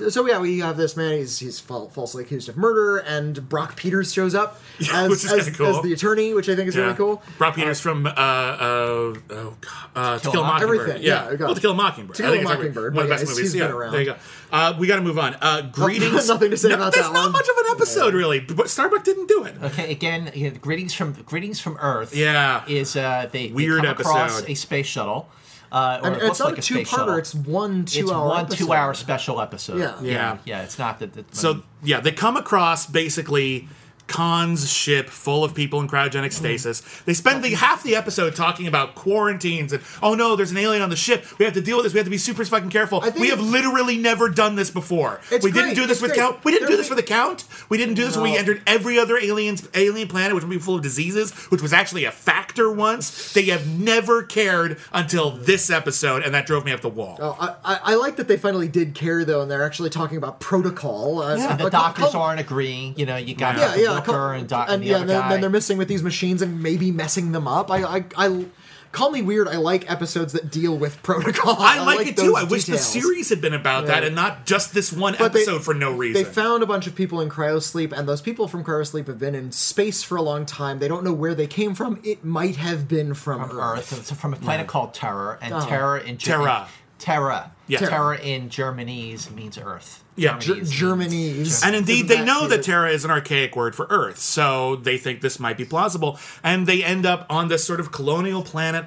[0.10, 1.18] so yeah, we have this man.
[1.18, 4.60] He's he's fal- falsely accused of murder, and Brock Peters shows up
[4.94, 5.68] as, which is as, cool.
[5.78, 7.22] as the attorney, which I think is really cool.
[7.38, 9.56] Brock Peters from uh, uh, oh, God,
[9.96, 10.80] uh, To Kill a Mock- Mockingbird.
[10.82, 11.46] Everything, Yeah, yeah, go.
[11.46, 12.16] well, To Kill a Mockingbird.
[12.18, 13.52] To I Kill think a it's Mockingbird, One of the best yeah, movies.
[13.54, 13.92] he's yeah, been around.
[13.94, 14.16] there you go.
[14.52, 15.36] Uh, we got to move on.
[15.42, 16.28] Uh, greetings.
[16.28, 17.32] Nothing to say No, about there's that not one.
[17.34, 19.56] much of an episode really, but Starbuck didn't do it.
[19.62, 22.16] Okay, again, you know, greetings from greetings from Earth.
[22.16, 22.64] Yeah.
[22.68, 24.50] is uh, they, Weird they come across episode.
[24.50, 25.30] a space shuttle.
[25.72, 28.28] Uh, or And it it's not like a two-parter; it's one It's two-hour.
[28.30, 28.66] one episode.
[28.66, 29.80] two-hour special episode.
[29.80, 30.02] Yeah.
[30.02, 30.38] Yeah.
[30.46, 30.64] yeah.
[30.64, 31.14] It's not that.
[31.14, 33.68] that So yeah, they come across basically
[34.08, 36.82] Khan's ship full of people in cryogenic stasis.
[37.06, 40.82] They spend the half the episode talking about quarantines and oh no, there's an alien
[40.82, 41.26] on the ship.
[41.40, 41.94] We have to deal with this.
[41.94, 43.04] We have to be super fucking careful.
[43.20, 45.20] We have literally never done this before.
[45.32, 46.20] It's we didn't great, do this it's with great.
[46.22, 46.44] Count.
[46.44, 47.46] We didn't do this re- for the Count.
[47.70, 50.60] We didn't do this when we entered every other alien's alien planet, which would be
[50.60, 53.34] full of diseases, which was actually a factor once.
[53.34, 57.18] They have never cared until this episode, and that drove me up the wall.
[57.22, 60.18] Oh, I, I, I like that they finally did care though, and they're actually talking
[60.18, 61.20] about protocol.
[61.22, 62.94] Uh, And uh, the call- doctors call- aren't agreeing.
[62.98, 65.10] You know, you got Yeah, yeah, Walker and, doc- and and the yeah, other and
[65.10, 65.30] then, guy.
[65.30, 67.70] then they're messing with these machines and maybe messing them up.
[67.72, 68.46] I, I, I
[68.92, 69.48] call me weird.
[69.48, 71.56] I like episodes that deal with protocol.
[71.60, 72.28] I like, it too.
[72.28, 75.34] those I wish the series had been about that and not just this one But
[75.34, 76.22] they- episode for no reason.
[76.24, 79.36] They found a bunch of people in cryosleep, and those people from cryosleep have been
[79.36, 80.80] in space for a long time.
[80.80, 82.00] They don't know where they came from.
[82.04, 83.92] It might have been from, from Earth.
[83.94, 84.00] Earth.
[84.00, 85.66] It's from a planet called Terror, and Oh.
[85.68, 86.68] Terror in Terra.
[87.00, 87.52] Terra.
[87.68, 87.80] Yeah.
[87.80, 90.04] Terror in Germanese means Earth.
[90.16, 90.38] Yeah.
[90.40, 91.64] Ger- Germanese Germany's.
[91.64, 92.50] and indeed, Isn't they know cute?
[92.52, 96.18] that Terra is an archaic word for Earth, so they think this might be plausible.
[96.44, 98.86] And they end up on this sort of colonial planet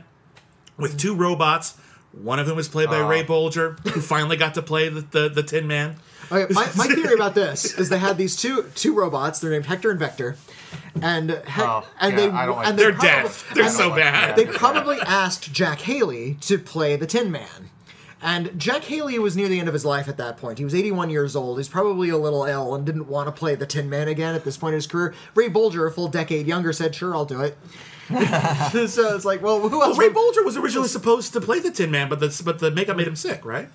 [0.76, 1.76] with two robots.
[2.12, 5.28] One of them was played by Ray Bolger, who finally got to play the, the,
[5.28, 5.96] the Tin Man.
[6.32, 9.38] Okay, my, my theory about this is they had these two two robots.
[9.40, 10.36] They're named Hector and Vector,
[11.02, 13.26] and Hec- Oh, and yeah, they like and they're, they dead.
[13.26, 14.36] probably- They're so they- bad.
[14.36, 17.70] They probably asked Jack Haley to play the Tin Man.
[18.22, 20.58] And Jack Haley was near the end of his life at that point.
[20.58, 21.58] He was 81 years old.
[21.58, 24.44] He's probably a little ill and didn't want to play the Tin Man again at
[24.44, 25.14] this point in his career.
[25.34, 27.56] Ray Bolger, a full decade younger, said, "Sure, I'll do it."
[28.90, 29.98] so it's like, well, who Well, else?
[29.98, 32.70] Ray would- Bolger was originally supposed to play the Tin Man, but the, but the
[32.70, 33.68] makeup made him sick, right?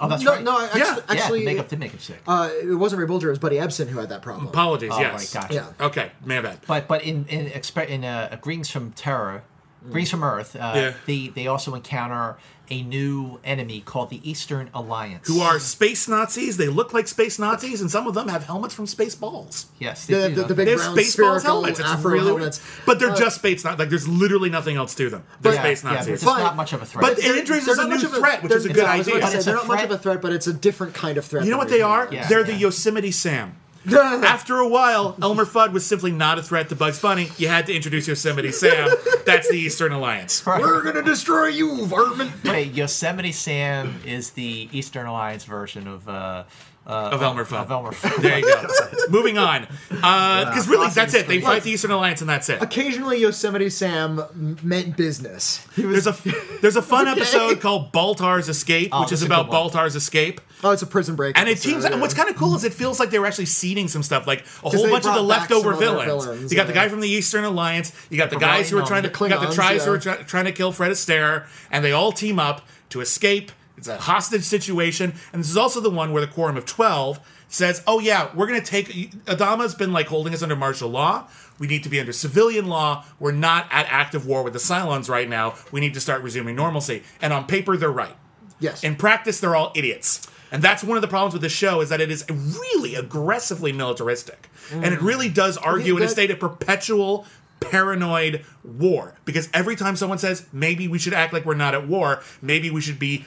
[0.00, 0.44] Oh, that's no, right.
[0.44, 0.94] no, actually, Yeah.
[0.96, 2.20] yeah, actually the makeup did make him sick.
[2.28, 3.24] uh, it wasn't Ray Bolger.
[3.24, 4.46] It was Buddy Ebsen who had that problem.
[4.46, 5.34] Apologies, oh, yes.
[5.34, 5.54] right, gotcha.
[5.54, 5.86] Yeah.
[5.86, 6.58] Okay, man bad.
[6.68, 9.42] But but in in expe- in uh, Greetings from Terror,
[9.84, 10.92] Greetings from Earth, uh, Yeah.
[11.06, 12.36] they they also encounter
[12.70, 15.26] a new enemy called the Eastern Alliance.
[15.26, 16.58] Who are space Nazis?
[16.58, 19.66] They look like space Nazis, and some of them have helmets from space balls.
[19.78, 20.34] yes, The- they do.
[20.34, 21.80] the- the big They have brown Spaceballs spherical helmets.
[21.80, 22.60] It's afro really helmets.
[22.84, 23.78] But they're Uh, just space Nazis.
[23.78, 25.22] Like there's literally nothing else to them.
[25.40, 26.14] They're yeah, space yeah, they're Nazis.
[26.20, 27.00] just But- not much of a threat.
[27.06, 28.92] but They're- it introduces a not much new of threat, which is a good yeah,
[28.92, 29.30] I was about to idea.
[29.30, 31.24] say, It's they're a not much of a threat, but it's a different kind of
[31.24, 31.44] threat.
[31.46, 32.08] You know what they are?
[32.28, 33.54] They're the Yosemite Sam.
[33.92, 37.28] After a while, Elmer Fudd was simply not a threat to Bugs Bunny.
[37.36, 38.90] You had to introduce Yosemite Sam.
[39.24, 40.44] That's the Eastern Alliance.
[40.44, 42.32] We're gonna destroy you, varmint.
[42.44, 46.44] Wait, Yosemite Sam is the Eastern Alliance version of uh,
[46.88, 47.62] uh, Of Elmer Fudd.
[47.64, 48.22] Of Elmer Fudd.
[48.22, 48.66] There you go.
[49.10, 49.66] Moving on.
[49.88, 51.26] Because really, Awesome that's it.
[51.28, 52.62] They fight the Eastern Alliance, and that's it.
[52.62, 55.66] Occasionally, Yosemite Sam m- meant business.
[55.76, 56.16] Was, There's a
[56.62, 59.50] there's a fun episode called Baltar's Escape, Oh, which is about.
[59.50, 60.40] Baltar's escape.
[60.64, 61.38] oh, it's a prison break.
[61.38, 61.92] And it episode, seems, yeah.
[61.92, 64.26] and what's kind of cool is it feels like they were actually seeding some stuff,
[64.26, 66.24] like a whole bunch of the leftover villains.
[66.24, 67.92] villains, You got the guy from the Eastern Alliance.
[68.10, 68.86] You got the The guys who were Klingons.
[68.88, 70.02] trying to, The you got the Klingons, tries who were yeah.
[70.02, 73.52] try, trying to kill Fred Astaire, and they all team up to escape.
[73.78, 77.20] It's a hostage situation, and this is also the one where the quorum of twelve
[77.48, 78.88] says, "Oh yeah, we're gonna take."
[79.24, 81.28] Adama's been like holding us under martial law.
[81.58, 83.04] We need to be under civilian law.
[83.18, 85.54] We're not at active war with the Cylons right now.
[85.72, 87.02] We need to start resuming normalcy.
[87.22, 88.16] And on paper, they're right.
[88.60, 88.84] Yes.
[88.84, 90.28] In practice, they're all idiots.
[90.50, 93.72] And that's one of the problems with the show is that it is really aggressively
[93.72, 94.48] militaristic.
[94.72, 95.66] And it really does mm.
[95.66, 97.26] argue in a state of perpetual
[97.60, 99.14] paranoid war.
[99.24, 102.70] Because every time someone says, maybe we should act like we're not at war, maybe
[102.70, 103.26] we should be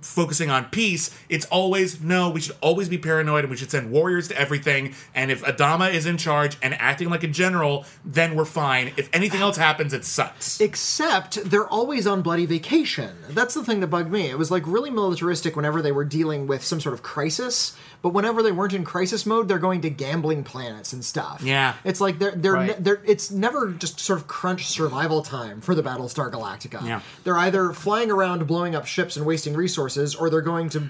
[0.00, 3.90] focusing on peace, it's always no, we should always be paranoid and we should send
[3.90, 4.94] warriors to everything.
[5.14, 8.92] And if Adama is in charge and acting like a general, then we're fine.
[8.96, 10.60] If anything else happens, it sucks.
[10.60, 13.16] Except they're always on bloody vacation.
[13.30, 14.30] That's the thing that bugged me.
[14.30, 17.76] It was like really militaristic whenever they were dealing with some sort of crisis,
[18.06, 21.42] but whenever they weren't in crisis mode, they're going to gambling planets and stuff.
[21.42, 21.74] Yeah.
[21.82, 22.78] it's like they're they're, Right.
[22.78, 26.86] ne- they're it's never just sort of crunch survival time for the Battlestar Galactica.
[26.86, 27.00] Yeah.
[27.24, 30.88] they're either flying around blowing up ships and wasting resources, or they're going to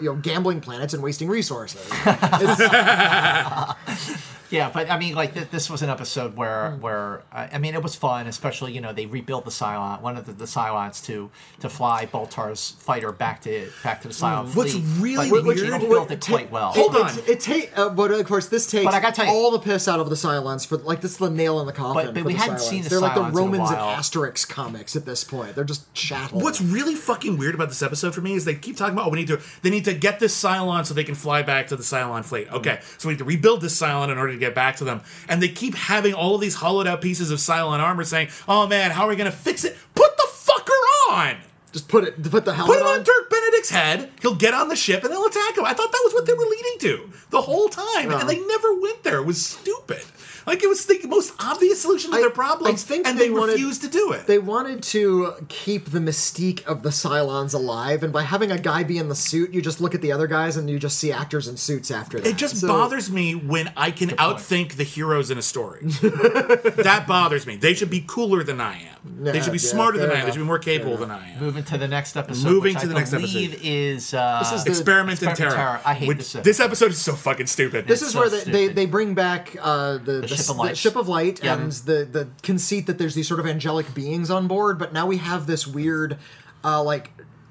[0.00, 1.84] you know gambling planets and wasting resources.
[4.50, 6.80] Yeah, but I mean, like th- this was an episode where, Hmm.
[6.80, 8.26] where uh, I mean, it was fun.
[8.26, 11.30] Especially, you know, they rebuilt the Cylon, one of the, the Cylons to
[11.60, 14.52] to fly Baltar's fighter back to back to the Cylon Hmm.
[14.58, 16.72] What's really but weird- They rebuilt it quite well.
[16.72, 17.10] Hold on.
[17.18, 19.50] It, it take, uh, but of course, this takes But I gotta tell you- all
[19.50, 22.06] the piss out of the Cylons for like this is the nail in the coffin.
[22.06, 22.60] But- but we the hadn't Cylons.
[22.70, 23.78] seen the They're like Cylons the in a Romans and.
[23.78, 25.54] Asterix comics at this point.
[25.54, 26.40] They're just chattel.
[26.40, 29.10] What's really fucking weird about this episode for me is they keep talking about oh
[29.10, 31.76] we need to they need to get this Cylon so they can fly back to
[31.76, 32.50] the Cylon fleet.
[32.52, 35.02] Okay, so we need to rebuild this Cylon in order to get back to them,
[35.28, 38.66] and they keep having all of these hollowed out pieces of Cylon armor saying, "Oh
[38.66, 39.76] man, how are we gonna fix it?
[39.94, 41.36] Put the fucker on."
[41.72, 42.70] just put it put the hell on.
[42.70, 43.04] Put it on on?
[43.04, 44.10] Dirk Benedict's head.
[44.22, 45.64] He'll get on the ship and they'll attack him.
[45.64, 48.74] I thought that was what they were leading to the whole time, and they never
[48.80, 49.18] went there.
[49.18, 50.02] It was stupid.
[50.48, 53.24] Like it was the most obvious solution to I- their problems, I think and they
[53.28, 54.26] they, wanted- refused to do it.
[54.26, 58.82] They wanted to keep the mystique of the Cylons alive, and by having a guy
[58.82, 61.12] be in the suit, you just look at the other guys and you just see
[61.12, 62.26] actors in suits after that.
[62.28, 65.80] It just So- bothers me when I can outthink the heroes in a story.
[65.84, 67.56] that bothers me.
[67.56, 69.24] They should be cooler than I am.
[69.24, 70.26] they should be yeah, smarter than fair I am.
[70.26, 71.40] They should be more capable than I am.
[71.40, 72.44] Moving to the next episode.
[72.48, 73.66] Moving which to I the next believe episode.
[73.66, 75.56] is uh, This is the- Experiment in Experiment in Terror.
[75.78, 75.80] Terror.
[75.84, 76.44] I hate Which- this episode.
[76.48, 77.86] This episode is so fucking stupid.
[77.86, 80.56] This It's is so where they, they, they bring back uh, the, the, Ship of
[80.56, 80.76] Light.
[80.76, 81.58] ship of light Yeah.
[81.58, 85.06] and the, the conceit that there's these sort of angelic beings on board, but now
[85.06, 86.18] we have this weird,
[86.64, 87.10] uh, like,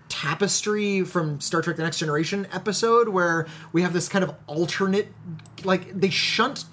[0.10, 5.10] tapestry from Star Trek The Next Generation episode where we have this kind of alternate,
[5.64, 6.66] like, they shunt.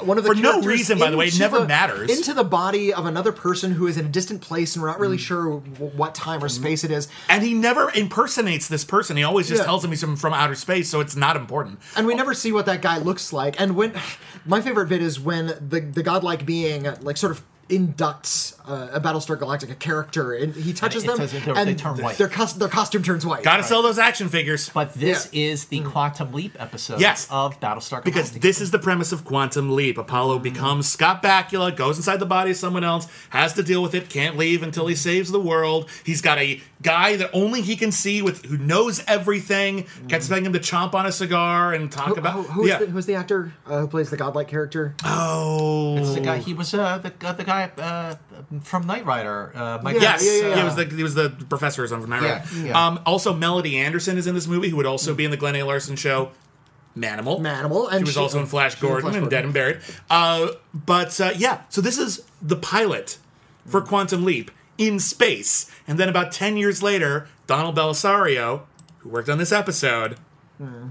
[0.00, 2.08] One of the For no reason, by the way, it never matters.
[2.16, 5.00] Into the body of another person who is in a distant place, and we're not
[5.00, 5.20] really Mm.
[5.20, 7.08] sure w- what time or space it is.
[7.28, 9.16] and he never impersonates this person.
[9.16, 9.64] He always just Yeah.
[9.66, 11.80] tells him he's from, from outer space, so it's not important.
[11.96, 13.60] and we never see what that guy looks like.
[13.60, 13.92] And when
[14.46, 19.00] my favorite bit is when the the godlike being like sort of inducts uh, a
[19.00, 22.16] Battlestar Galactica character, and he touches it them, says and they turn white.
[22.18, 23.42] Their, cos- their costume turns white.
[23.42, 24.68] Gotta sell those action figures.
[24.68, 25.46] But this Yeah.
[25.52, 27.26] is the Quantum Leap episode Yes.
[27.30, 28.04] of Battlestar Galactica.
[28.04, 29.96] Because this is the premise of Quantum Leap.
[29.98, 33.94] Apollo becomes Scott Bakula, goes inside the body of someone else, has to deal with
[33.94, 35.88] it, can't leave until he saves the world.
[36.04, 40.46] He's got a guy that only he can see with who knows everything, kept expecting
[40.46, 42.78] him to chomp on a cigar and talk Who, about who- who's, yeah.
[42.78, 44.94] the, who's the actor uh, who plays the godlike character?
[45.04, 46.38] oh, It's the guy.
[46.38, 48.14] He was uh, the uh, the guy uh,
[48.62, 49.52] from Knight Rider.
[49.54, 50.56] Uh, Mike Yes, Yeah, yeah, yeah.
[50.58, 52.10] he was the he was the professor or something.
[52.10, 52.22] Right?
[52.22, 52.86] Yeah, yeah.
[52.86, 55.56] Um, also, Melody Anderson is in this movie, who would also be in the Glen
[55.56, 55.62] A.
[55.64, 56.30] Larson show,
[56.96, 57.40] Manimal.
[57.40, 59.44] Manimal, and She was she- also in Flash she was in Gordon Flash and Dead
[59.44, 59.80] and Buried.
[60.10, 63.18] Uh, but uh, yeah, so this is the pilot
[63.66, 68.62] for Quantum Leap in space, and then about ten years later, Donald Bellisario,
[68.98, 70.16] who worked on this episode,
[70.58, 70.88] Hmm.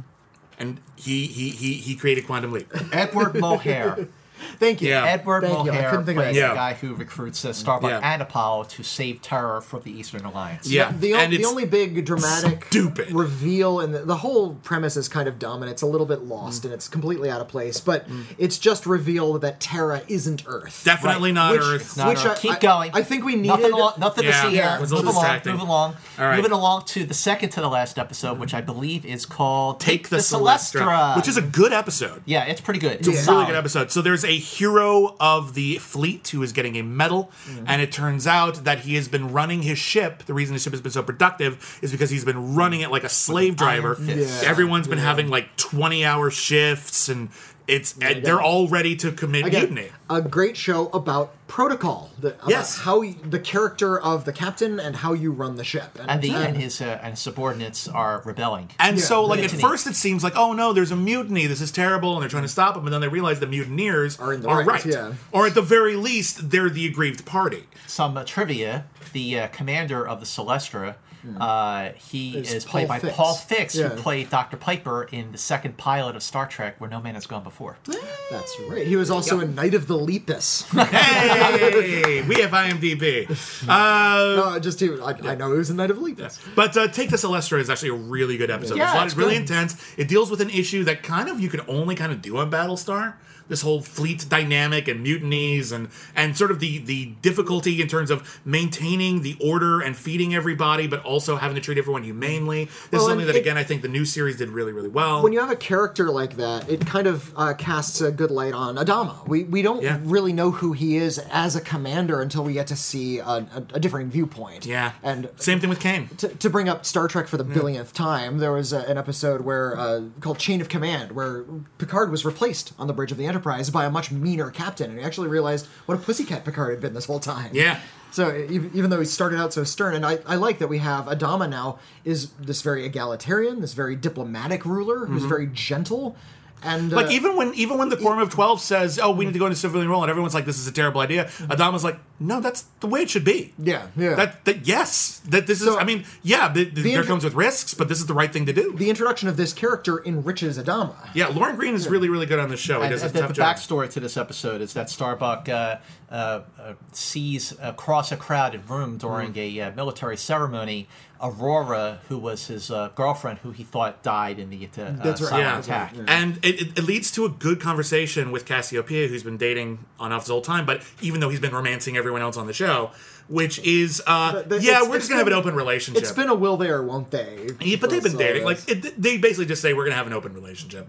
[0.60, 2.72] and he he he he created Quantum Leap.
[2.94, 4.08] Edward Mulhare.
[4.60, 4.90] Thank you.
[4.90, 5.06] Yeah.
[5.06, 5.72] Edward Thank you.
[5.72, 6.42] I Mulhare couldn't think of plays that.
[6.42, 6.50] Yeah.
[6.50, 8.00] the guy who recruits uh, Starbuck Yeah.
[8.14, 10.68] and Apollo to save Terror from the Eastern Alliance.
[10.68, 13.12] Yeah, The, o- and the only big dramatic stupid.
[13.12, 16.24] reveal and the, the whole premise is kind of dumb and it's a little bit
[16.24, 17.80] lost and it's completely out of place.
[17.80, 18.08] But
[18.38, 20.84] it's just revealed that Terra isn't Earth.
[20.86, 21.98] definitely not Which- Earth.
[21.98, 22.38] Not Which Earth.
[22.38, 22.92] I- Keep I- going.
[22.94, 24.74] I think we nothing, needed- nothing Yeah, to see here.
[24.78, 25.54] it was a move along, distracting.
[25.54, 26.36] move along, All right.
[26.38, 30.10] moving along to the second to the last episode, which I believe is called Take
[30.10, 32.22] the, Celestra, which is a good episode.
[32.26, 33.00] yeah, it's pretty good.
[33.06, 33.92] It's a really good episode.
[33.92, 37.32] So there's a hero of the fleet who is getting a medal,
[37.66, 40.24] and it turns out that he has been running his ship.
[40.24, 43.04] The reason his ship has been so productive is because he's been running it like
[43.04, 43.98] a slave driver.
[44.00, 44.42] Yeah.
[44.44, 47.30] Everyone's been having like 20 hour shifts, and
[47.68, 49.92] it's and they're all ready to commit Again, mutiny.
[50.10, 52.10] a great show about protocol.
[52.20, 52.78] The, about Yes.
[52.80, 55.98] how you, the character of the captain and how you run the ship.
[56.08, 58.70] And the and his uh, and his subordinates are rebelling.
[58.80, 61.46] And Yeah, so, like, at first it seems like, oh no, there's a mutiny.
[61.48, 62.86] This is terrible, and they're trying to stop them.
[62.86, 65.14] And then they realize the mutineers Are in the are right, right, yeah.
[65.32, 67.64] or at the very least, they're the aggrieved party.
[67.86, 70.96] Some uh, trivia: the uh, commander of the Celestra
[71.40, 73.16] Uh, he It's is played Paul by Fix.
[73.16, 73.90] Paul Fix, Yeah.
[73.90, 74.56] who played Dr.
[74.58, 77.78] Piper in the second pilot of Star Trek, Where No Man Has Gone Before.
[78.32, 78.86] That's right.
[78.88, 80.64] He was also in Night of the Lepus.
[80.72, 83.30] Hey, we have IMDb.
[83.68, 86.40] Uh, no, just he, I, I know he was in Night of the Lepus.
[86.56, 88.78] But uh, Take the Celestra is actually a really good episode.
[88.78, 89.42] Yeah, it's, a lot- it's really good.
[89.42, 89.76] intense.
[89.98, 92.50] It deals with an issue that kind of you could only kind of do on
[92.52, 93.16] Battlestar.
[93.50, 98.12] This whole fleet dynamic and mutinies and and sort of the the difficulty in terms
[98.12, 102.66] of maintaining the order and feeding everybody, but also having to treat everyone humanely.
[102.66, 104.90] This Well, is something that it- again I think the new series did really really
[104.90, 105.22] well.
[105.24, 108.54] When you have a character like that, it kind of uh, casts a good light
[108.54, 109.26] on Adama.
[109.28, 110.00] We we don't Yeah.
[110.04, 113.64] really know who he is as a commander until we get to see a, a,
[113.76, 114.66] a different viewpoint.
[114.66, 116.10] yeah, and same thing with Kane.
[116.18, 119.42] to, to bring up Star Trek for the billionth time, there was a, an episode
[119.42, 121.44] where uh, called Chain of Command, where
[121.78, 123.37] Picard was replaced on the bridge of the Enterprise
[123.72, 126.94] by a much meaner captain, and he actually realized what a pussycat Picard had been
[126.94, 127.52] this whole time.
[127.54, 127.80] Yeah.
[128.12, 130.78] So even, even though he started out so stern, and I, I like that we
[130.80, 135.30] have Adama now is this very egalitarian, this very diplomatic ruler who's mm-hmm.
[135.30, 136.16] very gentle,
[136.64, 139.34] and Like uh, even when even when the quorum of twelve says, "Oh, we need
[139.34, 142.00] to go into civilian role," and everyone's like, "This is a terrible idea," Adama's like,
[142.20, 144.16] "No, that's the way it should be." Yeah, yeah.
[144.16, 145.68] That that yes, that this is.
[145.68, 148.14] So, I mean, yeah, the, the, there intro- comes with risks, but this is the
[148.16, 148.74] right thing to do.
[148.76, 150.96] the introduction of this character enriches Adama.
[151.14, 152.80] yeah, Lorne Greene is really really good on this show.
[152.80, 153.56] He And, does a and the, tough the job.
[153.56, 155.78] backstory to this episode is that Starbuck uh,
[156.10, 156.14] uh,
[156.60, 159.38] uh, sees across a crowded room during Mm.
[159.38, 160.88] a uh, military ceremony
[161.22, 165.32] Aurora, who was his uh, girlfriend, who he thought died in the uh, That's right.
[165.32, 165.94] Cylon Yeah, attack.
[166.08, 170.12] and it, it, it leads to a good conversation with Cassiopeia, who's been dating on
[170.12, 172.92] off his whole time, but even though he's been romancing everyone else on the show,
[173.28, 176.02] which is, uh, But- but yeah, we're just gonna have an open relationship.
[176.04, 177.50] It's been a will they or won't they?
[177.62, 178.44] Yeah, but they've been dating.
[178.46, 180.88] Like it, they basically just say we're gonna have an open relationship,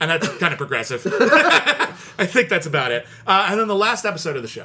[0.00, 1.06] and that's kind of progressive.
[2.18, 3.06] I think that's about it.
[3.26, 4.64] Uh, and then the last episode of the show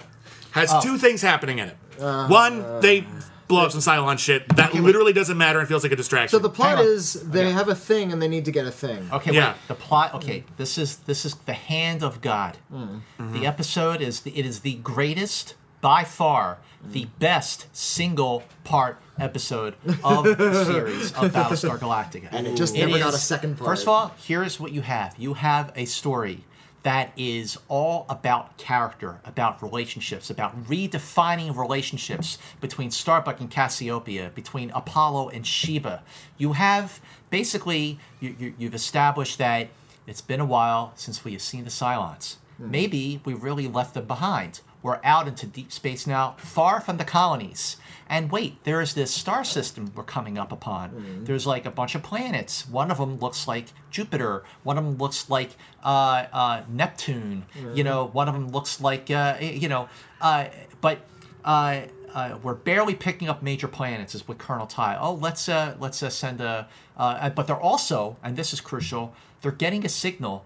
[0.52, 0.82] has Oh.
[0.82, 1.78] two things happening in it.
[2.00, 3.06] Uh, One, they
[3.54, 6.38] blow up some Cylon shit that literally doesn't matter and feels like a distraction.
[6.38, 6.94] So the plot Hang on.
[6.94, 9.08] is they have a thing and they need to get a thing.
[9.12, 9.54] Okay, Yeah.
[9.54, 9.58] wait.
[9.68, 10.14] The plot.
[10.16, 12.58] Okay, this is this is the hand of God.
[12.74, 13.34] Mm-hmm.
[13.34, 19.76] The episode is the, it is the greatest by far, the best single part episode
[20.04, 23.68] of the series of Battlestar Galactica, And it just It never got a second part.
[23.72, 25.14] First of all, here's what you have.
[25.18, 26.46] You have a story
[26.84, 34.70] that is all about character, about relationships, about redefining relationships between Starbuck and Cassiopeia, between
[34.72, 36.04] Apollo and Sheba.
[36.38, 39.70] You have basically you, you, you've established that
[40.06, 42.36] it's been a while since we have seen the Cylons.
[42.58, 42.72] Hmm.
[42.72, 44.60] Maybe we really left them behind.
[44.84, 47.78] We're out into deep space now, far from the colonies.
[48.08, 51.24] And wait, there is this star system we're coming up upon.
[51.24, 52.68] There's like a bunch of planets.
[52.68, 54.44] One of them looks like Jupiter.
[54.64, 55.52] One of them looks like
[55.84, 57.46] uh, uh, Neptune.
[57.74, 59.88] You know, one of them looks like uh, you know.
[60.20, 60.48] Uh,
[60.82, 61.00] but
[61.46, 61.84] uh,
[62.14, 64.98] uh, we're barely picking up major planets, is what Colonel Tigh.
[65.00, 66.68] Oh, let's uh, let's uh, send a.
[66.98, 70.46] Uh, but they're also, and this is crucial, they're getting a signal.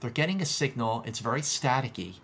[0.00, 1.02] They're getting a signal.
[1.06, 2.16] It's very staticky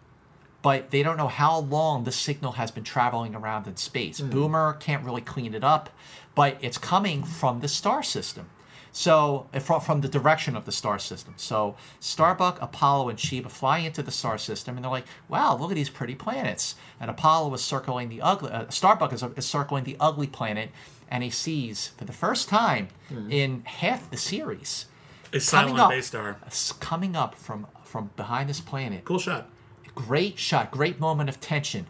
[0.63, 4.21] but they don't know how long the signal has been traveling around in space.
[4.21, 5.91] Boomer can't really clean it up,
[6.35, 8.49] but it's coming from the star system.
[8.95, 11.33] So, uh, from, from the direction of the star system.
[11.39, 15.71] So, Starbuck, Apollo, and Sheba fly into the star system, and they're like, "Wow, look
[15.71, 18.51] at these pretty planets." And Apollo is circling the ugly.
[18.51, 20.71] Uh, Starbuck is, is circling the ugly planet,
[21.11, 22.89] and he sees for the first time
[23.31, 24.85] in half the series
[25.33, 26.37] It's coming Cylon up, base star.
[26.47, 29.49] s- coming up from from behind this planet Cool shot.
[29.95, 31.87] Great shot, great moment of tension.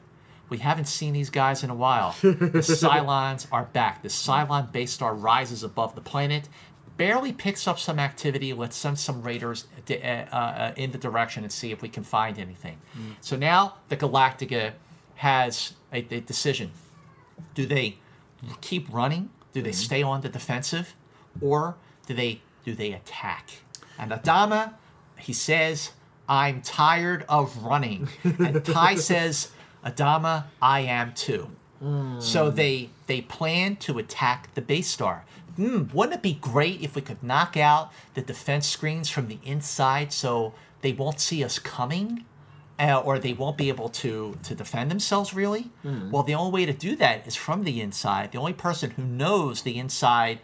[0.48, 2.14] We haven't seen these guys in a while.
[2.20, 2.28] The
[2.62, 4.02] Cylons are back.
[4.02, 6.48] The Cylon base star rises above the planet,
[6.98, 8.52] barely picks up some activity.
[8.52, 12.02] Let's send some raiders to, uh, uh, in the direction and see if we can
[12.04, 12.78] find anything.
[13.22, 14.72] So now the Galactica
[15.16, 16.72] has a, a decision.
[17.54, 17.96] Do they
[18.60, 19.30] keep running?
[19.52, 20.94] Do they stay on the defensive,
[21.40, 21.76] or
[22.06, 23.50] do they do they attack?
[23.98, 24.74] And Adama,
[25.18, 25.92] he says,
[26.32, 29.50] "I'm tired of running," and Tigh says,
[29.84, 31.50] "Adama, I am too."
[32.20, 35.24] So they they plan to attack the base star.
[35.56, 39.38] Hmm, wouldn't it be great if we could knock out the defense screens from the
[39.44, 42.24] inside so they won't see us coming?
[42.78, 45.70] uh, or they won't be able to to defend themselves really.
[46.10, 48.32] Well, the only way to do that is from the inside.
[48.32, 50.40] The only person who knows the inside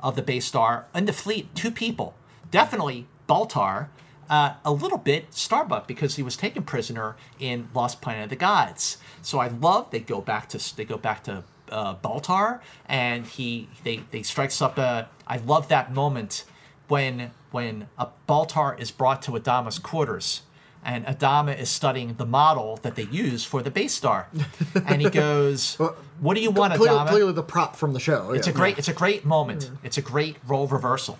[0.00, 2.14] of the base star and the fleet, two people,
[2.50, 3.88] definitely Baltar,
[4.28, 8.36] uh, a little bit Starbuck because he was taken prisoner in Lost Planet of the
[8.36, 8.98] Gods.
[9.22, 13.68] So I love they go back to they go back to uh, Baltar and he
[13.84, 15.08] they they strikes up a.
[15.26, 16.44] I love that moment
[16.88, 20.42] when when a Baltar is brought to Adama's quarters
[20.84, 24.28] and Adama is studying the model that they use for the base star,
[24.86, 25.76] and he goes,
[26.20, 28.32] "What do you want, Clearly, Adama?" clearly the prop from the show.
[28.32, 28.52] It's yeah.
[28.52, 29.70] a great, it's a great moment.
[29.82, 31.18] It's a great role reversal.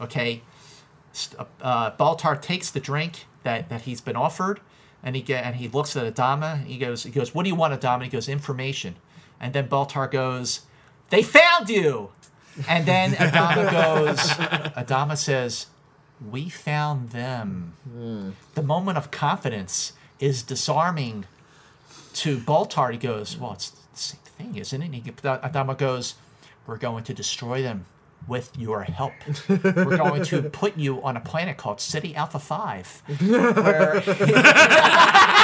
[0.00, 0.42] Okay, St-
[1.60, 4.60] uh, Baltar takes the drink that, that he's been offered,
[5.02, 6.54] and he get and he looks at Adama.
[6.54, 8.96] And he goes, he goes, "What do you want, Adama?" And he goes, "Information."
[9.40, 10.62] And then Baltar goes,
[11.10, 12.10] "They found you."
[12.68, 14.18] And then Adama goes,
[14.74, 15.66] Adama says,
[16.20, 17.74] "We found them."
[18.54, 21.26] The moment of confidence is disarming
[22.14, 22.92] to Baltar.
[22.92, 26.14] He goes, "Well, it's the same thing, isn't it?" And he, Adama goes,
[26.66, 27.86] "We're going to destroy them."
[28.28, 29.12] With your help,
[29.48, 34.02] we're going to put you on a planet called City Alpha Five, where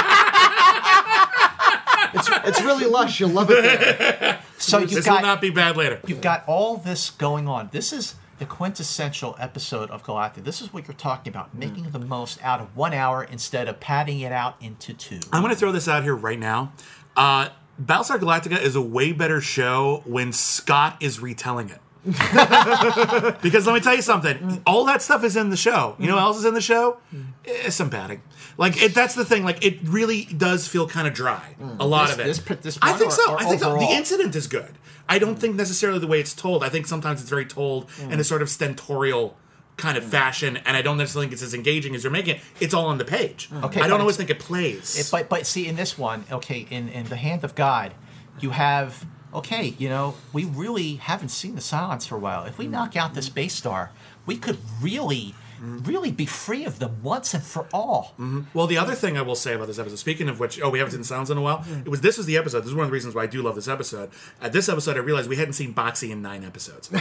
[2.13, 3.19] It's, it's really lush.
[3.19, 4.41] You'll love it there.
[4.57, 5.99] so you've This got will not be bad later.
[6.05, 7.69] You've got all this going on.
[7.71, 10.43] This is the quintessential episode of Galactic.
[10.43, 13.79] This is what you're talking about, making the most out of one hour instead of
[13.79, 15.19] padding it out into two.
[15.31, 16.73] I'm going to throw this out here right now.
[17.15, 17.49] Uh,
[17.81, 21.79] Battlestar Galactica is a way better show when Scott is retelling it.
[23.41, 25.95] because let me tell you something, all that stuff is in the show.
[25.99, 26.97] You know what else is in the show?
[27.45, 28.21] Eh, some padding.
[28.57, 29.43] Like it, that's the thing.
[29.43, 31.55] Like it really does feel kind of dry.
[31.79, 32.25] A lot of it.
[32.25, 33.31] this this I one think or- so.
[33.33, 33.69] or I think so.
[33.69, 33.91] The overall?
[33.93, 34.77] incident is good.
[35.07, 36.63] I don't think necessarily the way it's told.
[36.63, 39.37] I think sometimes it's very told in a sort of stentorial
[39.75, 42.41] kind of fashion, and I don't necessarily think it's as engaging as you're making it.
[42.59, 43.49] It's all on the page.
[43.51, 44.97] Okay, I but don't always think it plays.
[44.99, 47.93] It, but but see in this one, okay, in in the hand of God,
[48.39, 52.45] you have okay, you know, we really haven't seen the Cylons for a while.
[52.45, 53.91] If we knock out this base star,
[54.25, 58.13] we could really, really be free of them once and for all.
[58.19, 58.41] Mm-hmm.
[58.53, 60.79] Well, the other thing I will say about this episode, speaking of which, oh, we
[60.79, 61.59] haven't seen Sounds in a while.
[61.59, 61.85] Mm.
[61.85, 62.59] It was this was the episode.
[62.61, 64.09] This is one of the reasons why I do love this episode.
[64.41, 66.89] At this episode, I realized we hadn't seen Boxey in nine episodes.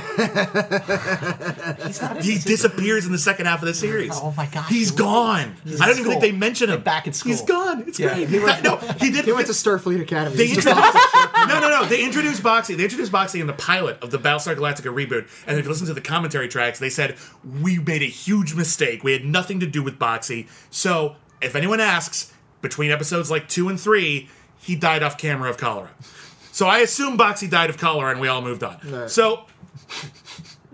[1.84, 4.12] He's he disappears in the second half of the series.
[4.14, 5.56] Oh my god, he's gone.
[5.64, 6.76] He's I don't even think they mention him.
[6.76, 7.36] They're back He's school.
[7.47, 7.84] gone.
[7.86, 8.14] It's Yeah.
[8.14, 8.28] great.
[8.28, 9.24] He went- no, he did.
[9.24, 10.36] He went to Starfleet Academy.
[10.36, 11.48] They He's introduced, off the ship.
[11.48, 11.84] no, no, no.
[11.86, 12.76] They introduced Boxey.
[12.76, 15.28] They introduced Boxey in the pilot of the Battlestar Galactica reboot.
[15.47, 17.16] And if you listen to the commentary tracks, they said
[17.62, 19.03] we made a huge mistake.
[19.05, 20.49] We had nothing to do with Boxey.
[20.70, 25.57] So if anyone asks, between episodes like two and three, he died off camera of
[25.57, 25.91] cholera.
[26.53, 28.79] So I assume Boxey died of cholera, and we all moved on.
[28.85, 29.11] Right.
[29.11, 29.47] So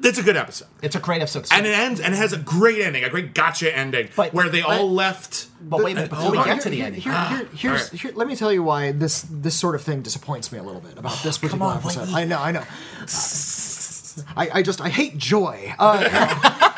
[0.03, 0.69] it's a good episode.
[0.83, 1.47] It's a great episode.
[1.51, 4.49] And it ends and it has a great ending, a great gotcha ending, But- where
[4.49, 5.47] they all left.
[5.61, 6.59] but wait a minute, before we get on.
[6.61, 8.01] to the Here- ending, here- here- here's, Alright.
[8.01, 10.81] here- let me tell you why this this sort of thing disappoints me a little
[10.81, 12.01] bit about this particular on, episode.
[12.09, 12.15] Witney.
[12.15, 12.65] I know, I know.
[14.37, 15.75] I, I just I hate joy.
[15.79, 16.73] Uh,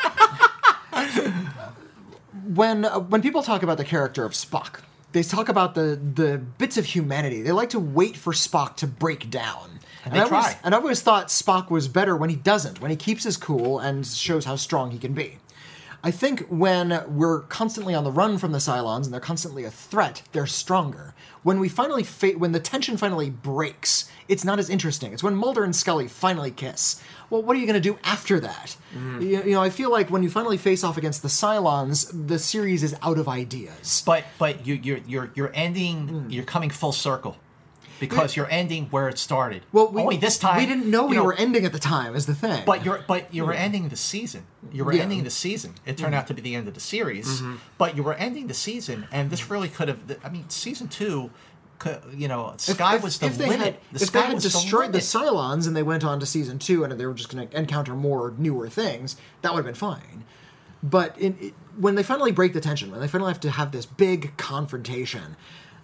[2.45, 4.81] when uh, when people talk about the character of Spock,
[5.11, 7.41] they talk about the the bits of humanity.
[7.41, 9.79] They like to wait for Spock to break down.
[10.03, 12.89] And they I always, and I always thought Spock was better when he doesn't, when
[12.89, 15.37] he keeps his cool and shows how strong he can be.
[16.03, 19.69] I think when we're constantly on the run from the Cylons and they're constantly a
[19.69, 21.13] threat, they're stronger.
[21.43, 25.13] When we finally fa- when the tension finally breaks, it's not as interesting.
[25.13, 26.99] It's when Mulder and Scully finally kiss.
[27.31, 28.75] Well, what are you going to do after that?
[28.93, 29.21] Mm-hmm.
[29.21, 32.37] You, you know, I feel like when you finally face off against the Cylons, the
[32.37, 34.03] series is out of ideas.
[34.05, 36.07] But but you you're you're you're ending.
[36.07, 36.31] Mm.
[36.31, 37.37] You're coming full circle
[38.01, 39.61] because you're ending where it started.
[39.71, 42.15] Well, we, only this time we didn't know we were ending at the time.
[42.15, 42.63] Is the thing.
[42.65, 44.45] But you're but you were ending the season.
[44.73, 45.03] You were Yeah.
[45.03, 45.75] ending the season.
[45.85, 46.19] It turned mm-hmm.
[46.19, 47.55] out to be the end of the series, mm-hmm.
[47.77, 49.53] but you were ending the season, and this mm-hmm.
[49.53, 49.99] really could have.
[50.23, 51.31] I mean, season two.
[52.15, 53.59] You know, sky if- was the if limit.
[53.59, 54.97] Had, the if sky they had destroyed the, the.
[54.99, 57.95] Cylons and they went on to season two and they were just going to encounter
[57.95, 60.23] more newer things, that would have been fine.
[60.83, 63.71] But in, it, when they finally break the tension, when they finally have to have
[63.71, 65.35] this big confrontation,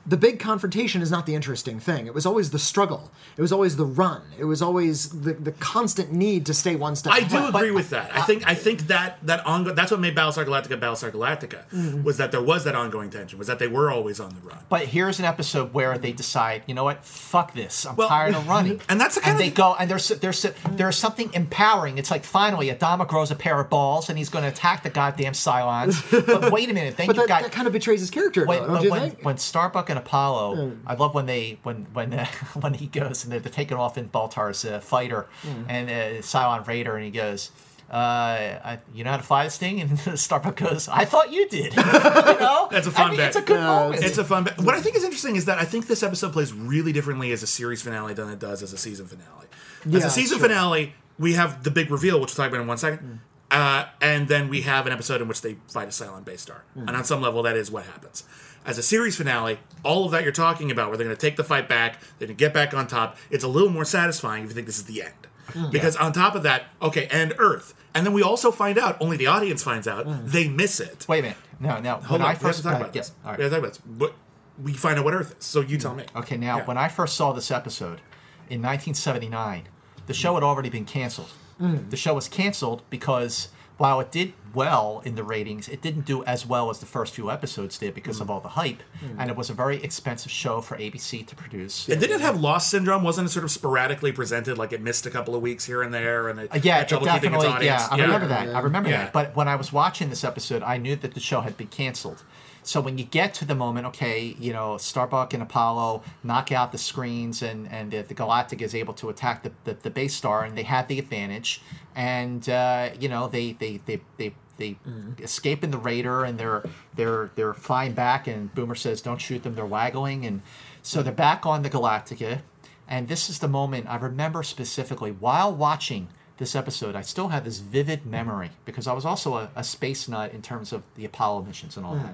[0.07, 2.07] the big confrontation is not the interesting thing.
[2.07, 3.11] It was always the struggle.
[3.35, 4.21] It was always the run.
[4.39, 7.11] It was always the, the constant need to stay one step.
[7.13, 7.53] I do ahead.
[7.55, 8.15] agree with that.
[8.15, 12.03] I think I think that that ongoing that's what made Battlestar Galactica Battlestar Galactica Mm-hmm.
[12.03, 14.59] was that there was that ongoing tension was that they were always on the run.
[14.69, 17.03] But here's an episode where they decide, you know what?
[17.03, 17.85] Fuck this.
[17.85, 18.79] I'm Well, tired of running.
[18.89, 21.97] and that's the kind and of- they go and there's there's there's something empowering.
[21.97, 24.89] It's like finally Adama grows a pair of balls and he's going to attack the
[24.89, 25.95] goddamn Cylons.
[26.37, 28.45] But wait a minute, then But you've that, got that kind of betrays his character,
[28.45, 29.25] when, though, don't when, you when, think?
[29.25, 32.25] when Starbuck and Apollo, I love when they when when uh,
[32.61, 35.65] when he goes and they're, they're taking off in Baltar's uh, fighter Mm.
[35.69, 37.51] and uh, Cylon Raider and he goes.
[37.89, 40.89] Uh, I, you know how to fly this thing, and Starbuck goes.
[40.89, 41.73] I thought you did.
[41.77, 43.27] you know, That's a fun I mean, bit.
[43.27, 44.03] It's a good moment.
[44.03, 44.43] It's a fun.
[44.43, 44.57] Bit.
[44.57, 47.43] What I think is interesting is that I think this episode plays really differently as
[47.43, 49.47] a series finale than it does as a season finale.
[49.85, 50.49] Yeah, as a season sure.
[50.49, 53.21] finale, we have the big reveal, which we'll talk about in one second.
[53.49, 56.65] Uh, and then we have an episode in which they fight a Cylon base star.
[56.75, 58.25] And on some level, that is what happens.
[58.67, 61.37] As a series finale, all of that you're talking about, where they're going to take
[61.37, 64.43] the fight back, they're going to get back on top, it's a little more satisfying
[64.43, 65.71] if you think this is the end.
[65.71, 69.15] because on top of that, okay, and Earth, and then we also find out only
[69.17, 71.07] the audience finds out they miss it.
[71.07, 71.37] Wait a minute.
[71.59, 71.93] No, no.
[71.95, 73.11] Hold when on, I first to talk uh, about yeah, this.
[73.23, 73.37] all right.
[73.39, 73.81] We have to talk about this.
[73.85, 74.13] But
[74.61, 75.45] we find out what Earth is.
[75.45, 76.03] So you tell me.
[76.15, 76.65] Okay, now Yeah.
[76.65, 78.01] when I first saw this episode
[78.49, 79.63] in 1979,
[80.05, 81.29] the show had already been canceled.
[81.61, 81.89] Mm.
[81.89, 86.23] The show was canceled because while it did well in the ratings, it didn't do
[86.25, 88.21] as well as the first few episodes did because Mm.
[88.23, 88.81] of all the hype,
[89.19, 91.87] and it was a very expensive show for ABC to produce.
[91.87, 93.03] And did it have lost syndrome?
[93.03, 95.93] Wasn't it sort of sporadically presented, like it missed a couple of weeks here and
[95.93, 97.67] there, and it Uh, yeah, it trouble keeping its definitely.
[97.67, 98.45] Yeah, I remember that.
[98.55, 99.03] I remember Yeah.
[99.03, 99.13] that.
[99.13, 102.23] But when I was watching this episode, I knew that the show had been canceled.
[102.63, 106.73] So when you get to the moment, okay, you know, Starbuck and Apollo knock out
[106.73, 110.13] the screens, and and the, the Galactic is able to attack the, the, the base
[110.15, 111.61] star, and they have the advantage,
[111.95, 114.33] and uh, you know they they they they.
[114.57, 114.77] They
[115.19, 116.63] escape in the Raider and they're
[116.95, 120.41] they're they're flying back and Boomer says don't shoot them they're waggling and
[120.81, 122.41] so they're back on the Galactica
[122.87, 126.07] and this is the moment I remember specifically while watching
[126.37, 126.95] this episode.
[126.95, 130.41] I still have this vivid memory because I was also a, a space nut in
[130.41, 132.13] terms of the Apollo missions and all that.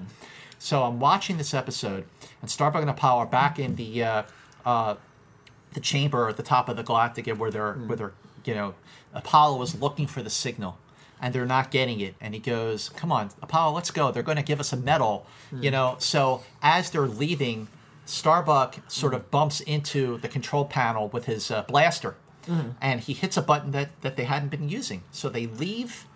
[0.58, 2.06] So I'm watching this episode,
[2.40, 4.22] and Starbuck and Apollo are back in the uh,
[4.64, 4.94] uh,
[5.74, 8.12] the chamber at the top of the Galactica where they're where they're
[8.44, 8.74] you know
[9.12, 10.78] Apollo is looking for the signal.
[11.20, 14.10] And they're not getting it, and he goes, "Come on, Apollo, let's go.
[14.10, 15.62] They're going to give us a medal, hmm.
[15.62, 17.68] you know." So as they're leaving,
[18.04, 22.16] Starbuck sort of bumps into the control panel with his uh, blaster,
[22.46, 22.70] hmm.
[22.80, 25.02] and he hits a button that, that they hadn't been using.
[25.10, 26.06] So they leave,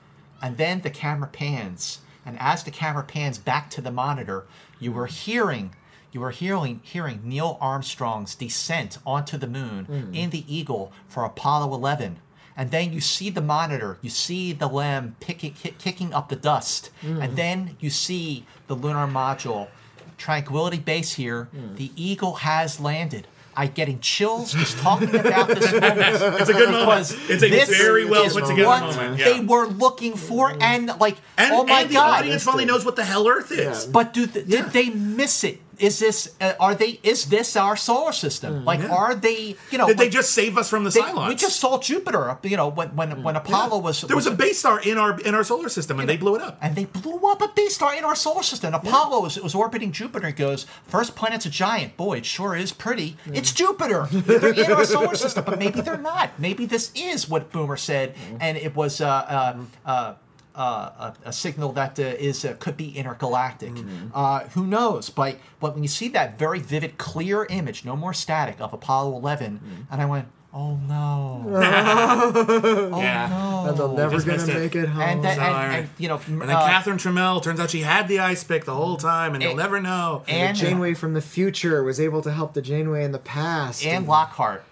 [0.42, 2.00] and then the camera pans.
[2.26, 4.44] And as the camera pans back to the monitor,
[4.78, 5.74] you were hearing
[6.12, 10.14] you were hearing hearing Neil Armstrong's descent onto the moon hmm.
[10.14, 12.18] in the Eagle for Apollo 11.
[12.58, 16.34] And then you see the monitor, you see the LEM picking, kick, kicking up the
[16.34, 17.22] dust, hmm.
[17.22, 19.68] and then you see the lunar module.
[20.16, 21.76] Tranquility Base here, hmm.
[21.76, 23.28] the Eagle has landed.
[23.54, 26.40] I'm getting chills just talking about this moment.
[26.40, 27.16] It's a good moment.
[27.28, 29.18] It's a this very well is put together what moment.
[29.18, 30.60] They were looking for, hmm.
[30.60, 32.20] and like, And, oh my and the god!
[32.20, 33.86] audience finally knows what the hell Earth is.
[33.86, 35.60] But do th- did they miss it?
[35.78, 36.98] Is this uh, are they?
[37.02, 38.64] Is this our solar system?
[38.64, 39.56] like, are they?
[39.70, 41.28] You know, Did they just save us from the they- Cylons?
[41.28, 42.36] we just saw Jupiter.
[42.42, 45.34] You know, when when when Apollo was there was a base star in our in
[45.34, 46.58] our solar system, and they blew it up.
[46.60, 48.74] and they blew up a base star in our solar system.
[48.74, 51.96] Apollo was, it was orbiting Jupiter and goes, First planet's a giant.
[51.96, 53.16] Boy, it sure is pretty.
[53.26, 54.06] It's Jupiter.
[54.10, 56.38] They're in our solar system, but maybe they're not.
[56.38, 60.14] Maybe this is what Boomer said, and it was uh, uh, uh, uh,
[60.60, 63.72] a, a signal that uh, is uh, could be intergalactic.
[64.14, 65.10] Uh, who knows?
[65.10, 69.16] But, but when you see that very vivid, clear image, no more static, of Apollo
[69.16, 71.44] 11, and I went, Oh no.
[71.54, 73.28] oh Yeah.
[73.28, 73.68] no.
[73.68, 74.54] And they're never gonna it.
[74.62, 75.02] make it home.
[75.02, 78.08] And, that, and, and you know, And then uh, Catherine Tramell turns out she had
[78.08, 80.24] the ice pick the whole time, and they'll never know.
[80.26, 83.84] and Janeway from the future was able to help the Janeway in the past.
[83.84, 84.64] Anne Lockhart.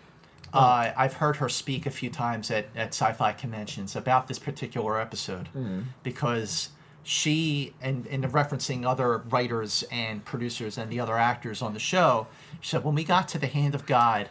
[0.57, 0.61] Oh.
[0.61, 5.01] Uh, I've heard her speak a few times at, at sci-fi conventions about this particular
[5.01, 5.81] episode hmm.
[6.03, 6.71] because
[7.03, 12.27] she and, and referencing other writers and producers and the other actors on the show
[12.61, 14.29] she said when we got to the hand of god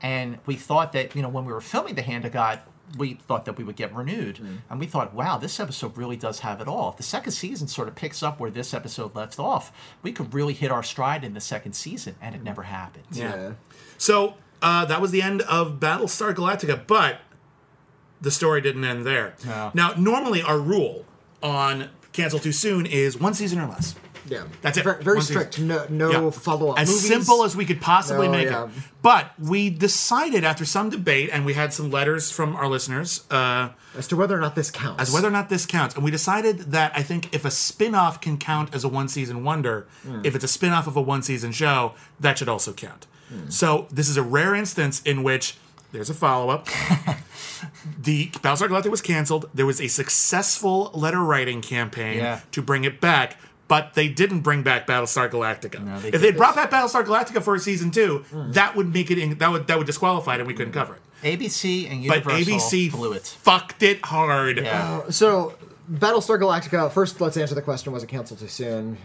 [0.00, 2.58] and we thought that you know when we were filming the hand of god
[2.96, 4.38] we thought that we would get renewed.
[4.38, 4.56] Hmm.
[4.70, 6.90] And we thought wow this episode really does have it all.
[6.90, 9.72] If the second season sort of picks up where this episode left off
[10.02, 12.44] we could really hit our stride in the second season and it hmm.
[12.44, 13.52] never happened yeah.
[13.98, 17.20] So uh, that was the end of Battlestar Galactica, but
[18.20, 19.34] the story didn't end there.
[19.44, 19.70] No.
[19.74, 21.04] Now, normally our rule
[21.42, 23.94] on cancel too soon is one season or less.
[24.28, 24.42] Yeah.
[24.60, 24.82] That's it.
[24.82, 25.42] Very, very One season.
[25.52, 25.60] strict.
[25.60, 26.30] No, no Yeah.
[26.30, 26.80] follow up.
[26.80, 28.64] As simple as we could possibly No, make yeah.
[28.64, 28.70] it.
[29.00, 33.68] But we decided after some debate, and we had some letters from our listeners, uh,
[33.96, 35.00] as to whether or not this counts.
[35.00, 35.94] as whether or not this counts.
[35.94, 39.06] And we decided that I think if a spin off can count as a one
[39.06, 39.86] season wonder,
[40.24, 43.06] if it's a spin off of a one season show, that should also count.
[43.48, 45.56] So this is a rare instance in which
[45.92, 46.66] there's a follow up.
[48.02, 49.48] the Battlestar Galactica was canceled.
[49.54, 52.40] There was a successful letter writing campaign Yeah.
[52.52, 53.36] to bring it back.
[53.68, 55.84] But they didn't bring back Battlestar Galactica.
[55.84, 58.52] No, they if they'd brought back Battlestar Galactica for a season two, hmm.
[58.52, 59.18] that would make it.
[59.18, 61.00] In, that would that would disqualify it, and we couldn't cover it.
[61.24, 63.22] ABC and Universal But Universal ABC blew it.
[63.26, 64.58] fucked it hard.
[64.58, 65.10] Yeah.
[65.10, 65.56] So,
[65.90, 66.92] Battlestar Galactica.
[66.92, 68.98] First, let's answer the question: Was it canceled too soon?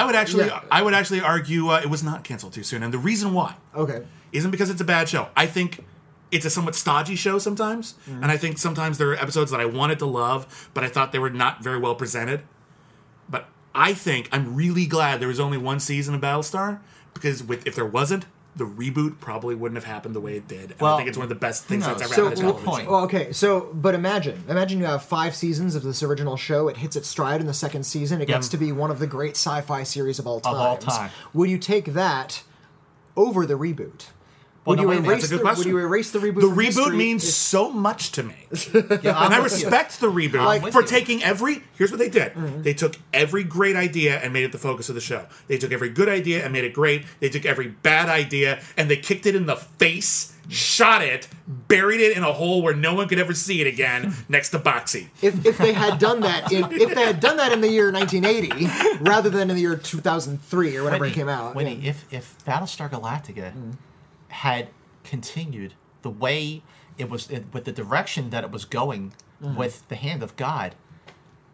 [0.00, 0.60] I would actually, Yeah.
[0.70, 3.54] I would actually argue uh, it was not canceled too soon, and the reason why
[3.74, 4.02] Okay.
[4.32, 5.28] isn't because it's a bad show.
[5.36, 5.84] I think
[6.30, 8.22] it's a somewhat stodgy show sometimes, Mm.
[8.22, 11.12] and I think sometimes there are episodes that I wanted to love, but I thought
[11.12, 12.42] they were not very well presented.
[13.28, 16.80] But I think I'm really glad there was only one season of Battlestar
[17.14, 18.26] because with if there wasn't,
[18.56, 20.74] the reboot probably wouldn't have happened the way it did.
[20.78, 22.14] And I think it's one of the best things that's ever?
[22.14, 22.86] So, happened to well, television.
[22.86, 22.90] point.
[22.90, 23.32] well, okay.
[23.32, 26.68] So, but imagine, imagine you have five seasons of this original show.
[26.68, 28.22] It hits its stride in the second season.
[28.22, 30.54] It gets to be one of the great sci-fi series of all time.
[30.54, 31.10] all time.
[31.34, 32.42] Would you take that
[33.14, 34.06] over the reboot?
[34.66, 35.58] Would no, you wait erase that's a good the.
[35.58, 36.34] Would you erase the reboot?
[36.34, 38.34] The from reboot history means if- so much to me.
[39.06, 39.44] Yeah, and I I'm you.
[39.44, 41.62] respect the reboot I'm for taking every.
[41.76, 42.62] Here's what they did: mm-hmm.
[42.62, 45.26] they took every great idea and made it the focus of the show.
[45.48, 47.04] They took every good idea and made it great.
[47.20, 52.00] They took every bad idea and they kicked it in the face, shot it, buried
[52.00, 55.08] it in a hole where no one could ever see it again, next to Boxey.
[55.22, 57.92] if, if they had done that in if they had done that in the year
[57.92, 61.54] 1980 rather than in the year 2003 or whenever Winnie, it came out.
[61.54, 61.90] Winnie, yeah.
[61.90, 63.74] if if Battlestar Galactica mm.
[64.28, 64.68] Had
[65.04, 66.62] continued the way
[66.98, 69.12] it was it, with the direction that it was going
[69.42, 69.56] mm-hmm.
[69.56, 70.74] with the hand of God,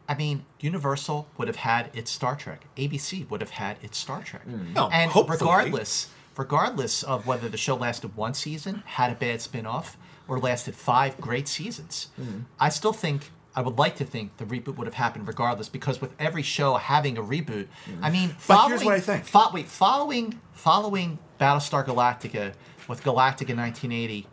[0.09, 2.65] I mean, Universal would have had its Star Trek.
[2.77, 4.43] ABC would have had its Star Trek.
[4.77, 5.39] Oh, and hopefully.
[5.39, 9.97] regardless, regardless of whether the show lasted one season, had a bad spin-off,
[10.29, 12.45] or lasted five great seasons, mm.
[12.59, 16.01] I still think I would like to think the reboot would have happened regardless because
[16.01, 17.67] with every show having a reboot,
[18.01, 19.25] I mean, But following, here's what I think.
[19.27, 22.55] fo- wait, following following Battlestar Galactica
[22.89, 24.27] with Galactica 1980,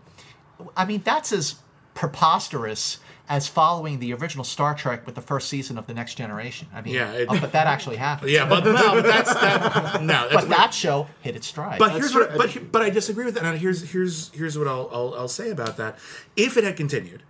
[0.78, 1.56] I mean that's as
[1.94, 6.68] preposterous as following the original Star Trek with the first season of the Next Generation.
[6.74, 8.32] I mean, Yeah, it- oh, but that actually happened.
[8.32, 10.02] Yeah, but no, but that's that.
[10.02, 11.78] No, that's but that show hit its stride.
[11.78, 13.44] But here's what, but but I disagree with that.
[13.46, 16.00] And here's here's here's what I'll, I'll I'll say about that.
[16.36, 17.22] If it had continued,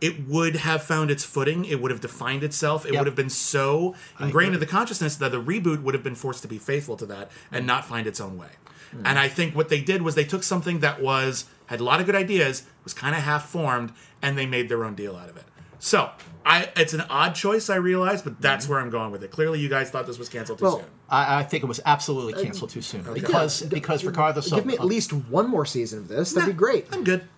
[0.00, 1.64] it would have found its footing.
[1.64, 2.84] It would have defined itself.
[2.84, 3.00] It Yep.
[3.00, 6.42] would have been so ingrained in the consciousness that the reboot would have been forced
[6.42, 7.68] to be faithful to that and mm.
[7.68, 8.48] not find its own way.
[8.94, 9.02] Mm.
[9.06, 12.00] And I think what they did was they took something that was had a lot
[12.00, 15.30] of good ideas, was kind of half formed, and they made their own deal out
[15.30, 15.44] of it.
[15.78, 16.10] So
[16.46, 18.72] I, it's an odd choice, I realize, but that's mm-hmm.
[18.72, 19.30] where I'm going with it.
[19.30, 20.86] Clearly, you guys thought this was canceled too Well, soon.
[21.08, 24.66] I, I think it was absolutely uh, canceled too soon because because regardless give of
[24.66, 26.32] me at of- least one more season of this.
[26.32, 26.86] That'd be great.
[26.92, 27.28] I'm good.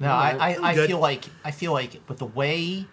[0.00, 2.86] No, I, I, I feel like I feel like with the way,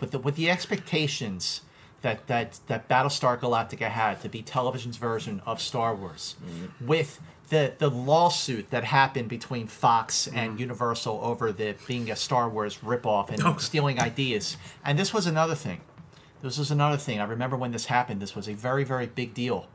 [0.00, 1.62] with the with the expectations
[2.02, 6.86] that that that Battlestar Galactica had to be television's version of Star Wars, Mm-hmm.
[6.86, 7.20] with
[7.50, 10.38] the the lawsuit that happened between Fox Mm-hmm.
[10.38, 13.56] and Universal over the being a Star Wars ripoff and Oh.
[13.58, 15.80] stealing ideas, and this was another thing.
[16.42, 17.20] This was another thing.
[17.20, 18.22] I remember when this happened.
[18.22, 19.66] This was a very very big deal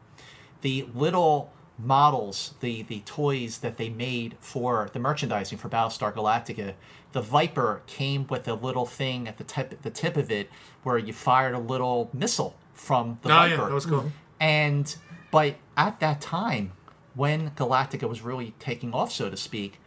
[0.61, 6.73] the little models, the the toys that they made for the merchandising for Battlestar Galactica,
[7.11, 10.49] the Viper came with a little thing at the tip the tip of it
[10.83, 13.49] where you fired a little missile from the Oh, Viper.
[13.61, 13.99] yeah, that was cool.
[13.99, 14.07] Mm-hmm.
[14.39, 14.95] And
[15.31, 16.73] but at that time,
[17.15, 19.79] when Galactica was really taking off, so to speak,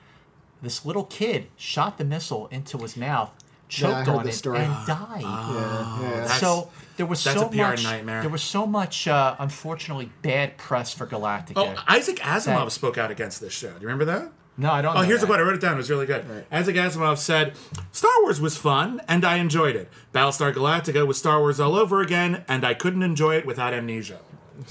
[0.63, 4.37] this little kid shot the missile into his mouth, Yeah, I choked heard on this
[4.37, 4.59] it, story.
[4.59, 6.27] and died yeah, yeah.
[6.27, 8.21] So there was that's so a PR much nightmare.
[8.23, 11.53] there was so much uh, unfortunately bad press for Galactica.
[11.57, 13.69] Oh, Isaac Asimov That- spoke out against this show.
[13.69, 14.31] Do you remember that?
[14.59, 14.97] no, I don't.
[14.97, 15.39] Oh, here's the quote.
[15.39, 15.75] I wrote it down.
[15.75, 16.25] It was really good.
[16.51, 17.55] Isaac Asimov said,
[17.93, 19.91] Star Wars was fun, and I enjoyed it.
[20.15, 24.21] Battlestar Galactica was Star Wars all over again, and I couldn't enjoy it without amnesia.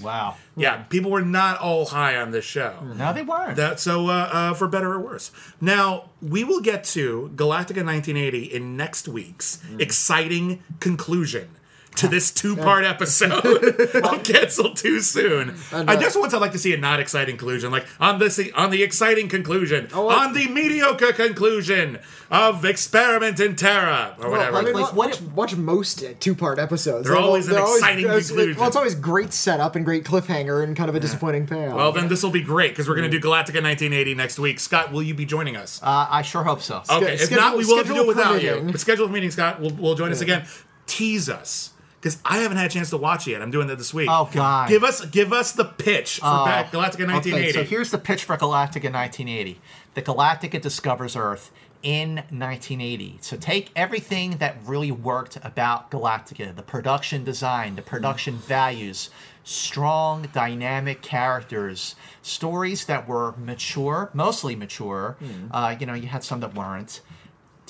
[0.02, 0.36] Wow.
[0.56, 2.76] Yeah, people were not all high on this show.
[2.96, 3.56] No, they weren't.
[3.56, 5.32] That so uh, uh, for better or worse.
[5.62, 11.50] Now we will get to Galactica 1980 in next week's exciting conclusion
[11.98, 13.32] to this two-part episode
[13.96, 15.56] of Cancel Too Soon.
[15.72, 18.70] I just once I'd like to see a not exciting conclusion, like on this on
[18.72, 20.18] the exciting conclusion, Oh, what?
[20.18, 22.00] on the mediocre conclusion
[22.32, 24.58] of Experiment in Terra or Well, whatever.
[24.58, 27.08] I mean, Like, watch, what- watch most uh, two-part episodes.
[27.08, 28.58] They're always an exciting always- conclusion.
[28.60, 31.76] Well, it's always great setup and great cliffhanger and kind of a disappointing payoff.
[31.76, 34.60] well, then this will be great because we're going to do Galactica 1980 next week.
[34.60, 35.80] Scott, will you be joining us?
[35.84, 36.82] Uh, I sure hope so.
[36.90, 38.50] Okay, if schedule- not, we will have to do it schedule without you.
[38.50, 38.72] permitting.
[38.72, 39.62] But schedule a meeting, Scott.
[39.62, 40.46] We'll, we'll join us again.
[40.88, 41.72] Tease us.
[42.06, 43.41] Because I haven't had a chance to watch it yet.
[43.41, 44.07] I'm doing that this week.
[44.11, 44.69] Oh, God.
[44.69, 47.32] Give us give us the pitch for Oh, Galactica 1980.
[47.32, 49.60] Okay, so here's the pitch for Galactica 1980.
[49.95, 51.52] The Galactica discovers Earth
[51.82, 53.18] in 1980.
[53.22, 59.10] So take everything that really worked about Galactica, the production design, the production values,
[59.44, 65.18] strong, dynamic characters, stories that were mature, mostly mature.
[65.49, 67.02] Uh, you know, you had some that weren't.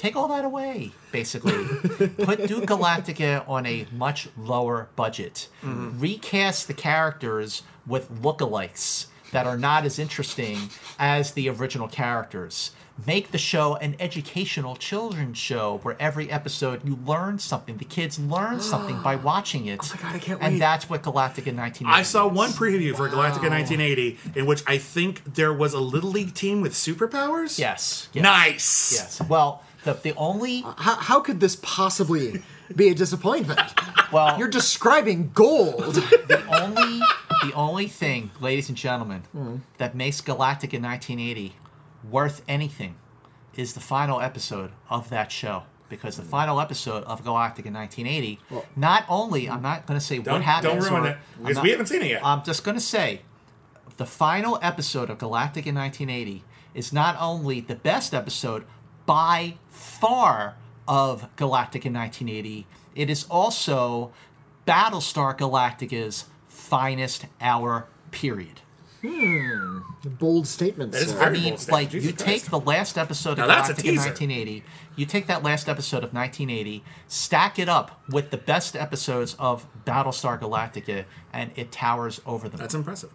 [0.05, 1.53] Take all that away, basically.
[2.25, 5.49] Put do Galactica on a much lower budget.
[5.63, 5.99] Mm-hmm.
[5.99, 10.69] Recast the characters with lookalikes that are not as interesting
[10.99, 12.69] as the original characters.
[13.07, 17.77] Make the show an educational children's show where every episode you learn something.
[17.77, 19.79] The kids learn something by watching it.
[19.83, 20.59] Oh my God, I can't and wait.
[20.59, 25.33] that's what Galactica 1980 I saw one preview for Galactica 1980 in which I think
[25.33, 27.57] there was a little league team with superpowers.
[27.57, 28.07] Yes.
[28.13, 28.93] yes Nice.
[28.93, 29.21] Yes.
[29.27, 32.43] Well, the, the only uh, how, how could this possibly
[32.75, 33.59] be a disappointment?
[34.11, 35.95] well You're describing gold.
[36.27, 36.99] the only
[37.43, 39.57] the only thing, ladies and gentlemen, hmm.
[39.77, 41.55] that makes Galactica 1980
[42.09, 42.95] worth anything
[43.55, 45.63] is the final episode of that show.
[45.87, 46.29] Because the hmm.
[46.29, 48.39] final episode of Galactica 1980,
[48.75, 51.69] not only I'm not going to say what happens, don't ruin or- it because we
[51.69, 52.25] haven't seen it yet.
[52.25, 53.21] I'm just going to say
[53.97, 56.43] the final episode of Galactica 1980
[56.73, 58.65] is not only the best episode
[59.05, 60.55] by far
[60.87, 62.65] of Galactica 1980,
[62.95, 64.11] it is also
[64.67, 68.61] Battlestar Galactica's finest hour period.
[69.01, 69.79] Hmm.
[70.03, 70.97] Bold statements.
[70.97, 71.17] That is sir.
[71.19, 71.73] very I mean, bold statement.
[71.73, 72.49] like Jesus you take Christ.
[72.51, 74.09] the last episode of that's a Galactica teaser.
[74.09, 74.63] 1980,
[74.95, 79.65] you take that last episode of 1980, stack it up with the best episodes of
[79.85, 82.59] Battlestar Galactica, and it towers over them.
[82.59, 83.11] That's impressive.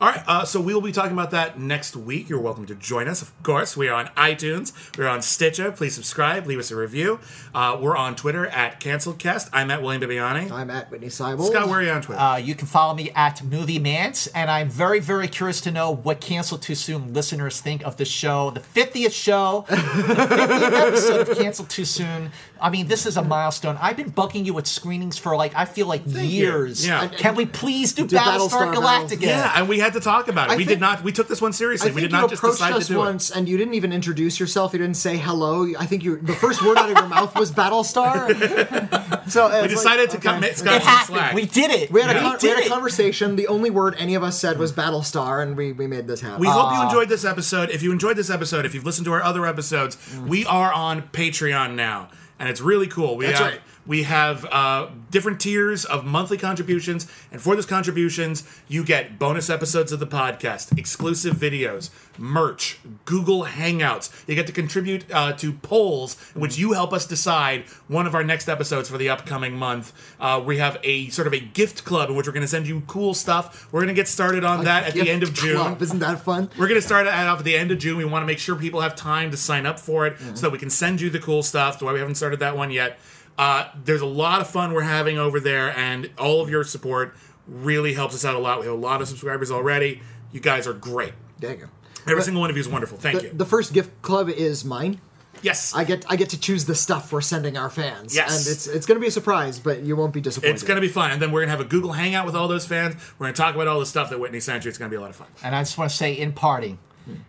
[0.00, 2.28] All right, uh, so we will be talking about that next week.
[2.28, 3.22] You're welcome to join us.
[3.22, 4.72] Of course, we are on iTunes.
[4.98, 5.72] We're on Stitcher.
[5.72, 6.46] Please subscribe.
[6.46, 7.20] Leave us a review.
[7.54, 9.48] Uh, we're on Twitter at CanceledCast.
[9.52, 10.50] I'm at William Bibbiani.
[10.50, 11.50] I'm at Witney Seibold.
[11.50, 12.20] Scott, where are you on Twitter?
[12.20, 16.20] Uh, you can follow me at MovieMantz, and I'm very, very curious to know what
[16.20, 21.36] Cancel Too Soon listeners think of the show, the 50th show, the 50th episode of
[21.38, 22.30] Cancel Too Soon.
[22.60, 23.76] I mean, this is a milestone.
[23.80, 26.20] I've been bugging you with screenings for like I feel like you.
[26.20, 26.86] years.
[26.86, 27.08] Yeah.
[27.08, 29.22] Can we please do Did Battlestar Battlestar Galactica?
[29.22, 30.52] yeah, and we had to talk about it.
[30.52, 31.02] I we think- did not.
[31.02, 31.90] We took this one seriously.
[31.90, 33.92] I we did you not just decide us to do once, and you didn't even
[33.92, 34.72] introduce yourself.
[34.72, 35.66] You didn't say hello.
[35.78, 39.28] I think you the first word out of your mouth was Battlestar.
[39.30, 39.62] so it.
[39.62, 40.52] We decided to cut okay.
[40.54, 41.16] Scott It happened.
[41.16, 41.34] slack.
[41.34, 41.90] We did it.
[41.90, 43.36] We had, a we con- we did had a conversation.
[43.36, 46.40] The only word any of us said was Battlestar, and we, we made this happen.
[46.40, 47.70] We hope you enjoyed this episode.
[47.70, 50.26] If you enjoyed this episode, if you've listened to our other episodes, Mm.
[50.28, 52.08] we are on Patreon now,
[52.38, 53.16] and it's really cool.
[53.16, 53.60] We That's have right.
[53.86, 59.50] We have uh, different tiers of monthly contributions, and for those contributions, you get bonus
[59.50, 64.10] episodes of the podcast, exclusive videos, merch, Google Hangouts.
[64.28, 68.14] You get to contribute uh, to polls, in which you help us decide one of
[68.14, 69.92] our next episodes for the upcoming month.
[70.20, 72.66] Uh, we have a sort of a gift club in which we're going to send
[72.68, 73.72] you cool stuff.
[73.72, 75.56] We're going to get started on that at the end of June.
[75.56, 75.82] club.
[75.82, 76.50] Isn't that fun?
[76.58, 77.96] We're going to start it off at the end of June.
[77.96, 80.50] We want to make sure people have time to sign up for it so that
[80.50, 81.74] we can send you the cool stuff.
[81.74, 82.98] That's why we haven't started that one yet.
[83.38, 87.14] Uh, there's a lot of fun we're having over there, and all of your support
[87.48, 88.60] really helps us out a lot.
[88.60, 90.00] We have a lot of subscribers already.
[90.32, 91.12] You guys are great.
[91.40, 91.66] There you go.
[92.10, 92.98] Every single one of you is wonderful.
[92.98, 93.32] Thank The, you.
[93.32, 95.00] the first gift club is mine.
[95.40, 95.72] yes.
[95.74, 98.14] I get I get to choose the stuff we're sending our fans.
[98.14, 98.46] Yes.
[98.46, 100.54] and it's it's going to be a surprise, but you won't be disappointed.
[100.54, 101.10] it's going to be fun.
[101.10, 102.94] And then we're going to have a Google Hangout with all those fans.
[103.18, 104.68] We're going to talk about all the stuff that Witney sent you.
[104.68, 105.28] It's going to be a lot of fun.
[105.44, 106.78] And I just want to say, in parting,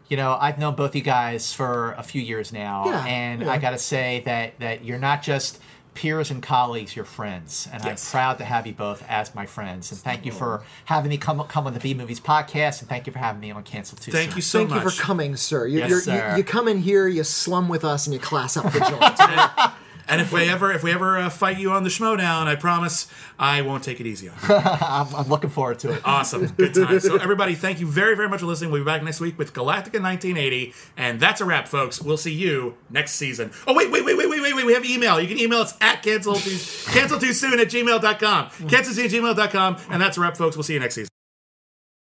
[0.10, 3.52] you know, I've known both you guys for a few years now, Yeah, and yeah.
[3.52, 5.60] I got to say that that you're not just
[5.94, 8.08] peers and colleagues, you're friends, and Yes.
[8.08, 9.92] I'm proud to have you both as my friends.
[9.92, 13.08] And thank you for having me come come on the B Movies podcast, and thank
[13.08, 14.36] you for having me on Cancel Too Thank Soon.
[14.38, 14.84] you so Thank much.
[14.84, 15.68] you for coming, sir.
[15.68, 16.32] You, Yes, you're, sir.
[16.32, 19.74] You, you come in here, you slum with us, and you class up the joint.
[20.08, 23.08] And if we ever if we ever uh, fight you on the Schmodown, I promise
[23.40, 24.56] I won't take it easy on you.
[24.56, 26.02] I'm, I'm looking forward to it.
[26.06, 26.48] Awesome.
[26.48, 27.00] Good time.
[27.00, 28.72] So, everybody, thank you very, very much for listening.
[28.72, 30.74] We'll be back next week with Galactica 1980.
[30.98, 32.02] And that's a wrap, folks.
[32.02, 33.52] We'll see you next season.
[33.68, 34.66] Oh, wait, wait, wait, wait, wait, wait, wait.
[34.66, 35.20] We have email.
[35.20, 36.58] You can email us at cancel too,
[36.92, 38.50] cancel too soon at gmail.com.
[38.70, 39.78] Cancel too soon at gmail.com.
[39.90, 40.56] And that's a wrap, folks.
[40.56, 41.10] We'll see you next season.